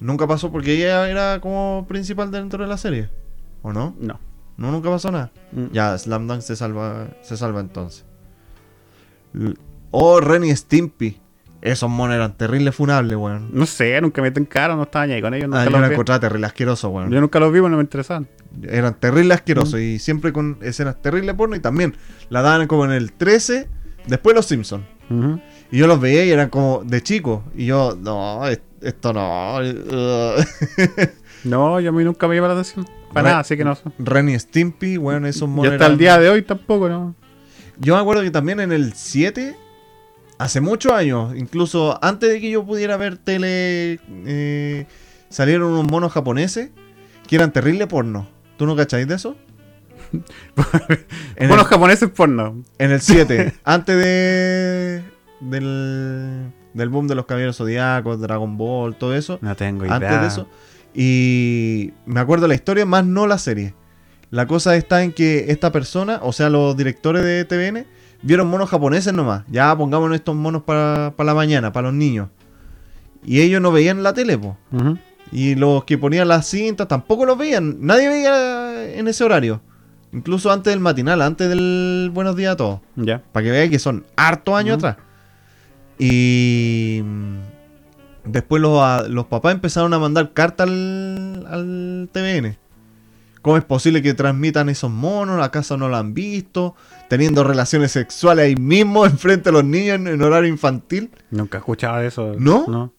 [0.00, 3.10] Nunca pasó porque ella era como principal dentro de la serie.
[3.62, 3.94] ¿O no?
[3.98, 4.18] No.
[4.56, 5.30] No, nunca pasó nada.
[5.52, 5.66] Mm.
[5.72, 8.04] Ya, Slam Dunk se salva, se salva entonces.
[9.34, 9.54] L-
[9.90, 11.18] Oh, Ren y Stimpy.
[11.60, 13.48] Esos monos eran terribles funables, weón.
[13.52, 15.48] No sé, nunca me cara, no estaba ahí con ellos.
[15.52, 15.94] Ah, Nunca yo los vi.
[15.94, 17.10] encontraba terrible asqueroso, weón.
[17.10, 18.28] Yo nunca los vi, no me interesaban.
[18.62, 21.96] Eran terribles asquerosos y siempre con escenas terribles porno y también
[22.28, 23.68] la daban como en el 13,
[24.06, 24.84] después los Simpsons.
[25.70, 27.42] Y yo los veía y eran como de chico.
[27.56, 29.56] Y yo, no, es- esto no.
[29.58, 30.42] uh".
[31.44, 32.86] No, yo a mí nunca me llama la atención.
[33.12, 33.76] Para Re- nada, así que no.
[33.98, 35.72] Ren y Stimpy, weón, esos Y monos.
[35.72, 37.14] hasta el día de hoy tampoco, ¿no?
[37.78, 39.56] Yo me acuerdo que también en el 7,
[40.38, 44.86] hace muchos años, incluso antes de que yo pudiera ver tele, eh,
[45.30, 46.70] salieron unos monos japoneses
[47.26, 48.28] que eran terrible porno.
[48.56, 49.36] ¿Tú no cacháis de eso?
[51.36, 52.62] Bueno, el, japoneses porno.
[52.78, 55.04] en el 7, antes de
[55.40, 60.26] del, del boom de los caballeros zodiacos, Dragon Ball, todo eso, No tengo antes de
[60.26, 60.48] eso.
[60.94, 63.74] Y me acuerdo la historia, más no la serie.
[64.30, 67.86] La cosa está en que esta persona, o sea, los directores de TVN,
[68.22, 69.44] vieron monos japoneses nomás.
[69.48, 72.28] Ya pongamos estos monos para, para la mañana, para los niños.
[73.24, 74.56] Y ellos no veían la tele, po.
[75.30, 77.76] Y los que ponían las cintas tampoco los veían.
[77.80, 79.60] Nadie veía en ese horario.
[80.12, 82.80] Incluso antes del matinal, antes del Buenos Días a todos.
[82.96, 83.22] Ya.
[83.32, 84.96] Para que veáis que son hartos años atrás.
[85.98, 87.36] Y mm,
[88.30, 92.56] después los, a- los papás empezaron a mandar cartas al, al TVN.
[93.42, 95.40] ¿Cómo es posible que transmitan esos monos?
[95.42, 96.74] ¿Acaso no lo han visto?
[97.08, 101.10] Teniendo relaciones sexuales ahí mismo, enfrente a los niños en, en horario infantil.
[101.30, 102.34] Nunca escuchaba de eso.
[102.38, 102.66] ¿No?
[102.68, 102.92] No.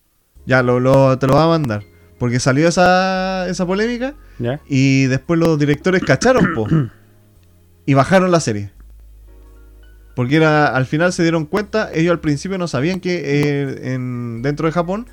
[0.46, 1.84] Ya, lo, lo- te lo va a mandar.
[2.18, 4.60] Porque salió esa, esa polémica Ya.
[4.68, 6.68] y después los directores cacharon, po.
[7.86, 8.72] y bajaron la serie.
[10.20, 14.42] Porque era, al final se dieron cuenta, ellos al principio no sabían que eh, en,
[14.42, 15.08] dentro de Japón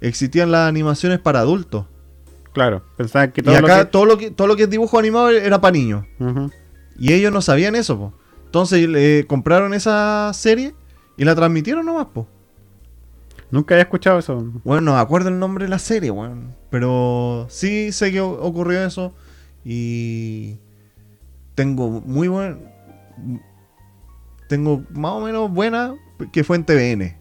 [0.00, 1.86] existían las animaciones para adultos.
[2.54, 3.90] Claro, pensaban que Y todo acá lo que...
[3.92, 6.06] todo, lo que, todo lo que es dibujo animado era para niños.
[6.98, 8.14] Y ellos no sabían eso, po.
[8.46, 10.74] Entonces le compraron esa serie
[11.16, 12.26] y la transmitieron nomás, po.
[13.52, 14.44] Nunca había escuchado eso.
[14.64, 16.56] Bueno, no me acuerdo el nombre de la serie, weón.
[16.68, 19.14] Pero sí sé que ocurrió eso.
[19.64, 20.56] Y
[21.54, 22.76] tengo muy buen.
[24.48, 25.94] Tengo más o menos buena
[26.32, 27.16] que fue en TVN.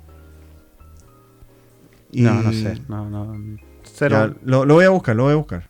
[2.12, 2.82] Y No, no sé.
[2.88, 3.58] No, no.
[3.84, 5.70] Cero, ya, lo, lo voy a buscar, lo voy a buscar.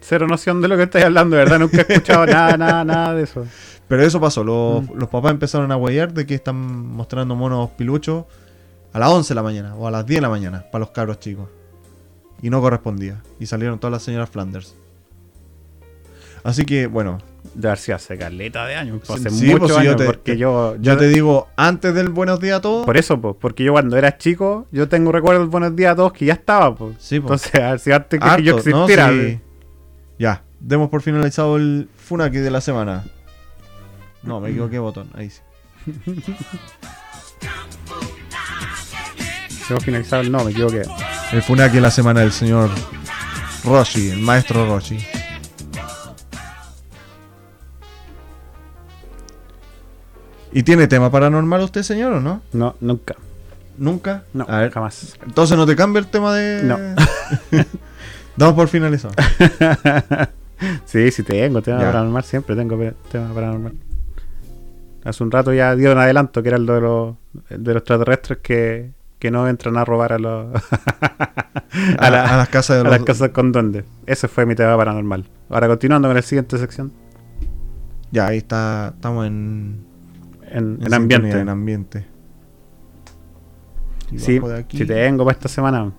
[0.00, 1.58] cero noción de lo que estáis hablando, ¿verdad?
[1.60, 3.46] Nunca he escuchado nada, nada, nada de eso.
[3.88, 4.94] Pero eso pasó, los, Mm.
[4.98, 8.24] los papás empezaron a guayar de que están mostrando monos piluchos
[8.92, 10.90] a las 11 de la mañana o a las 10 de la mañana para los
[10.90, 11.48] cabros chicos.
[12.42, 13.22] Y no correspondía.
[13.38, 14.74] Y salieron todas las señoras Flanders.
[16.42, 17.18] Así que, bueno,
[17.54, 19.00] De haber sido hace caleta de años.
[19.02, 20.76] Sí, hace sí, muchos pues, yo años, te- porque yo...
[20.80, 22.86] yo te digo, antes del buenos días a todos.
[22.86, 25.96] Por eso, pues, porque yo cuando era chico, yo tengo recuerdo del buenos días a
[25.96, 26.96] todos que ya estaba, pues.
[26.98, 27.44] Sí, pues.
[27.46, 29.10] Entonces, a ver si antes que, que yo existiera.
[29.10, 29.38] Sí.
[30.18, 33.04] Ya, demos por finalizado el Funaki de la semana.
[34.22, 35.40] No, me equivoqué botón, ahí sí.
[39.68, 40.82] Hemos finalizado el no, me equivoqué.
[41.32, 42.70] El Funaki de la semana del señor
[43.64, 44.98] Roshi, el maestro Roshi.
[50.52, 52.42] ¿Y tiene tema paranormal usted, señor, o no?
[52.52, 53.14] No, nunca.
[53.78, 54.24] ¿Nunca?
[54.34, 55.16] No, A ver, jamás.
[55.24, 56.62] entonces no te cambia el tema de...
[56.62, 56.78] No.
[58.36, 59.14] Damos por finalizado.
[60.84, 61.86] sí, sí tengo tema Ya.
[61.86, 62.78] paranormal, siempre tengo
[63.10, 63.72] tema paranormal.
[65.04, 67.14] Hace un rato ya dio un adelanto que era el de los,
[67.48, 70.46] el de los extraterrestres que, que no entran a robar a los
[71.98, 72.92] A, la- a las casas de a los...
[72.92, 73.84] las casas con duendes.
[74.06, 75.24] Ese fue mi tema paranormal.
[75.48, 76.92] Ahora continuando con la siguiente sección.
[78.12, 79.86] Ya, ahí está, estamos en...
[80.52, 81.30] En, en en ambiente.
[81.40, 82.06] En ambiente.
[84.10, 84.78] Y Sí, bajo de aquí.
[84.78, 85.92] sí tengo para esta semana.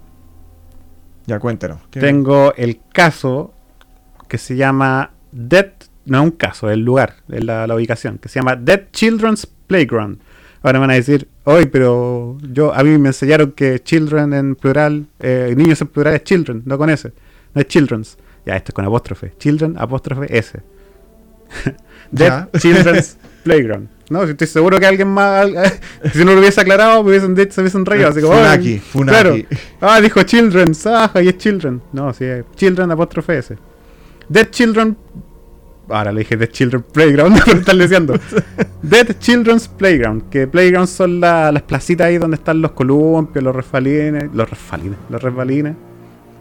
[1.25, 1.79] Ya, cuéntanos.
[1.89, 3.53] ¿Qué- Tengo el caso
[4.27, 5.71] que se llama Dead,
[6.05, 8.83] no es un caso, es el lugar, es la, la ubicación, que se llama Dead
[8.91, 10.19] Children's Playground.
[10.61, 14.55] Ahora me van a decir, hoy, pero yo a mí me enseñaron que children en
[14.55, 17.11] plural, eh, niños en plural es children, no con S,
[17.53, 18.17] no es children's.
[18.45, 19.33] Ya, esto es con apóstrofe.
[19.37, 20.61] Children, apóstrofe S.
[22.11, 22.47] Dead.
[22.59, 23.89] Children's Playground.
[24.09, 25.47] No, estoy seguro que alguien más,
[26.13, 28.09] si no lo hubiese aclarado, me hubiesen dicho, se hubiesen reído.
[28.09, 29.11] Así como, Funaki, "Ay, Funaki".
[29.11, 29.35] Claro.
[29.81, 31.81] Ah, dijo Children's, ah, y es Children.
[31.93, 33.57] No, sí, es Children apóstrofe S.
[34.29, 34.97] Dead Children.
[35.89, 38.13] Ahora le dije Dead Children Playground, pero están diciendo.
[38.81, 40.29] Dead Children's Playground.
[40.29, 44.25] Que Playgrounds son la- las placitas ahí donde están los columpios, los resbalines.
[44.33, 45.75] Los resbalines, los resbalines.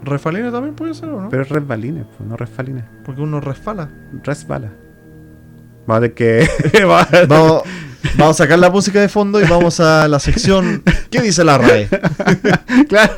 [0.05, 1.29] ¿Refalina también puede ser o no?
[1.31, 2.85] Pero resbalines, pues, no resbalines.
[3.05, 3.89] Porque uno resfala.
[4.25, 4.73] Resbala.
[5.87, 6.49] Vamos a tener que.
[7.29, 7.63] vamos
[8.17, 11.57] Vamos, a sacar la música de fondo y vamos a la sección ¿Qué dice la
[11.59, 11.89] RAE?
[12.89, 13.15] claro.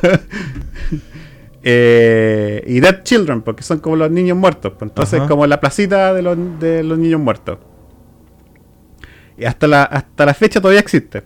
[1.63, 4.73] Eh, y Dead Children, porque son como los niños muertos.
[4.77, 5.27] pues, entonces, Ajá.
[5.27, 7.57] como la placita de los, de los niños muertos.
[9.37, 11.23] Y hasta la, hasta la fecha todavía existe.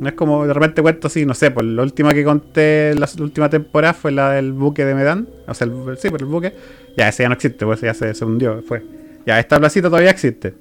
[0.00, 3.08] No es como de repente cuento así, no sé, pues la última que conté, la,
[3.18, 5.28] última temporada fue la del buque de Medan.
[5.46, 6.54] O sea, el, sí, por el buque.
[6.96, 8.82] Ya, ese ya no existe, pues ya se, se hundió, fue.
[9.26, 10.54] Ya, esta placita todavía existe.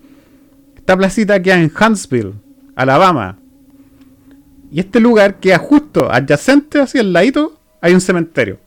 [0.85, 2.33] Esta placita queda en Huntsville,
[2.75, 3.39] Alabama.
[4.71, 8.59] Y este lugar queda justo adyacente, así al ladito, hay un cementerio.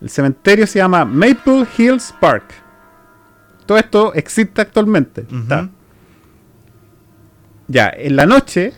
[0.00, 2.54] El cementerio se llama Maple Hills Park.
[3.66, 5.26] Todo esto existe actualmente.
[5.30, 5.68] Está.
[7.68, 8.72] Ya, en la noche,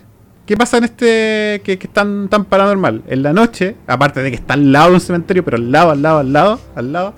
[0.45, 3.03] ¿qué pasa en este que, que es tan, tan paranormal?
[3.07, 5.91] En la noche, aparte de que está al lado de un cementerio, pero al lado,
[5.91, 7.13] al lado, al lado, al lado,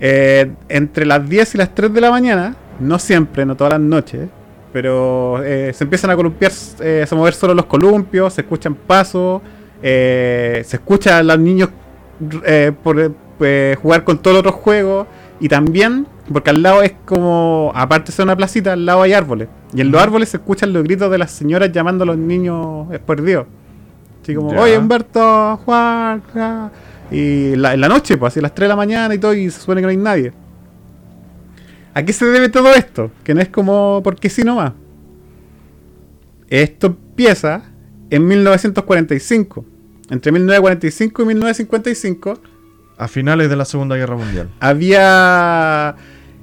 [0.00, 3.80] eh, entre las 10 y las 3 de la mañana, no siempre, no todas las
[3.80, 4.28] noches,
[4.72, 9.40] pero eh, se empiezan a columpiar, eh, a mover solo los columpios, se escuchan pasos,
[9.82, 11.68] eh, se escucha a los niños
[12.44, 15.06] eh, por, eh, jugar con todos los otros juegos
[15.40, 19.12] y también, porque al lado es como, aparte de ser una placita, al lado hay
[19.12, 19.48] árboles.
[19.74, 22.86] Y en los árboles se escuchan los gritos de las señoras llamando a los niños
[23.06, 23.46] perdidos.
[24.22, 24.60] Así como, Ya.
[24.60, 26.70] oye Humberto, Juan, ja".
[27.10, 29.34] Y la- en la noche, pues así a las 3 de la mañana y todo,
[29.34, 30.32] y se supone que no hay nadie.
[31.94, 33.10] ¿A qué se debe todo esto?
[33.22, 34.72] Que no es como porque sí nomás.
[36.48, 37.62] Esto empieza
[38.10, 39.64] en 1945.
[40.10, 42.40] Entre 1945 y 1955
[42.98, 44.50] A finales de la Segunda Guerra Mundial.
[44.60, 45.94] había.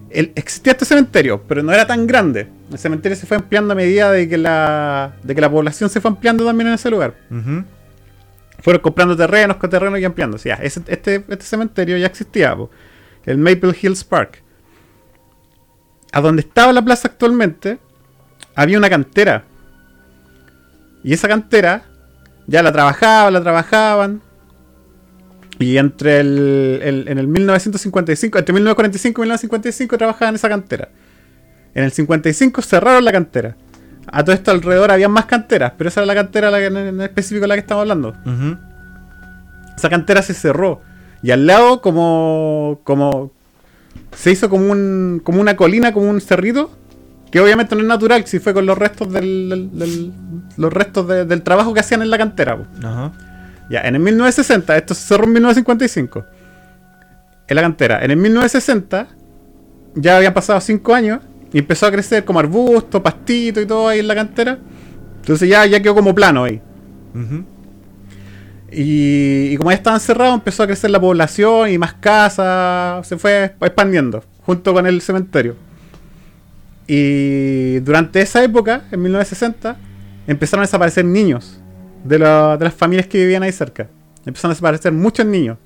[0.09, 2.47] el- existía este cementerio, pero no era tan grande.
[2.71, 6.01] El cementerio se fue ampliando a medida de que la, de que la población se
[6.01, 7.15] fue ampliando también en ese lugar.
[8.59, 10.35] Fueron comprando terrenos con terrenos y ampliando.
[10.35, 12.69] O sea, ese- este, este cementerio ya existía, po,
[13.25, 14.41] el Maple Hills Park.
[16.11, 17.79] A donde estaba la plaza actualmente,
[18.55, 19.43] había una cantera.
[21.03, 21.83] Y esa cantera
[22.47, 24.21] ya la trabajaban, la trabajaban.
[25.59, 30.89] Y entre el, el- en el 1955, entre 1945 y 1955 trabajaban esa cantera.
[31.73, 33.55] En el 55 cerraron la cantera.
[34.11, 36.99] A todo esto alrededor había más canteras, pero esa era la cantera la que, en,
[37.01, 38.13] específico de la que estamos hablando.
[39.77, 40.81] Esa cantera se cerró.
[41.23, 42.81] Y al lado, como.
[42.83, 43.31] como.
[44.15, 45.21] Se hizo como un.
[45.23, 46.71] como una colina, como un cerrito.
[47.31, 49.49] Que obviamente no es natural, si fue con los restos del.
[49.49, 50.11] del- del-
[50.57, 52.57] los restos de- del trabajo que hacían en la cantera.
[52.83, 53.11] Ajá.
[53.69, 56.25] Ya, en el 1960, esto se cerró en 1955.
[57.47, 58.03] En la cantera.
[58.03, 59.07] En el 1960,
[59.95, 61.19] ya habían pasado 5 años.
[61.53, 64.57] Y empezó a crecer como arbusto, pastito y todo ahí en la cantera.
[65.21, 66.61] Entonces ya, ya quedó como plano ahí.
[67.13, 67.43] Ujú.
[68.71, 73.17] Y, y como ya estaban cerrados, empezó a crecer la población y más casas, se
[73.17, 75.55] fue expandiendo, junto con el cementerio.
[76.87, 79.77] Y durante esa época, en 1960,
[80.27, 81.59] empezaron a desaparecer niños
[82.03, 83.87] de, la- de las familias que vivían ahí cerca.
[84.25, 85.57] Empezaron a desaparecer muchos niños.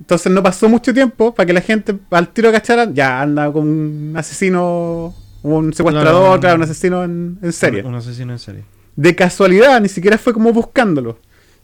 [0.00, 3.66] Entonces no pasó mucho tiempo para que la gente al tiro cachara, ya anda con
[3.68, 6.40] un asesino, un secuestrador, Claro.
[6.40, 7.80] claro, un asesino en, en serie.
[7.82, 8.62] Un, un asesino en serie.
[8.94, 11.18] De casualidad, ni siquiera fue como buscándolo.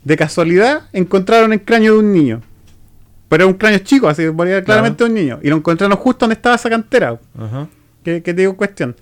[0.05, 2.43] De casualidad encontraron el cráneo de un niño.
[3.29, 5.41] Pero era un cráneo chico, así que ponía claramente un niño.
[5.43, 7.19] Y lo encontraron justo donde estaba esa cantera.
[7.39, 7.67] Ajá.
[8.05, 8.95] Que, que te digo cuestión.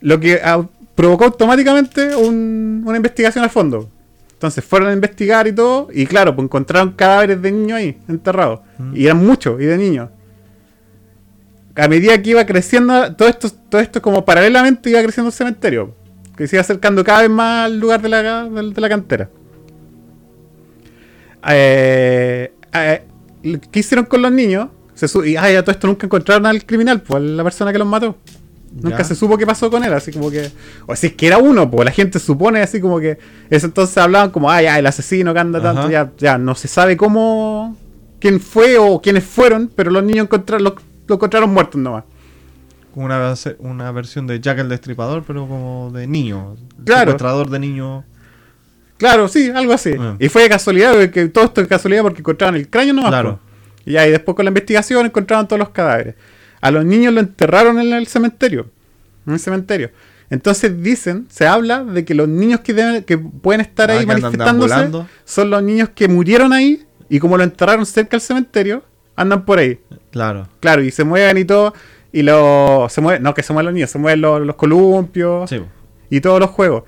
[0.00, 0.64] Lo que ah,
[0.94, 3.90] provocó automáticamente un- una investigación a fondo.
[4.32, 5.88] Entonces fueron a investigar y todo.
[5.92, 8.60] Y claro, pues encontraron cadáveres de niños ahí, enterrados.
[8.78, 8.96] Mm.
[8.96, 10.08] Y eran muchos, y de niños.
[11.74, 15.94] A medida que iba creciendo, todo esto, todo esto como paralelamente iba creciendo el cementerio.
[16.36, 19.28] Que se iba acercando cada vez más al lugar de la, de, de la cantera.
[21.48, 23.06] Eh, eh,
[23.70, 24.68] ¿Qué hicieron con los niños?
[24.94, 27.78] Se y ah, ya todo esto nunca encontraron al criminal, pues a la persona que
[27.78, 28.16] los mató.
[28.82, 30.50] Nunca se supo qué pasó con él, así como que.
[30.86, 33.18] O si es que era uno, pues la gente supone así como que.
[33.48, 36.68] Eso entonces hablaban como, ah, ya, el asesino que anda tanto, ya, ya, no se
[36.68, 37.76] sabe cómo.
[38.20, 42.04] quién fue o quiénes fueron, pero los niños encontraron, lo, lo encontraron muertos nomás.
[42.92, 46.56] Como una, una versión de Jack el Destripador, pero como de niño.
[46.84, 47.12] Claro.
[47.12, 48.04] Secuestrador de niño.
[48.98, 49.92] Claro, sí, algo así.
[49.98, 50.16] Ah.
[50.18, 53.10] Y fue de casualidad, porque todo esto es casualidad porque encontraron el cráneo nomás.
[53.10, 53.40] Claro.
[53.84, 56.14] Y y después con la investigación encontraron todos los cadáveres.
[56.60, 58.68] A los niños lo enterraron en el cementerio.
[59.26, 59.90] En el cementerio.
[60.28, 64.06] Entonces dicen, se habla de que los niños que, deben, que pueden estar Ah, ahí
[64.06, 64.90] manifestándose
[65.24, 68.82] son los niños que murieron ahí y como lo enterraron cerca del cementerio,
[69.14, 69.78] andan por ahí.
[70.10, 70.48] Claro.
[70.58, 71.72] Claro, y se mueven y todo.
[72.12, 75.48] Y lo, se mueven, no que se mueven los niños, se mueven los, los columpios
[75.48, 75.60] Sí.
[76.10, 76.82] y todos los juegos.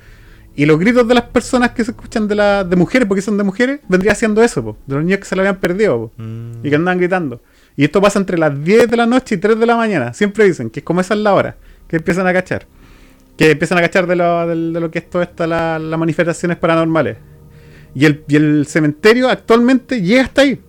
[0.58, 3.36] Y los gritos de las personas que se escuchan de, la, de mujeres, porque son
[3.38, 6.66] de mujeres, vendría siendo eso, po, de los niños que se lo habían perdido Mm.
[6.66, 7.40] y que andaban gritando.
[7.76, 10.12] Y esto pasa entre las 10 de la noche y 3 de la mañana.
[10.14, 11.56] Siempre dicen que es como esa es la hora,
[11.86, 12.66] que empiezan a cachar.
[13.36, 17.18] Que empiezan a cachar de lo, de lo que esto, la- las manifestaciones paranormales.
[17.94, 20.60] Y el, y el cementerio actualmente llega hasta ahí.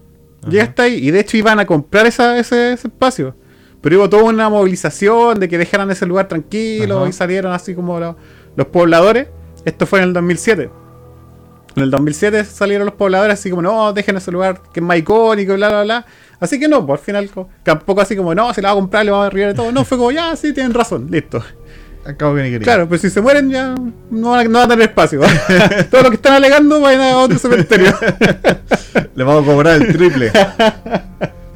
[0.47, 0.95] Llega hasta ahí.
[1.07, 3.35] Y de hecho iban a comprar esa- ese, ese espacio.
[3.81, 7.09] Pero hubo toda una movilización de que dejaran ese lugar tranquilo Ajá.
[7.09, 8.15] y salieron así como lo-
[8.55, 9.27] los pobladores.
[9.65, 10.69] Esto fue en el 2007.
[11.75, 14.97] En el 2007 salieron los pobladores así como, no, dejen ese lugar que es más
[14.97, 16.05] icónico, bla, bla, bla.
[16.39, 18.75] Así que no, pues al final co- tampoco así como, no, se la va a
[18.75, 19.71] comprar, le vamos a de todo.
[19.71, 21.43] No, fue como, ya, sí, tienen razón, listo.
[22.05, 22.63] Acabo que ni quería.
[22.65, 23.75] Claro, pues si se mueren ya
[24.09, 25.19] no van a, no van a tener espacio.
[25.91, 27.93] Todo lo que están alegando vayan a otro cementerio.
[29.15, 30.31] Le vamos a cobrar el triple.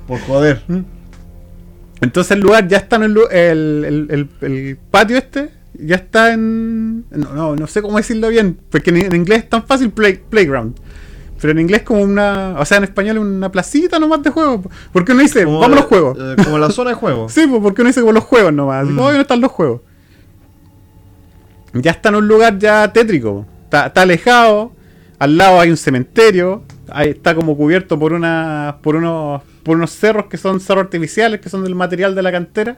[0.07, 0.61] Por joder.
[2.01, 7.05] Entonces el lugar ya está en el- el- el patio este, ya está en...
[7.11, 10.19] No, no, no sé cómo decirlo bien, porque en, en inglés es tan fácil play-
[10.29, 10.75] playground.
[11.41, 12.55] Pero en inglés como una...
[12.59, 14.63] O sea, en español es una placita nomás de juego.
[14.93, 16.17] Porque uno dice, Como vamos a los juegos.
[16.19, 17.27] eh, como la zona de juego.
[17.29, 18.85] Sí, porque uno dice como los juegos nomás.
[18.85, 18.97] Mm.
[18.99, 19.81] "Oye, ¿dónde están los juegos?
[21.73, 23.45] Ya está en un lugar ya tétrico.
[23.65, 24.71] Está, está alejado.
[25.19, 26.63] Al lado hay un cementerio.
[26.89, 31.39] Ahí está como cubierto por una, por unos, por unos cerros que son cerros artificiales,
[31.41, 32.77] que son del material de la cantera.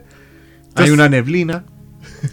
[0.74, 1.64] Hay una neblina.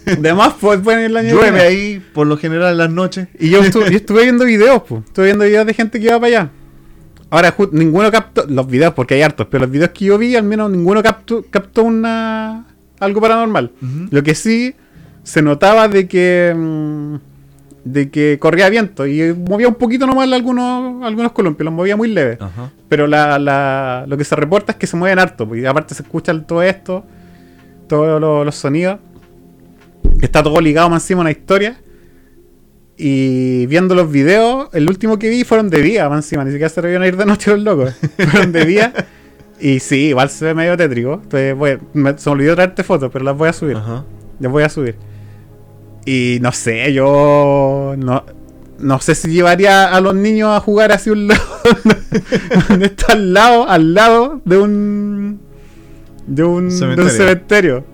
[0.06, 3.28] Además, pues pueden ir la Llueve ahí por lo general en las noches.
[3.38, 5.04] Y yo estuve, yo estuve viendo videos, pues.
[5.04, 6.50] Estuve viendo videos de gente que iba para allá.
[7.30, 8.44] Ahora, ninguno captó.
[8.48, 11.44] Los videos, porque hay hartos, pero los videos que yo vi, al menos ninguno captó,
[11.50, 12.66] captó una.
[13.00, 13.72] algo paranormal.
[14.10, 14.74] Lo que sí
[15.22, 16.54] se notaba de que.
[16.56, 17.14] mm,
[17.84, 22.08] de que corría viento y movía un poquito nomás algunos, algunos columpios, los movía muy
[22.08, 22.38] leve.
[22.40, 22.70] Ajá.
[22.88, 25.94] Pero la, la- lo que se reporta es que se mueven harto, pues, y aparte
[25.94, 27.04] se escuchan todo esto,
[27.86, 28.98] todos lo- los sonidos.
[30.20, 31.80] Está todo ligado más encima a una historia.
[32.96, 36.68] Y viendo los videos, el último que vi fueron de día, más encima, ni siquiera
[36.68, 37.92] se debían ir de noche los locos.
[38.30, 38.92] fueron de día.
[39.60, 41.14] Y sí, igual se ve medio tétrico.
[41.22, 43.76] Entonces, voy- me- se me olvidó traerte fotos, pero las voy a subir.
[43.76, 44.04] Ajá.
[44.38, 44.96] Les voy a subir.
[46.06, 48.24] Y no sé, yo no,
[48.78, 51.40] no sé si llevaría a los niños a jugar hacia un lado.
[52.68, 55.40] donde está al lado, al lado de un
[56.26, 57.04] de un cementerio.
[57.04, 57.84] De un cementerio.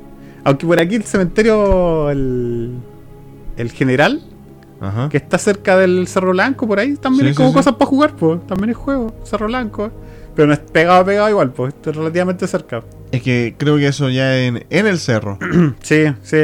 [0.45, 2.79] Aunque por aquí el cementerio el,
[3.57, 4.23] el general
[5.11, 8.47] que está cerca del Cerro Blanco, por ahí también es como cosas para jugar, pues.
[8.47, 9.91] También es juego, Cerro Blanco.
[10.35, 11.75] Pero no es pegado, pegado igual, pues.
[11.75, 12.83] Está relativamente cerca.
[13.13, 15.39] Es que creo que eso ya en, en el cerro.
[15.83, 16.43] sí, sí.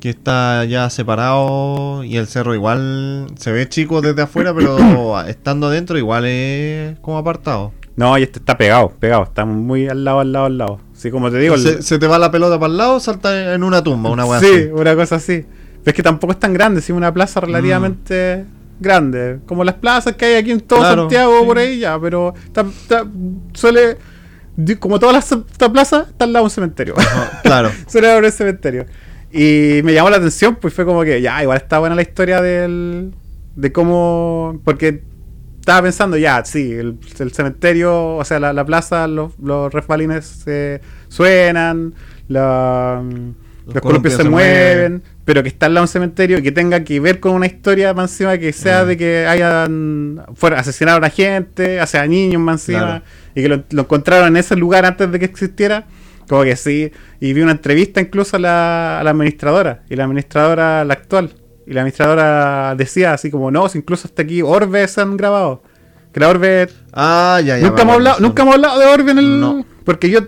[0.00, 5.68] Que está ya separado y el cerro igual se ve chico desde afuera, pero estando
[5.68, 7.72] adentro igual es como apartado.
[7.98, 10.80] No, y este está pegado, pegado, está muy al lado, al lado, al lado.
[10.94, 11.58] Sí, como te digo.
[11.58, 14.68] Se, te va la pelota para el lado, salta en una tumba, una weá Sí,
[14.72, 15.44] una cosa así.
[15.82, 18.82] Pero es que tampoco es tan grande, es una plaza relativamente mm.
[18.82, 19.40] grande.
[19.46, 22.34] Como las plazas que hay aquí en todo Santiago, por ahí ya, pero
[23.52, 23.96] suele.
[24.78, 26.94] Como todas las plazas, está al lado de un cementerio.
[27.42, 27.72] claro.
[27.88, 28.86] suele haber un cementerio.
[29.32, 32.40] Y me llamó la atención, pues fue como que, ya, igual está buena la historia
[32.40, 33.12] del.
[33.56, 34.60] de cómo.
[34.64, 35.02] Porque
[35.68, 36.98] estaba pensando, ya, sí, el,
[37.30, 41.92] cementerio, o sea, la, plaza, los, los refalines se suenan,
[42.26, 43.04] los,
[43.82, 47.00] columpios se, mueven, pero que está al lado de un cementerio y que tenga que
[47.00, 51.82] ver con una historia más encima que sea de que hayan fuera asesinaron a gente,
[51.82, 53.02] o sea, a niños más encima,
[53.34, 55.86] y que lo, encontraron en ese lugar antes de que existiera.
[56.30, 60.04] Como que sí, y vi una entrevista incluso a la, a la administradora, y la
[60.04, 61.30] administradora, la actual,
[61.68, 65.62] y la administradora decía así como, no, incluso hasta aquí Orbes han grabado.
[66.12, 66.68] Que la Orbe...
[66.94, 67.68] Ah, ya, ya.
[67.68, 69.40] Nunca, hemos hablado, nunca hemos hablado de Orbe en el...
[69.40, 69.66] No.
[69.84, 70.20] Porque yo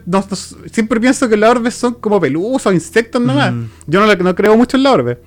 [0.72, 3.52] siempre pienso que las orbes son como pelusos, insectos nomás.
[3.86, 5.20] Yo no, no creo mucho en la orbe.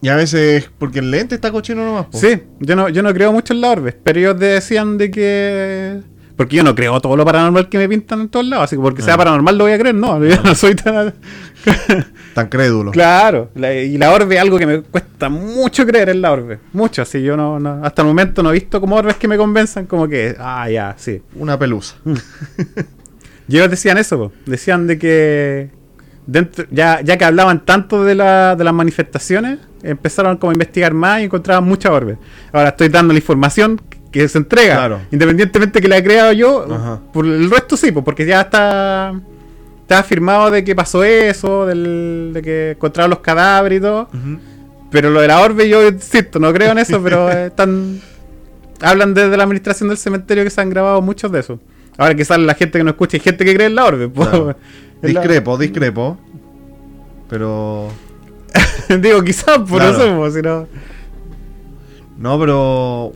[0.00, 2.06] Y a veces, porque el lente está cochino nomás.
[2.12, 3.92] Sí, yo no, yo no creo mucho en la orbe.
[4.04, 6.00] Pero ellos decían de que
[6.36, 8.64] porque yo no creo todo lo paranormal que me pintan en todos lados.
[8.64, 9.18] Así que porque sea ah.
[9.18, 10.22] paranormal lo voy a creer, no.
[10.24, 11.14] Yo no soy tan.
[12.34, 12.90] tan crédulo.
[12.90, 13.50] Claro.
[13.54, 16.58] y la orbe es algo que me cuesta mucho creer en la orbe.
[16.72, 17.02] Mucho.
[17.02, 20.08] Así yo no, Hasta el momento no he visto como orbes que me convenzan, como
[20.08, 20.34] que.
[20.38, 21.22] Ah, ya, sí.
[21.36, 21.96] Una pelusa.
[22.04, 22.14] Mm.
[23.48, 25.70] y ellos decían eso, decían de que.
[26.26, 30.94] Dentro, ya, ya que hablaban tanto de, la, de las manifestaciones, empezaron como a investigar
[30.94, 32.16] más y encontraban muchas orbes.
[32.50, 33.78] Ahora estoy dando la información
[34.14, 35.00] que se entrega.
[35.10, 39.12] Independientemente que la he creado yo, por el resto sí, pues, porque ya está
[39.82, 44.08] está afirmado de que pasó eso, de que encontraron los cadáveres y todo.
[44.92, 48.00] Pero lo de la orbe yo insisto, no creo en eso, pero están
[48.80, 51.58] hablan desde la administración del cementerio que se han grabado muchos de esos.
[51.98, 54.10] Ahora sale la gente que no escucha, hay gente que cree en la orbe.
[55.02, 56.18] Discrepo, discrepo.
[57.28, 57.88] Pero
[59.00, 60.68] digo, quizás por eso, pues, si no.
[62.16, 63.12] No, pero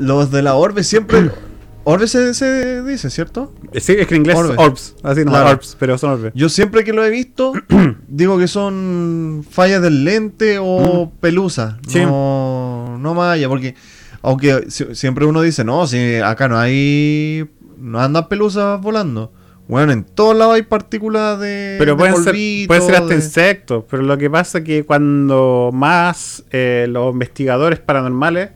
[0.00, 1.30] los de la Orbe siempre.
[1.84, 3.54] Orbe se, dice, ¿cierto?
[3.72, 4.96] Sí, es que en inglés Orbs.
[5.02, 6.32] Así no, Orbs, pero son Orbe.
[6.34, 7.52] Yo siempre que lo he visto,
[8.08, 11.20] digo que son fallas del lente o mm.
[11.20, 11.78] pelusa.
[11.94, 13.74] No, no más allá, porque
[14.22, 17.48] aunque siempre uno dice, no, si acá no hay.
[17.78, 19.32] No andan pelusas volando.
[19.66, 21.76] Bueno, en todos lados hay partículas de.
[21.78, 22.34] Pero pueden ser,
[22.66, 23.84] puede ser hasta insectos.
[23.88, 28.50] Pero lo que pasa es que cuando más eh, los investigadores paranormales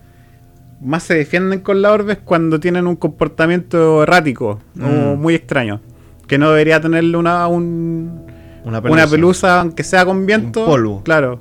[0.85, 5.21] más se defienden con la orbes cuando tienen un comportamiento errático o mm.
[5.21, 5.81] muy extraño.
[6.27, 8.27] Que no debería tenerle una, un,
[8.65, 9.61] una, pelusa.
[9.61, 10.65] aunque sea con viento.
[10.65, 11.03] polvo.
[11.03, 11.41] Claro.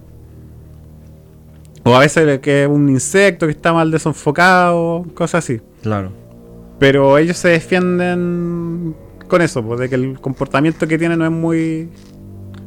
[1.83, 5.61] O a veces que es un insecto que está mal desenfocado, cosas así.
[5.81, 6.11] Claro.
[6.79, 8.95] Pero ellos se defienden
[9.27, 11.89] con eso, pues, de que el comportamiento que tiene no es muy.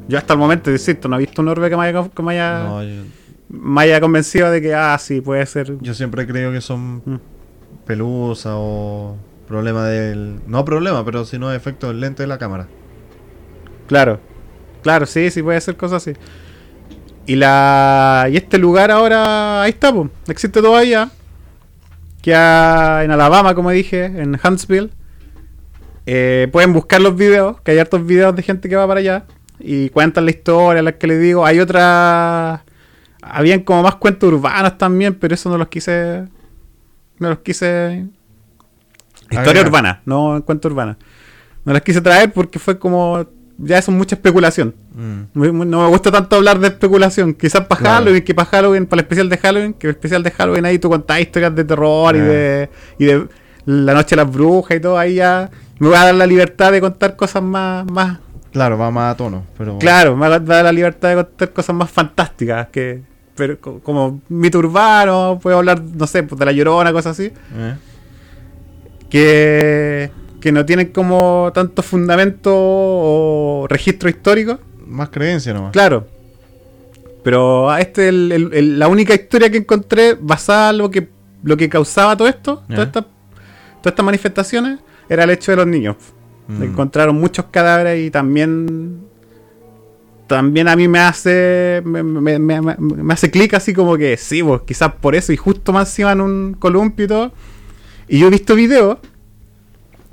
[0.09, 2.09] Yo hasta el momento, insisto, no he visto un orbe que me haya.
[2.09, 3.26] Que me haya me
[3.79, 5.79] haya convencido de que, ah, sí, puede ser.
[5.81, 7.21] Yo siempre creo que son mm.
[7.87, 9.17] pelusas o
[9.47, 10.41] problema del.
[10.47, 12.67] No problema, pero si no efecto del lente de la cámara.
[13.87, 14.21] Claro,
[14.83, 16.19] claro, sí, sí, puede ser cosas así.
[17.27, 21.11] Y la y este lugar ahora, ahí está, pues, existe todavía.
[22.23, 24.91] Que en Alabama, como dije, en Huntsville.
[26.09, 29.25] Eh, pueden buscar los videos, que hay hartos videos de gente que va para allá.
[29.59, 31.47] Y cuentan la historia, las que les digo.
[31.47, 32.61] Hay otras
[33.31, 36.25] habían como más cuentos urbanos también, pero eso no los quise.
[37.19, 38.07] No los quise.
[39.31, 40.97] Historia urbana, no cuento urbana.
[41.65, 43.27] No las quise traer porque fue como.
[43.59, 44.75] Ya es mucha especulación.
[44.95, 45.23] Mm.
[45.35, 47.33] No me gusta tanto hablar de especulación.
[47.33, 50.31] Quizás para Halloween, que para Halloween, para el especial de Halloween, que el especial de
[50.31, 52.71] Halloween ahí tú contás historias de terror y de.
[52.99, 53.29] y de
[53.65, 55.51] la noche de las brujas y todo, ahí ya
[55.81, 58.19] me voy a dar la libertad de contar cosas más, más
[58.57, 59.45] Claro, va más a tono.
[59.59, 59.79] Pero...
[59.79, 63.03] Claro, me va a dar la libertad de contar cosas más fantásticas que,
[63.37, 67.33] pero como mito urbano, puedo hablar, no sé, pues, de la llorona, cosas así.
[67.57, 67.75] Eh.
[69.09, 70.11] Que,
[70.41, 74.59] que no tienen como tanto fundamento o registro histórico.
[74.87, 75.73] más creencia nomás.
[75.73, 76.07] Claro.
[77.25, 81.09] Pero a este el- el- el- la única historia que encontré basada en lo que,
[81.43, 83.05] lo que causaba todo esto, todas estas
[83.83, 85.97] todas estas manifestaciones, era el hecho de los niños.
[86.49, 86.63] Mm.
[86.63, 89.01] Encontraron muchos cadáveres y también.
[90.27, 91.83] También a mí me hace.
[91.85, 95.33] Me, me- me- me- hace clic así como que sí, pues quizás por eso.
[95.33, 97.33] Y justo más encima en un columpio y todo.
[98.09, 98.99] Y yo he visto videos.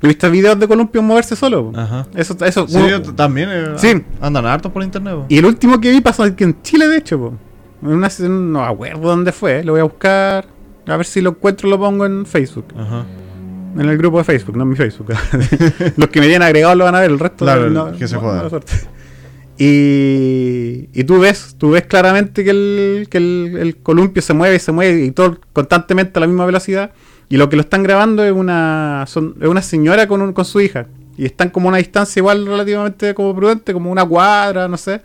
[0.02, 1.72] He visto videos de columpios moverse solo.
[1.76, 2.06] Ajá.
[2.14, 4.04] Eso, eso, Sí, uno- también eh, Sí.
[4.22, 5.16] andan hartos por internet.
[5.30, 7.34] y el último que vi pasó aquí en Chile, de hecho.
[7.82, 9.64] En una, no acuerdo dónde fue.
[9.64, 10.46] Lo voy a buscar.
[10.86, 12.66] A ver si lo encuentro lo pongo en Facebook.
[12.78, 13.06] Ajá.
[13.76, 15.08] En el grupo de Facebook, no en mi Facebook.
[15.98, 18.16] Los que me tienen agregados lo van a ver, el resto Claro, no, que se
[18.16, 18.50] no- jodan.
[19.58, 24.56] Y, y tú ves, tú ves claramente que el, que el, el columpio se mueve
[24.56, 26.92] y se mueve y todo constantemente a la misma velocidad.
[27.30, 30.46] Y lo que lo están grabando es una, son, es una señora con, un- con
[30.46, 30.88] su hija.
[31.18, 35.02] Y están como a una distancia igual relativamente como prudente, como una cuadra, no sé.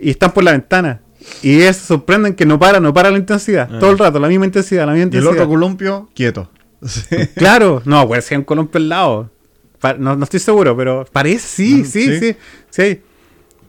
[0.00, 1.00] Y están por la ventana.
[1.42, 3.68] Y se sorprenden que no para, no para la intensidad.
[3.72, 3.78] Ah.
[3.78, 5.32] Todo el rato, la misma intensidad, la misma Y el intensidad.
[5.32, 6.50] otro columpio, quieto.
[6.84, 7.16] Sí.
[7.36, 9.30] Claro, no, pues si hay un columpio al lado.
[9.80, 12.18] Pa- no, no estoy seguro, pero parece, sí, sí, sí.
[12.20, 12.36] sí,
[12.70, 13.00] sí,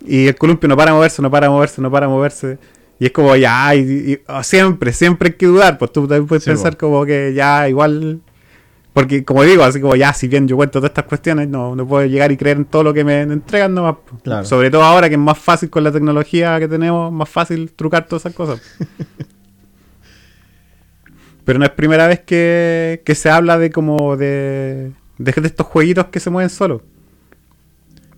[0.07, 2.57] Y el columpio no para de moverse, no para de moverse, no para de moverse.
[2.99, 3.79] Y es como ya, y,
[4.13, 5.77] y- oh, siempre, siempre hay que dudar.
[5.77, 8.21] Pues tú también puedes Sí, pensar como que ya, igual.
[8.93, 11.85] Porque como digo, así como ya, si bien yo cuento todas estas cuestiones, no, no
[11.85, 13.95] puedo llegar y creer en todo lo que me entregan nomás.
[14.23, 14.45] Claro.
[14.45, 18.07] Sobre todo ahora que es más fácil con la tecnología que tenemos, más fácil trucar
[18.07, 18.61] todas esas cosas.
[21.43, 25.67] Pero no es primera vez que, que se habla de como de, de, de estos
[25.67, 26.81] jueguitos que se mueven solos.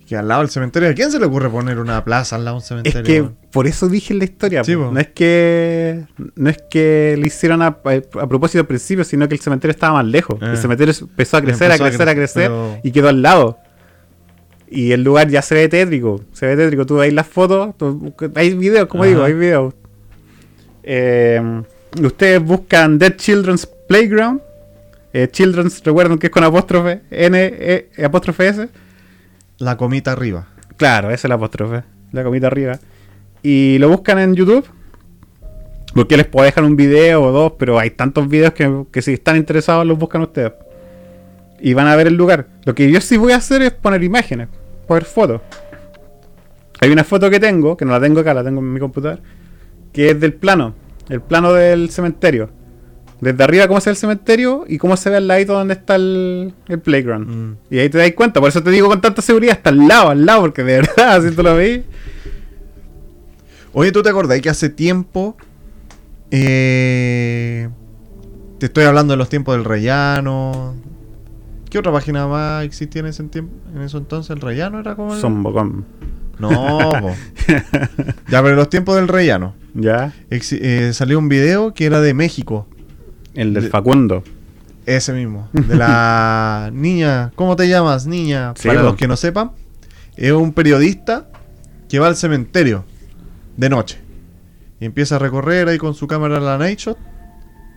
[0.07, 2.55] Que al lado del cementerio, ¿a quién se le ocurre poner una plaza al lado
[2.55, 3.03] de un Es cementerio?
[3.03, 3.35] que weón?
[3.51, 4.63] por eso dije en la historia.
[4.63, 6.05] Sí, no es que
[6.35, 9.95] no es que le hicieron a, a propósito al principio, sino que el cementerio estaba
[9.95, 10.37] más lejos.
[10.41, 10.51] Ah.
[10.51, 13.21] El cementerio empezó a crecer, Empezó a crecer, a crecer, crecer pero- y quedó al
[13.21, 13.57] lado.
[14.69, 16.21] Y el lugar ya se ve tétrico.
[16.31, 16.85] Se ve tétrico.
[16.85, 17.77] Tú veis las fotos.
[17.77, 19.09] tú- hay videos, como Ajá.
[19.09, 19.73] digo, hay videos.
[20.83, 21.41] Eh,
[22.01, 24.41] ustedes buscan Dead Children's Playground.
[25.13, 28.69] Eh, Children's, recuerden que es con apóstrofe N, E, apóstrofe S.
[29.59, 30.47] La comita arriba.
[30.77, 31.83] Claro, esa es la apóstrofe.
[32.11, 32.79] La comita arriba.
[33.41, 34.65] Y lo buscan en YouTube.
[35.93, 39.13] Porque les puedo dejar un video o dos, pero hay tantos videos que, que si
[39.13, 40.53] están interesados los buscan ustedes.
[41.59, 42.47] Y van a ver el lugar.
[42.65, 44.47] Lo que yo sí voy a hacer es poner imágenes,
[44.87, 45.41] poner fotos.
[46.79, 49.19] Hay una foto que tengo, que no la tengo acá, la tengo en mi computador,
[49.91, 50.75] que es del plano,
[51.09, 52.49] el plano del cementerio.
[53.19, 55.95] Desde arriba cómo se ve el cementerio y cómo se ve al ladito donde está
[55.95, 57.27] el, el playground.
[57.27, 57.55] Mm.
[57.73, 60.09] Y ahí te das cuenta, por eso te digo con tanta seguridad, está al lado,
[60.09, 61.81] al lado, porque de verdad, si tú lo veis.
[63.73, 65.35] Oye, ¿tú te acordás que hace tiempo...
[66.31, 67.69] eh,
[68.59, 70.75] te estoy hablando de los tiempos del rellano.
[71.69, 73.53] ¿Qué otra página más existía en ese tiempo?
[73.75, 75.21] En eso entonces el rellano era como el...
[75.21, 75.85] Son bocón.
[76.39, 76.91] No.
[78.29, 79.53] Ya, pero en los tiempos del rellano.
[79.73, 80.13] Ya.
[80.29, 82.67] eh, salió un video que era de México.
[83.37, 84.23] El del De- Facundo.
[84.85, 85.47] Ese mismo.
[85.53, 87.31] De la niña.
[87.35, 88.53] ¿Cómo te llamas, niña?
[88.55, 88.85] Sí, Para po.
[88.87, 89.51] los que no sepan,
[90.15, 91.27] es un periodista
[91.89, 92.83] que va al cementerio
[93.55, 93.99] de noche.
[94.79, 96.97] Y empieza a recorrer ahí con su cámara la night shot.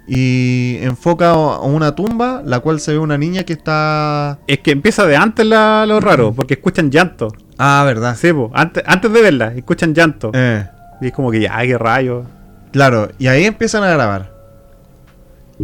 [0.08, 4.38] Y enfoca a una tumba, la cual se ve una niña que está.
[4.48, 7.28] Es que empieza de antes la- lo raro, porque escuchan llanto.
[7.58, 8.16] Ah, verdad.
[8.16, 10.30] Sí, po, antes, antes de verla, escuchan llanto.
[10.34, 10.66] Eh,
[11.00, 12.24] Y es como que ya, qué rayo.
[12.72, 14.32] claro, y ahí empiezan a grabar.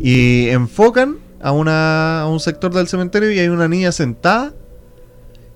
[0.02, 4.52] Y enfocan a, una, a un sector del cementerio y hay una niña sentada.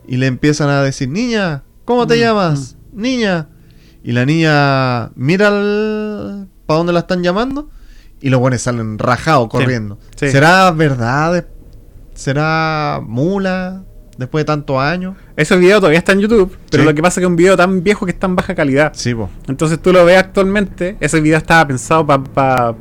[0.07, 2.77] Y le empiezan a decir, niña, ¿cómo te Mm, llamas?
[2.93, 3.49] Niña.
[4.03, 5.51] Y la niña mira
[6.67, 7.71] para dónde la están llamando.
[8.21, 9.99] Y los buenos salen rajados corriendo.
[10.17, 10.31] sí.
[10.31, 11.47] ¿Será verdad?
[12.15, 13.85] ¿Será mula?
[14.19, 15.17] Después de tantos años.
[15.37, 16.87] Ese video todavía está en YouTube, pero Sí.
[16.89, 18.93] lo que pasa es que es un video tan viejo que está en baja calidad.
[18.95, 19.31] Sí, po.
[19.49, 22.75] Entonces tú lo ves actualmente, ese video estaba pensado para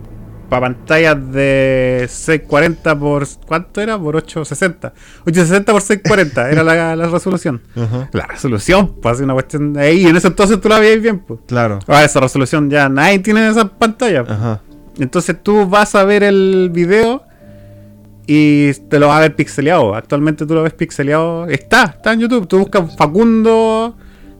[0.49, 3.27] pantallas de 640 por...
[3.45, 3.97] ¿Cuánto era?
[3.99, 4.93] Por 860.
[5.25, 7.61] 860 por 640 era la, la resolución.
[7.75, 8.09] Ajá.
[8.13, 10.05] La resolución, pues así una cuestión ahí.
[10.05, 11.39] En ese entonces tú la veías bien, pues.
[11.47, 11.79] Claro.
[11.87, 14.23] Ahora esa resolución ya nadie tiene esa pantalla.
[14.23, 14.37] pues.
[14.37, 14.61] Ajá.
[14.97, 17.23] Entonces tú vas a ver el video
[18.27, 19.95] y te lo vas a ver pixeleado.
[19.95, 21.47] Actualmente tú lo ves pixeleado.
[21.47, 22.47] Está, está en YouTube.
[22.47, 23.95] Tú buscas Facundo,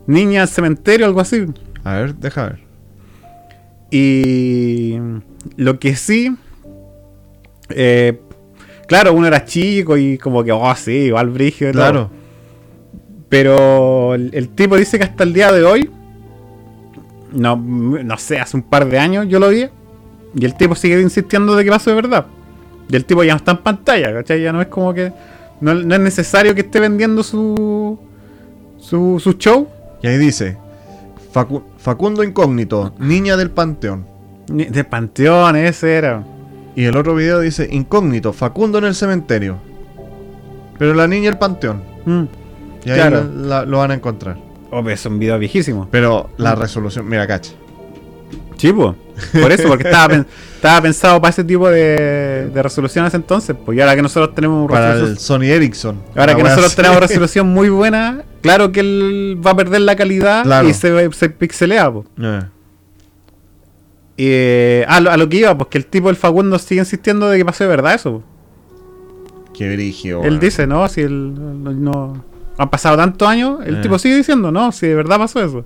[0.06, 1.46] Niña al Cementerio, algo así.
[1.82, 2.60] A ver, deja ver.
[3.90, 4.96] Y
[5.56, 6.34] lo que sí,
[7.70, 8.20] eh,
[8.86, 11.72] claro, uno era chico y como que, oh, sí, igual todo.
[11.72, 12.10] Claro.
[13.28, 15.90] Pero el, el tipo dice que hasta el día de hoy,
[17.32, 19.68] no, no sé, hace un par de años yo lo vi,
[20.34, 22.26] y el tipo sigue insistiendo de que pasó de verdad.
[22.88, 24.42] Y el tipo ya no está en pantalla, ¿cachai?
[24.42, 25.12] Ya no es como que.
[25.60, 27.98] No, no es necesario que esté vendiendo su.
[28.78, 29.68] su, su show
[30.02, 30.56] Y ahí dice:
[31.32, 34.06] Facu- Facundo Incógnito, niña del panteón.
[34.50, 36.24] De Panteón, ese era.
[36.76, 39.58] Y el otro video dice: Incógnito, Facundo en el cementerio.
[40.78, 41.82] Pero la niña el panteón.
[42.06, 42.22] Mm.
[42.84, 43.24] Y ahí Claro.
[43.34, 44.36] la- la- lo van a encontrar.
[44.70, 45.88] Oh, pero es un video viejísimo.
[45.90, 47.52] Pero la resolución, mira, cacha.
[48.56, 48.94] Sí, po.
[49.40, 53.54] Por eso, porque estaba, pen- estaba pensado para ese tipo de, de resoluciones entonces.
[53.64, 56.00] Pues y ahora que nosotros tenemos Para resolución- el Sony Ericsson.
[56.16, 60.44] Ahora que nosotros tenemos resolución muy buena, claro que él va a perder la calidad
[60.44, 60.68] Claro.
[60.68, 61.90] y se, se pixelea.
[61.92, 62.04] po.
[62.22, 62.59] Eh, Y,
[64.28, 67.28] eh, a, lo, a lo que iba, pues que el tipo del Facundo sigue insistiendo
[67.28, 68.12] de que pasó de verdad eso.
[68.20, 68.22] po.
[69.56, 70.22] qué brigio.
[70.24, 71.32] Él dice, no, si él
[71.82, 72.24] no,
[72.58, 73.80] han pasado tantos años, el Eh.
[73.82, 75.64] tipo sigue diciendo, no, si de verdad pasó eso.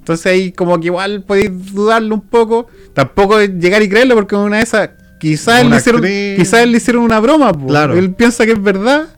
[0.00, 2.66] Entonces ahí como que igual podéis dudarlo un poco.
[2.92, 7.02] Tampoco llegar y creerlo porque una de esas, quizás le hicieron, quizás él le hicieron
[7.04, 7.52] una broma.
[7.52, 7.66] po.
[7.68, 7.94] Claro.
[7.94, 9.08] Él piensa que es verdad.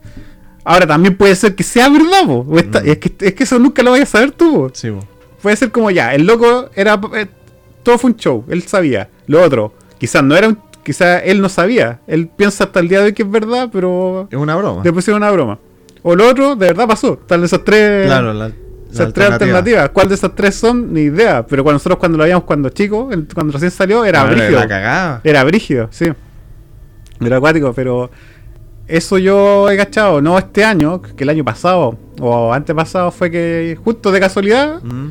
[0.63, 2.25] Ahora también puede ser que sea verdad.
[2.25, 2.57] po.
[2.57, 2.87] Esta- Mm.
[2.89, 4.53] es, que, es que eso nunca lo vayas a saber tú.
[4.53, 4.71] po.
[4.73, 4.89] Sí.
[5.41, 6.99] Puede ser como ya, el loco era...
[7.87, 9.09] todo fue un show, él sabía.
[9.27, 10.59] Lo otro, quizás no era un...
[10.83, 11.99] Quizás él no sabía.
[12.05, 14.81] Él piensa hasta el día de hoy que es verdad, pero Es una broma.
[14.83, 15.57] le pusieron una broma.
[16.03, 17.17] O lo otro, de verdad pasó.
[17.17, 18.53] Tal de esas tres, Claro, la, la
[18.91, 19.89] esas tres alternativas.
[19.89, 20.91] ¿Cuál de esas tres son?
[20.93, 21.45] Ni idea.
[21.47, 24.61] Pero cuando nosotros cuando lo veíamos cuando chico, en- cuando recién salió, era No, brígido.
[25.23, 26.05] Era brígido, sí.
[27.19, 28.09] Era acuático, pero
[28.87, 33.77] eso yo he cachado, no este año, que el año pasado o antepasado fue que
[33.83, 35.07] justo de casualidad Mm.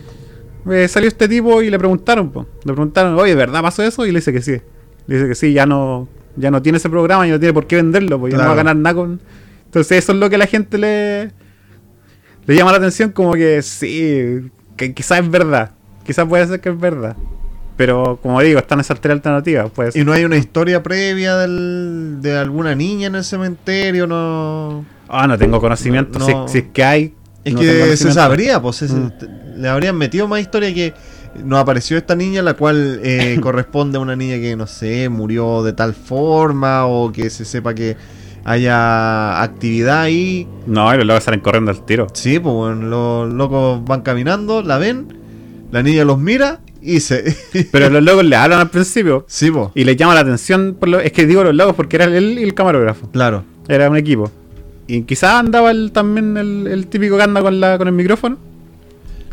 [0.71, 2.47] Eh, salió este tipo y le preguntaron, po.
[2.65, 4.07] le preguntaron, oye, ¿de verdad pasó eso?
[4.07, 4.61] Y le dice que sí.
[5.07, 7.67] Le dice que sí, ya no, ya no tiene ese programa y no tiene por
[7.67, 9.21] qué venderlo, pues ya no va a ganar nada con.
[9.67, 11.31] Entonces eso es lo que a la gente le,
[12.47, 15.73] le llama la atención, como que sí, que quizás es verdad.
[16.05, 17.17] Quizás puede ser que es verdad.
[17.77, 19.71] Pero como digo, están esas tres alternativas.
[19.75, 24.85] Pues, Y no hay una historia previa del, de alguna niña en el cementerio, no.
[25.09, 26.19] Ah, no tengo conocimiento.
[26.19, 27.15] No, Si, si es que hay.
[27.47, 29.09] Es no que se sabría, pues Mm.
[29.61, 30.93] le habrían metido más historia que
[31.45, 35.63] nos apareció esta niña, la cual eh, corresponde a una niña que, no sé, murió
[35.63, 37.97] de tal forma o que se sepa que
[38.45, 40.47] haya actividad ahí.
[40.67, 42.07] No, y los locos salen corriendo al tiro.
[42.13, 42.87] Sí, pues bueno,
[43.27, 45.07] los locos van caminando, la ven,
[45.73, 47.37] la niña los mira y se...
[47.73, 49.25] Pero los locos le hablan al principio.
[49.29, 50.77] sí, pues, Y le llama la atención.
[50.79, 53.11] Por lo, es que digo los locos porque era él y el camarógrafo.
[53.11, 53.45] claro.
[53.69, 54.31] Era un equipo.
[54.87, 58.39] Y quizás andaba el, también el, el típico que anda con, la, con el micrófono.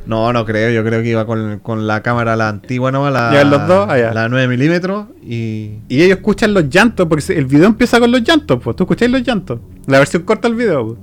[0.06, 3.10] No, no creo, yo creo que iba con, con la cámara la antigua, ¿no?
[3.10, 3.88] La, ¿Llevan los dos?
[3.90, 5.76] Ah, la 9 milímetros y...
[5.88, 8.76] Y ellos escuchan los llantos, porque el video empieza con los llantos, pues.
[8.76, 9.60] Tú escucháis los llantos.
[9.88, 11.00] La versión corta del video, pues.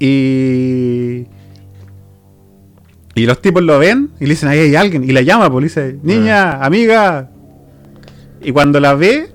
[0.00, 1.26] Y.
[3.14, 5.04] Y los tipos lo ven y le dicen, ahí hay alguien.
[5.04, 5.62] Y la llama, pues.
[5.62, 7.30] Le dice, niña, amiga.
[8.40, 9.28] Y cuando la ve,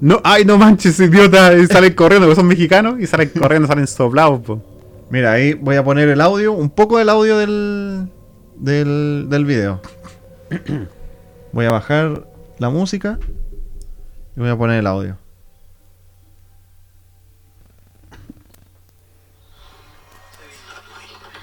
[0.00, 1.54] no, ay, no manches, idiota.
[1.54, 3.00] Y salen corriendo, porque son mexicanos.
[3.00, 4.60] Y salen corriendo, salen soplados, pues.
[5.10, 8.08] Mira, ahí voy a poner el audio, un poco del audio del,
[8.56, 9.80] del, del video.
[11.52, 12.26] Voy a bajar
[12.58, 13.18] la música
[14.36, 15.16] y voy a poner el audio.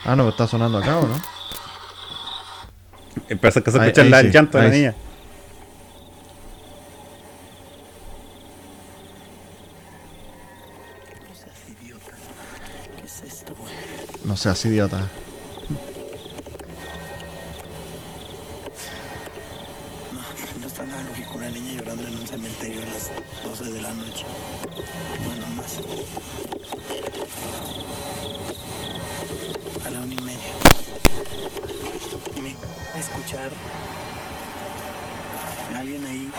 [0.05, 1.15] Ah, no, está sonando acá, ¿o no?
[3.29, 4.97] Empieza que se Ahí- escucha ahí la- sí, llanto de la sí.
[14.23, 15.09] No seas idiota.
[20.59, 23.11] No está nada lógico una niña llorando en un cementerio a las
[23.43, 24.25] 12 de la noche.
[25.25, 25.79] Bueno, más.
[29.85, 30.53] A la una y media.
[32.41, 32.55] Me
[32.93, 33.51] a escuchar
[35.81, 36.31] alguien ahí.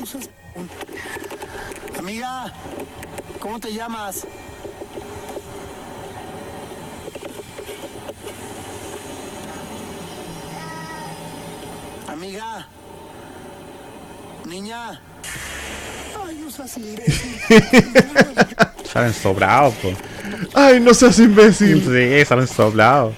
[0.00, 2.52] No Amiga,
[3.38, 4.26] ¿cómo te llamas?
[12.08, 12.66] Amiga.
[14.46, 15.00] Niña.
[16.24, 16.64] Ay, no seas imbécil.
[18.92, 19.96] Salen soplados, pues.
[20.54, 21.82] ¡Ay, no seas imbécil!
[21.82, 23.14] Sí, salen soplados.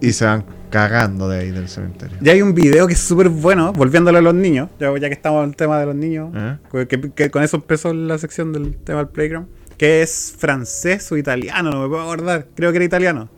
[0.00, 2.18] Y se van cagando de ahí del cementerio.
[2.20, 5.14] Ya hay un video que es súper bueno, volviéndolo a los niños, ya, ya que
[5.14, 6.56] estamos en el tema de los niños, ¿Eh?
[6.70, 9.48] que, que- que con eso empezó la sección del tema del playground,
[9.78, 13.28] que es francés o italiano, no me puedo acordar, creo que era italiano,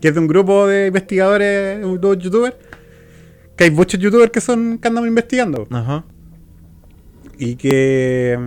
[0.00, 2.56] que es de un grupo de investigadores, dos youtubers,
[3.56, 6.04] que hay muchos youtubers que son que andan investigando, Ajá.
[7.38, 8.38] y que,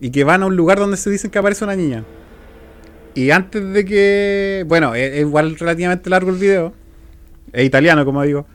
[0.00, 2.04] y que van a un lugar donde se dicen que aparece una niña.
[3.14, 4.64] Y antes de que.
[4.66, 6.72] Bueno, es, es igual relativamente largo el video.
[7.52, 8.46] Es italiano, como digo.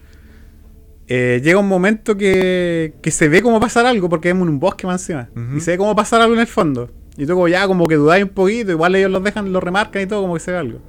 [1.10, 4.88] Eh, llega un momento que, que se ve como pasar algo, porque vemos un bosque
[4.88, 5.30] más encima.
[5.56, 6.90] Y se ve como pasar algo en el fondo.
[7.18, 10.02] Y tú como ya como que dudáis un poquito, igual ellos los dejan, lo remarcan
[10.02, 10.80] y todo, como que se ve algo.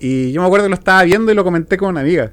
[0.00, 2.32] Y yo me acuerdo que lo estaba viendo y lo comenté con una amiga.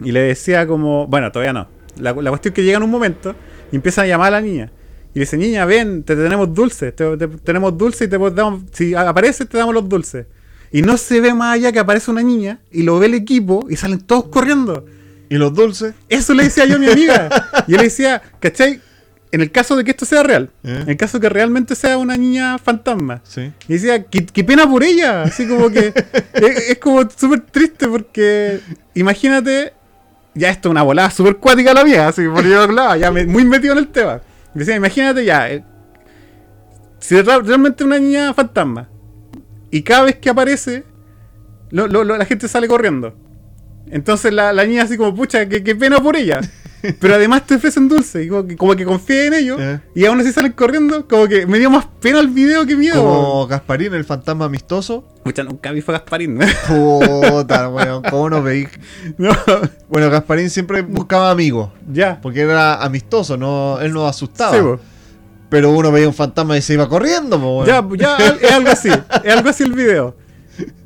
[0.00, 1.68] Y le decía como, bueno, todavía no.
[1.98, 3.34] La, la cuestión es que llega en un momento
[3.70, 4.70] y empieza a llamar a la niña.
[5.14, 8.94] Y dice, niña, ven, te tenemos dulces, te, te- tenemos dulces y te damos, si
[8.94, 10.26] apareces te damos los dulces.
[10.72, 13.66] Y no se ve más allá que aparece una niña y lo ve el equipo
[13.70, 14.84] y salen todos corriendo.
[15.28, 15.94] ¿Y los dulces?
[16.08, 17.28] Eso le decía yo a mi amiga.
[17.68, 18.80] Y yo le decía, ¿cachai?
[19.30, 20.78] En el caso de que esto sea real, ¿Eh?
[20.82, 23.50] en el caso que realmente sea una niña fantasma, Sí.
[23.68, 25.22] y decía, qué, qué pena por ella.
[25.22, 25.92] Así como que
[26.34, 28.60] es, es como súper triste porque
[28.94, 29.72] imagínate,
[30.34, 33.26] ya esto es una volada súper cuática la mía, así por yo hablaba, ya me-
[33.26, 34.20] muy metido en el tema.
[34.54, 35.64] Decía, imagínate ya, eh,
[36.98, 38.88] si es realmente una niña fantasma
[39.70, 40.84] y cada vez que aparece,
[41.70, 43.14] lo- lo- lo- la gente sale corriendo.
[43.90, 46.40] Entonces la, la niña así como, pucha, qué, qué pena por ella.
[47.00, 49.80] Pero además te ofrecen dulce, y como que, como que confía en ellos, Eh.
[49.94, 53.02] y aún así salen corriendo, como que me dio más pena el video que miedo.
[53.02, 55.04] Como Gasparín, el fantasma amistoso.
[55.24, 56.38] Pucha, nunca vi fue Gasparín.
[56.68, 58.68] Puta, weón, ¿cómo no veí?
[59.18, 59.32] no,
[59.88, 61.70] Bueno, Gasparín siempre buscaba amigos.
[61.90, 62.20] ya.
[62.20, 64.54] Porque era amistoso, no, él no asustaba.
[64.56, 64.78] Sí, po.
[65.48, 67.66] pero uno veía un fantasma y se iba corriendo, po, weón.
[67.98, 68.88] ya, ya, es algo así.
[69.24, 70.16] Es algo así el video.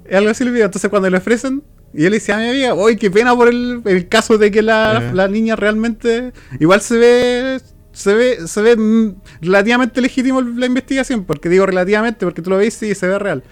[0.05, 0.67] Es algo así el video.
[0.67, 1.63] Entonces cuando le ofrecen,
[1.95, 4.51] y él le dice a mi amiga, uy, qué pena por el, el caso de
[4.51, 5.15] que la, Eh.
[5.15, 7.61] la niña realmente igual se ve.
[7.93, 12.57] Se ve, se ve mm, relativamente legítimo la investigación, porque digo relativamente, porque tú lo
[12.59, 13.43] ves y se ve real.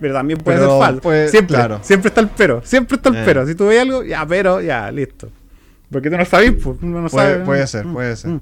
[0.00, 1.30] Pero también puede Pero ser falso.
[1.30, 1.80] siempre, claro.
[1.82, 3.22] siempre está el pero, siempre está el Eh.
[3.24, 3.46] pero.
[3.46, 5.30] Si tú ves algo, ya, pero, ya, listo.
[5.90, 7.44] Porque tú no sabes, pues, uno no Puede- sabe.
[7.46, 8.30] puede ser, Mm, puede ser.
[8.32, 8.40] mm.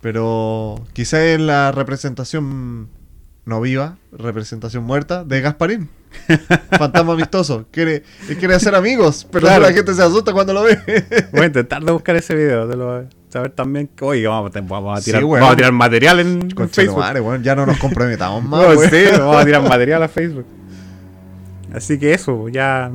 [0.00, 2.88] Pero quizá es la representación
[3.44, 5.88] no viva, representación muerta de Gasparín.
[6.78, 7.66] Fantasma amistoso.
[7.70, 8.02] Quiere,
[8.38, 9.62] quiere hacer amigos, pero Claro.
[9.62, 10.78] la gente se asusta cuando lo ve.
[11.32, 14.60] Voy a intentar de buscar ese video, de lo, saber también que, oye, vamos, a-
[14.60, 15.40] vamos a Sí, tirar, weón.
[15.40, 16.98] vamos a tirar material en, Facebook.
[16.98, 18.60] madre, ya no nos comprometamos más.
[18.74, 20.46] No, sí, vamos a tirar material a Facebook.
[21.74, 22.90] Así que eso, ya,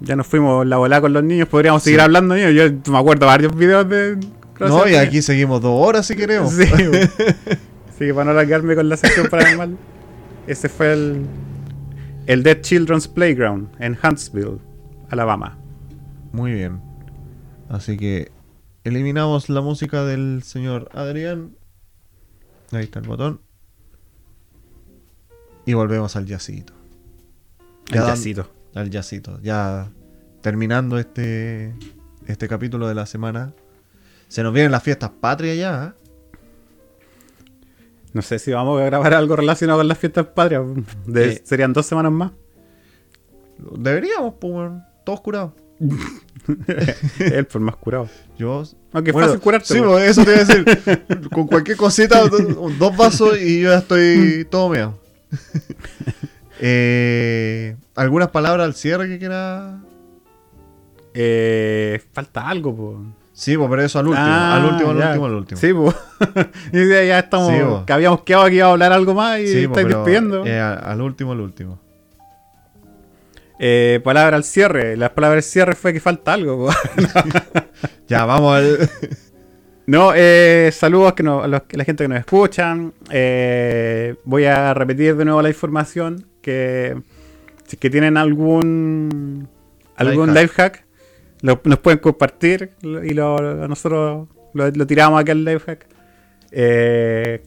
[0.00, 2.52] ya nos fuimos la volada con los niños, podríamos seguir hablando niños.
[2.54, 4.18] Yo me acuerdo varios videos de.
[4.60, 6.52] No, y aquí seguimos dos horas si queremos.
[6.52, 6.64] Sí.
[7.88, 9.76] Así que para no alargarme con la sección paranormal,
[10.48, 11.26] ese fue el,
[12.28, 14.58] el Dead Children's Playground en Huntsville,
[15.10, 15.58] Alabama.
[16.32, 16.80] Muy bien.
[17.68, 18.30] Así que
[18.84, 21.56] eliminamos la música del señor Adrián.
[22.70, 23.40] Ahí está el botón.
[25.64, 26.72] Y volvemos al jazzito.
[27.88, 28.50] El Ya dan- jazzito.
[28.74, 29.40] Al jazzito.
[29.42, 29.90] Ya
[30.42, 31.74] terminando este,
[32.26, 33.52] este capítulo de la semana.
[34.28, 35.94] Se nos vienen las fiestas patrias ya.
[35.96, 36.07] ¿eh?
[38.18, 40.64] No sé si vamos a grabar algo relacionado con las fiestas patrias.
[41.06, 41.42] De- Eh.
[41.44, 42.32] serían dos semanas más.
[43.76, 44.72] Deberíamos, pues.
[45.04, 45.52] Todos curados.
[47.20, 48.08] Él por más curado.
[48.36, 48.64] Yo.
[48.92, 51.28] Aunque es fácil curarte, Sí, pues, eso te iba a decir.
[51.32, 54.98] Con cualquier cosita, do- dos vasos y yo ya estoy todo meado.
[56.60, 59.78] eh, ¿Algunas palabras al cierre que quiera?
[61.14, 63.00] Eh, falta algo, po.
[63.40, 64.26] Sí, pues, pero eso al último.
[64.26, 65.06] Ah, al último, al ya.
[65.10, 65.60] último, al último.
[65.60, 65.68] Sí,
[66.72, 67.52] y ya, estamos.
[67.52, 67.84] Sí, po.
[67.86, 70.44] que habíamos quedado que iba a hablar algo más y Sí, pues, estáis pero, despidiendo.
[70.44, 71.78] eh, al último, al último.
[73.60, 74.96] Eh, palabra al cierre.
[74.96, 76.68] Las palabras al cierre fue que falta algo.
[78.08, 78.90] Ya, vamos al.
[79.86, 82.92] No, eh, saludos que no- a, los- a la gente que nos escuchan.
[83.10, 86.94] Eh, voy a repetir de nuevo la información que
[87.66, 89.48] si es que tienen algún
[89.96, 90.84] algún Life life hack,
[91.42, 95.86] lo- nos pueden compartir y lo, nosotros lo, tiramos acá el life hack.
[96.50, 97.42] Eh,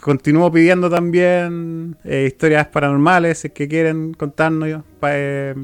[0.00, 5.54] continúo pidiendo también eh, historias paranormales que quieren contarnos eh,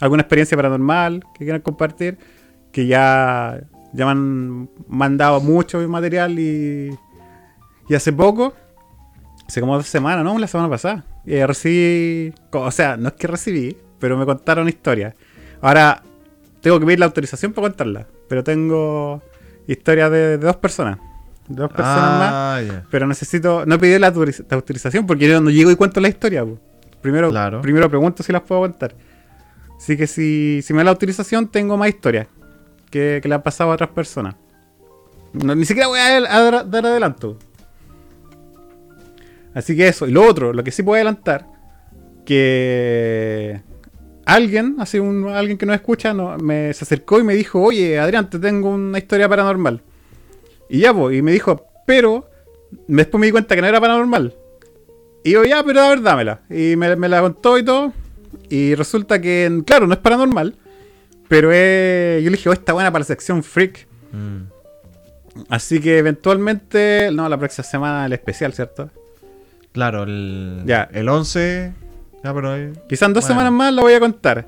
[0.00, 2.16] alguna experiencia paranormal que quieran compartir
[2.72, 3.60] que ya,
[3.92, 6.90] ya me han mandado mucho material y,
[7.88, 8.54] y hace poco,
[9.46, 10.38] hace como dos semanas, ¿no?
[10.38, 15.14] La semana pasada, eh, recibí, o sea, no es que recibí, pero me contaron historias.
[15.60, 16.02] Ahora,
[16.60, 19.22] tengo que pedir la autorización para contarla, pero tengo
[19.66, 20.98] historias de, de dos personas,
[21.48, 22.84] de dos personas más, Ah, ya.
[22.90, 26.00] pero necesito, no he pedido la, autoriz- la autorización porque yo no llego y cuento
[26.00, 26.44] la historia.
[26.44, 26.58] po.
[27.00, 27.60] Primero, Claro.
[27.62, 28.94] primero pregunto si las puedo contar.
[29.76, 32.26] Así que si, si me da la autorización, tengo más historias
[32.90, 34.34] que, que le han pasado a otras personas.
[35.32, 36.20] No, ni siquiera voy a,
[36.64, 37.38] dar adelanto.
[39.54, 40.06] Así que eso.
[40.06, 41.46] Y lo otro, lo que sí puedo adelantar,
[42.26, 43.60] que
[44.34, 47.98] alguien, así un, alguien que nos escucha, no, me, se acercó y me dijo, oye,
[47.98, 49.82] Adrián, te tengo una historia paranormal.
[50.68, 52.28] Y ya, pues, y me dijo, pero
[52.86, 54.34] después me di cuenta que no era paranormal.
[55.24, 56.40] Y yo, ya, pero a ver, dámela.
[56.48, 57.92] Y me, me la contó y todo.
[58.48, 60.54] Y resulta que, claro, no es paranormal.
[61.28, 63.86] Pero es, yo le dije, oh, está buena para la sección freak.
[64.12, 64.42] Mm.
[65.48, 68.90] Así que eventualmente, no, la próxima semana el especial, ¿cierto?
[69.72, 70.88] Claro, el, Ya.
[70.92, 71.72] el 11.
[72.22, 73.34] Pero ahí- Quizás en dos Bueno.
[73.40, 74.46] semanas más lo voy a contar.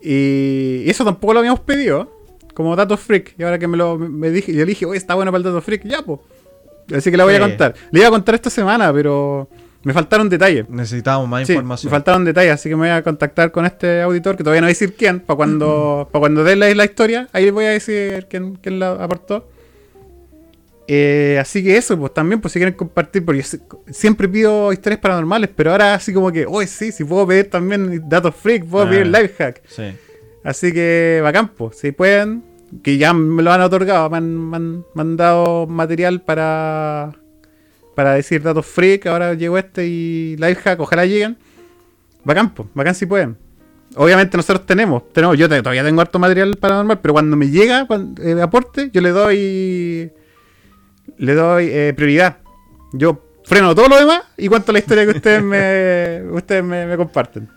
[0.00, 2.10] Y eso tampoco lo habíamos pedido.
[2.54, 3.34] Como datos freak.
[3.38, 5.60] Y ahora que me lo me dije, yo dije, oye, está bueno para el dato
[5.62, 5.84] freak.
[5.84, 6.20] Ya, pues.
[6.94, 7.74] Así que la voy a contar.
[7.90, 9.48] Le iba a contar esta semana, pero
[9.84, 10.68] me faltaron detalles.
[10.68, 11.90] necesitábamos más Sí, me información.
[11.90, 14.70] faltaron detalles, así que me voy a contactar con este auditor, que todavía no voy
[14.72, 18.26] a decir quién, para cuando, para cuando dé la, la historia, ahí voy a decir
[18.28, 19.48] quién, quién la aportó.
[20.88, 23.58] Eh, así que eso, pues también, pues si quieren compartir, porque yo
[23.90, 28.02] siempre pido historias paranormales, pero ahora así como que, oye, sí, si puedo pedir también
[28.08, 28.90] datos freak, puedo Ah.
[28.90, 29.62] pedir life hack.
[29.68, 29.84] Sí.
[30.44, 32.42] Así que bacán, pues, si pueden,
[32.82, 37.12] que ya me lo han otorgado, me han, me han- me han dado material para,
[37.94, 41.36] para decir datos freak, ahora llegó este y Lifehack, ojalá lleguen.
[42.24, 43.36] Bacán, pues, bacán si pueden.
[43.94, 48.20] Obviamente nosotros tenemos, tenemos, yo todavía tengo harto material paranormal, pero cuando me llega cuando,
[48.22, 50.10] eh, aporte, yo le doy
[51.22, 52.38] le doy eh, prioridad.
[52.92, 56.96] Yo freno todo lo demás y cuento la historia que ustedes me ustedes me, me
[56.96, 57.48] comparten.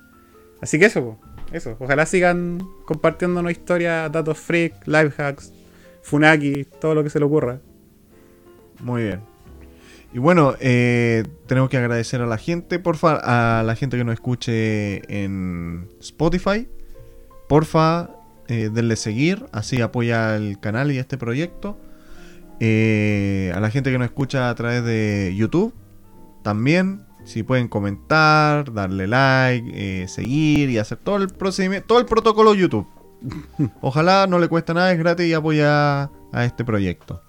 [0.61, 1.17] Así que eso,
[1.51, 1.75] eso.
[1.79, 5.51] Ojalá sigan compartiéndonos historias, datos freak, life hacks,
[6.03, 7.59] funaki, todo lo que se le ocurra.
[8.81, 9.21] Muy bien.
[10.13, 14.13] Y bueno, eh, tenemos que agradecer a la gente, porfa, a la gente que nos
[14.13, 16.67] escuche en Spotify.
[17.49, 18.11] Porfa,
[18.47, 21.79] eh, denle seguir, así apoya el canal y este proyecto.
[22.59, 25.73] Eh, a la gente que nos escucha a través de YouTube,
[26.43, 32.05] también, si pueden comentar, darle like, eh, seguir y hacer todo el procedimiento, todo el
[32.05, 32.87] protocolo YouTube.
[33.81, 37.21] Ojalá no le cuesta nada, es gratis y apoya a este proyecto.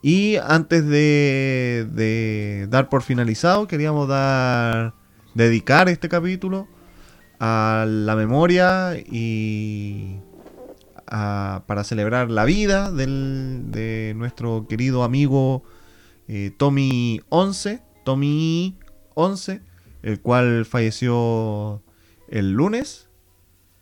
[0.00, 4.94] Y antes de, de dar por finalizado, queríamos dar
[5.34, 6.68] dedicar este capítulo
[7.40, 10.18] a la memoria y
[11.08, 15.64] para celebrar la vida de nuestro querido amigo
[16.28, 18.76] eh, Tommy 11, Tommy
[19.14, 19.62] 11,
[20.02, 21.82] el cual falleció
[22.28, 23.08] el lunes,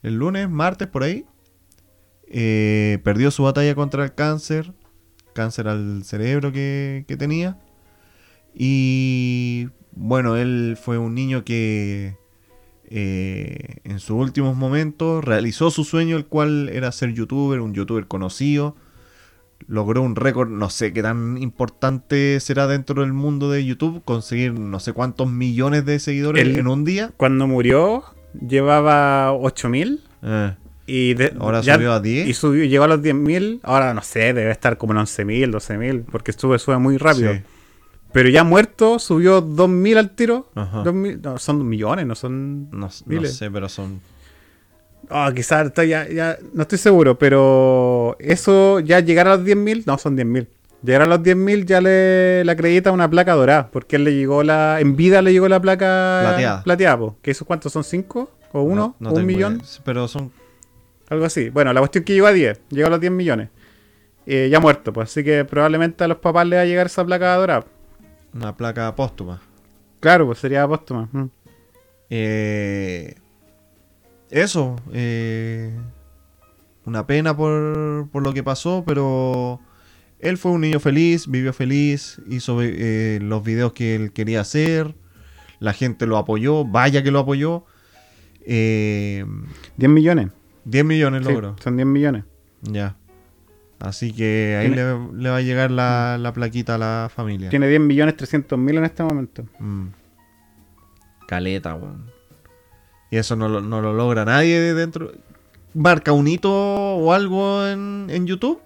[0.03, 1.27] el lunes, martes por ahí.
[2.29, 4.73] Eh, perdió su batalla contra el cáncer,
[5.35, 7.59] cáncer al cerebro que, que tenía.
[8.55, 12.17] Y bueno, él fue un niño que
[12.89, 18.07] eh, en sus últimos momentos realizó su sueño, el cual era ser youtuber, un youtuber
[18.07, 18.77] conocido.
[19.69, 24.53] Logró un récord, no sé qué tan importante será dentro del mundo de YouTube, conseguir
[24.53, 27.11] no sé cuántos millones de seguidores El- en un día.
[27.17, 28.05] Cuando murió,
[28.47, 30.55] llevaba 8000 Eh,
[30.87, 32.29] y de- ahora ya- subió a 10.
[32.29, 33.61] Y subió, llegó a los 10.000.
[33.63, 37.33] Ahora no sé, debe estar como en 11.000, 12.000, porque sube, sube muy rápido.
[37.33, 37.41] Sí.
[38.17, 40.49] Pero ya muerto, subió 2.000 al tiro.
[40.55, 40.83] Ajá.
[40.85, 42.71] 2.000 no, son millones, no son.
[42.71, 43.37] No, no Miles.
[43.37, 44.01] sé, pero son
[45.11, 49.83] Ah, quizás estoy ya, ya, no estoy seguro, pero eso ya llegar a los 10.000,
[49.87, 50.47] no, son 10.000.
[50.83, 54.43] Llegar a los 10.000 ya le, le acredita una placa dorada, porque él le llegó
[54.43, 56.63] la, en vida le llegó la placa Plateada.
[56.63, 57.17] plateada po.
[57.23, 57.83] ¿Que esos cuántos son?
[57.85, 58.29] ¿5?
[58.53, 58.75] ¿O 1?
[58.75, 59.57] no- no ¿O millón?
[59.57, 59.65] idea.
[59.85, 60.33] Pero son
[61.11, 61.51] Algo así.
[61.51, 63.51] Bueno, la cuestión es que llegó a 10, llegó a los 10 millones.
[64.27, 67.05] Eh, ya muerto, pues así que probablemente a los papás le va a llegar esa
[67.05, 67.65] placa dorada.
[68.35, 69.41] Una placa póstuma.
[70.01, 71.09] Claro, pues sería póstuma.
[71.13, 71.25] mm.
[72.11, 73.15] Eh,
[74.31, 75.73] eso, eh,
[76.85, 79.61] una pena por, por lo que pasó, pero
[80.21, 84.95] él fue un niño feliz, vivió feliz, hizo eh, los videos que él quería hacer,
[85.59, 87.65] la gente lo apoyó, vaya que lo apoyó.
[88.49, 89.25] Eh,
[89.77, 90.29] 10 millones.
[90.65, 92.25] 10 millones Sí, logró, son 10 millones.
[92.63, 92.97] ya.
[93.79, 94.85] Así que ahí le,
[95.15, 97.51] le va a llegar la, la plaquita a la familia.
[97.51, 99.45] Tiene 10 millones 300 mil en este momento.
[99.59, 99.89] Mm.
[101.29, 102.11] Caleta, weón.
[103.11, 105.13] Y eso no lo, no lo logra nadie de dentro.
[105.75, 108.61] ¿Marca un hito o algo en, en YouTube?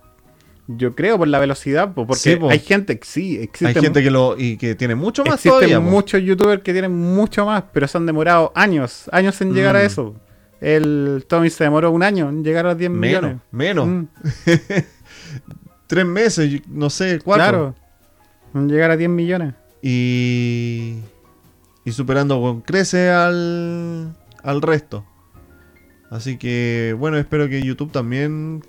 [0.68, 2.48] Yo creo por la velocidad, po, porque Sí, po.
[2.48, 5.52] hay gente que sí, existe Hay gente que lo y que tiene mucho más Existen
[5.52, 5.80] todavía.
[5.80, 5.86] po.
[5.90, 9.80] muchos youtubers que tienen mucho más, pero se han demorado años, años en llegar a
[9.80, 9.86] Mm.
[9.86, 10.14] eso.
[10.60, 13.40] El Tommy se demoró un año en llegar a los 10 Menos, millones.
[13.50, 13.86] menos.
[13.88, 14.04] Mm,
[15.90, 17.74] Tres meses, no sé, cuatro.
[18.54, 18.68] claro.
[18.68, 19.54] Llegar a 10 millones.
[19.82, 20.98] Y.
[21.84, 24.14] Y superando con crece al.
[24.44, 25.04] al resto.
[26.10, 28.62] Así que, bueno, espero que YouTube también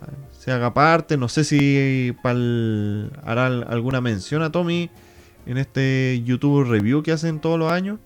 [0.00, 0.08] ah,
[0.38, 1.16] se haga parte.
[1.16, 4.90] No sé si pa'l- hará al- alguna mención a Tommy
[5.46, 7.98] en este YouTube review que hacen todos los años.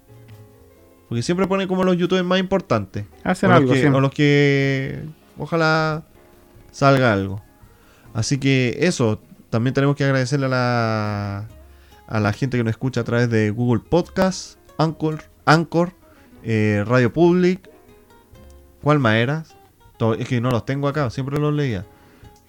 [1.08, 3.04] Porque siempre pone como los youtubers más importantes.
[3.24, 3.94] Hacen o, algo, los que, sí.
[3.94, 5.02] o los que
[5.38, 6.04] ojalá
[6.70, 7.42] salga algo.
[8.16, 9.20] Así que eso,
[9.50, 11.48] también tenemos que agradecerle a la,
[12.08, 15.92] a la gente que nos escucha a través de Google Podcast, Anchor, Anchor
[16.42, 17.68] eh, Radio Public.
[18.82, 19.44] ¿Cuál más era?
[20.18, 21.84] Es que no los tengo acá, siempre los leía.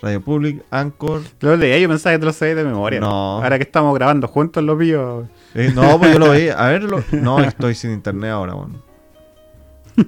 [0.01, 1.21] Radio Public, Anchor.
[1.41, 3.01] Lo leí, yo pensaba que te lo sabías de memoria.
[3.01, 3.41] No.
[3.43, 5.27] Ahora que estamos grabando juntos los pillo.
[5.53, 6.53] Eh, no, pues yo lo veía.
[6.53, 8.81] A ver, lo- no, estoy sin internet ahora, bueno.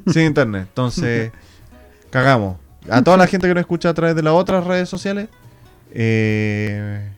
[0.07, 0.67] Sin internet.
[0.69, 1.31] Entonces,
[2.11, 2.57] cagamos.
[2.89, 5.27] A toda la gente que nos escucha a través de las otras redes sociales,
[5.91, 7.09] eh,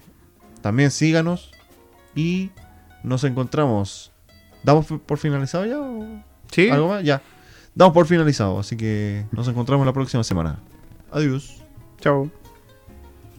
[0.61, 1.51] también síganos
[2.15, 2.51] y
[3.03, 4.11] nos encontramos.
[4.63, 5.79] ¿Damos por- finalizado ya?
[5.79, 6.69] o Sí.
[6.69, 7.03] ¿Algo más?
[7.03, 7.21] Ya.
[7.73, 10.59] Damos por finalizado, así que nos encontramos la próxima semana.
[11.11, 11.63] Adiós.
[11.99, 12.29] Chao.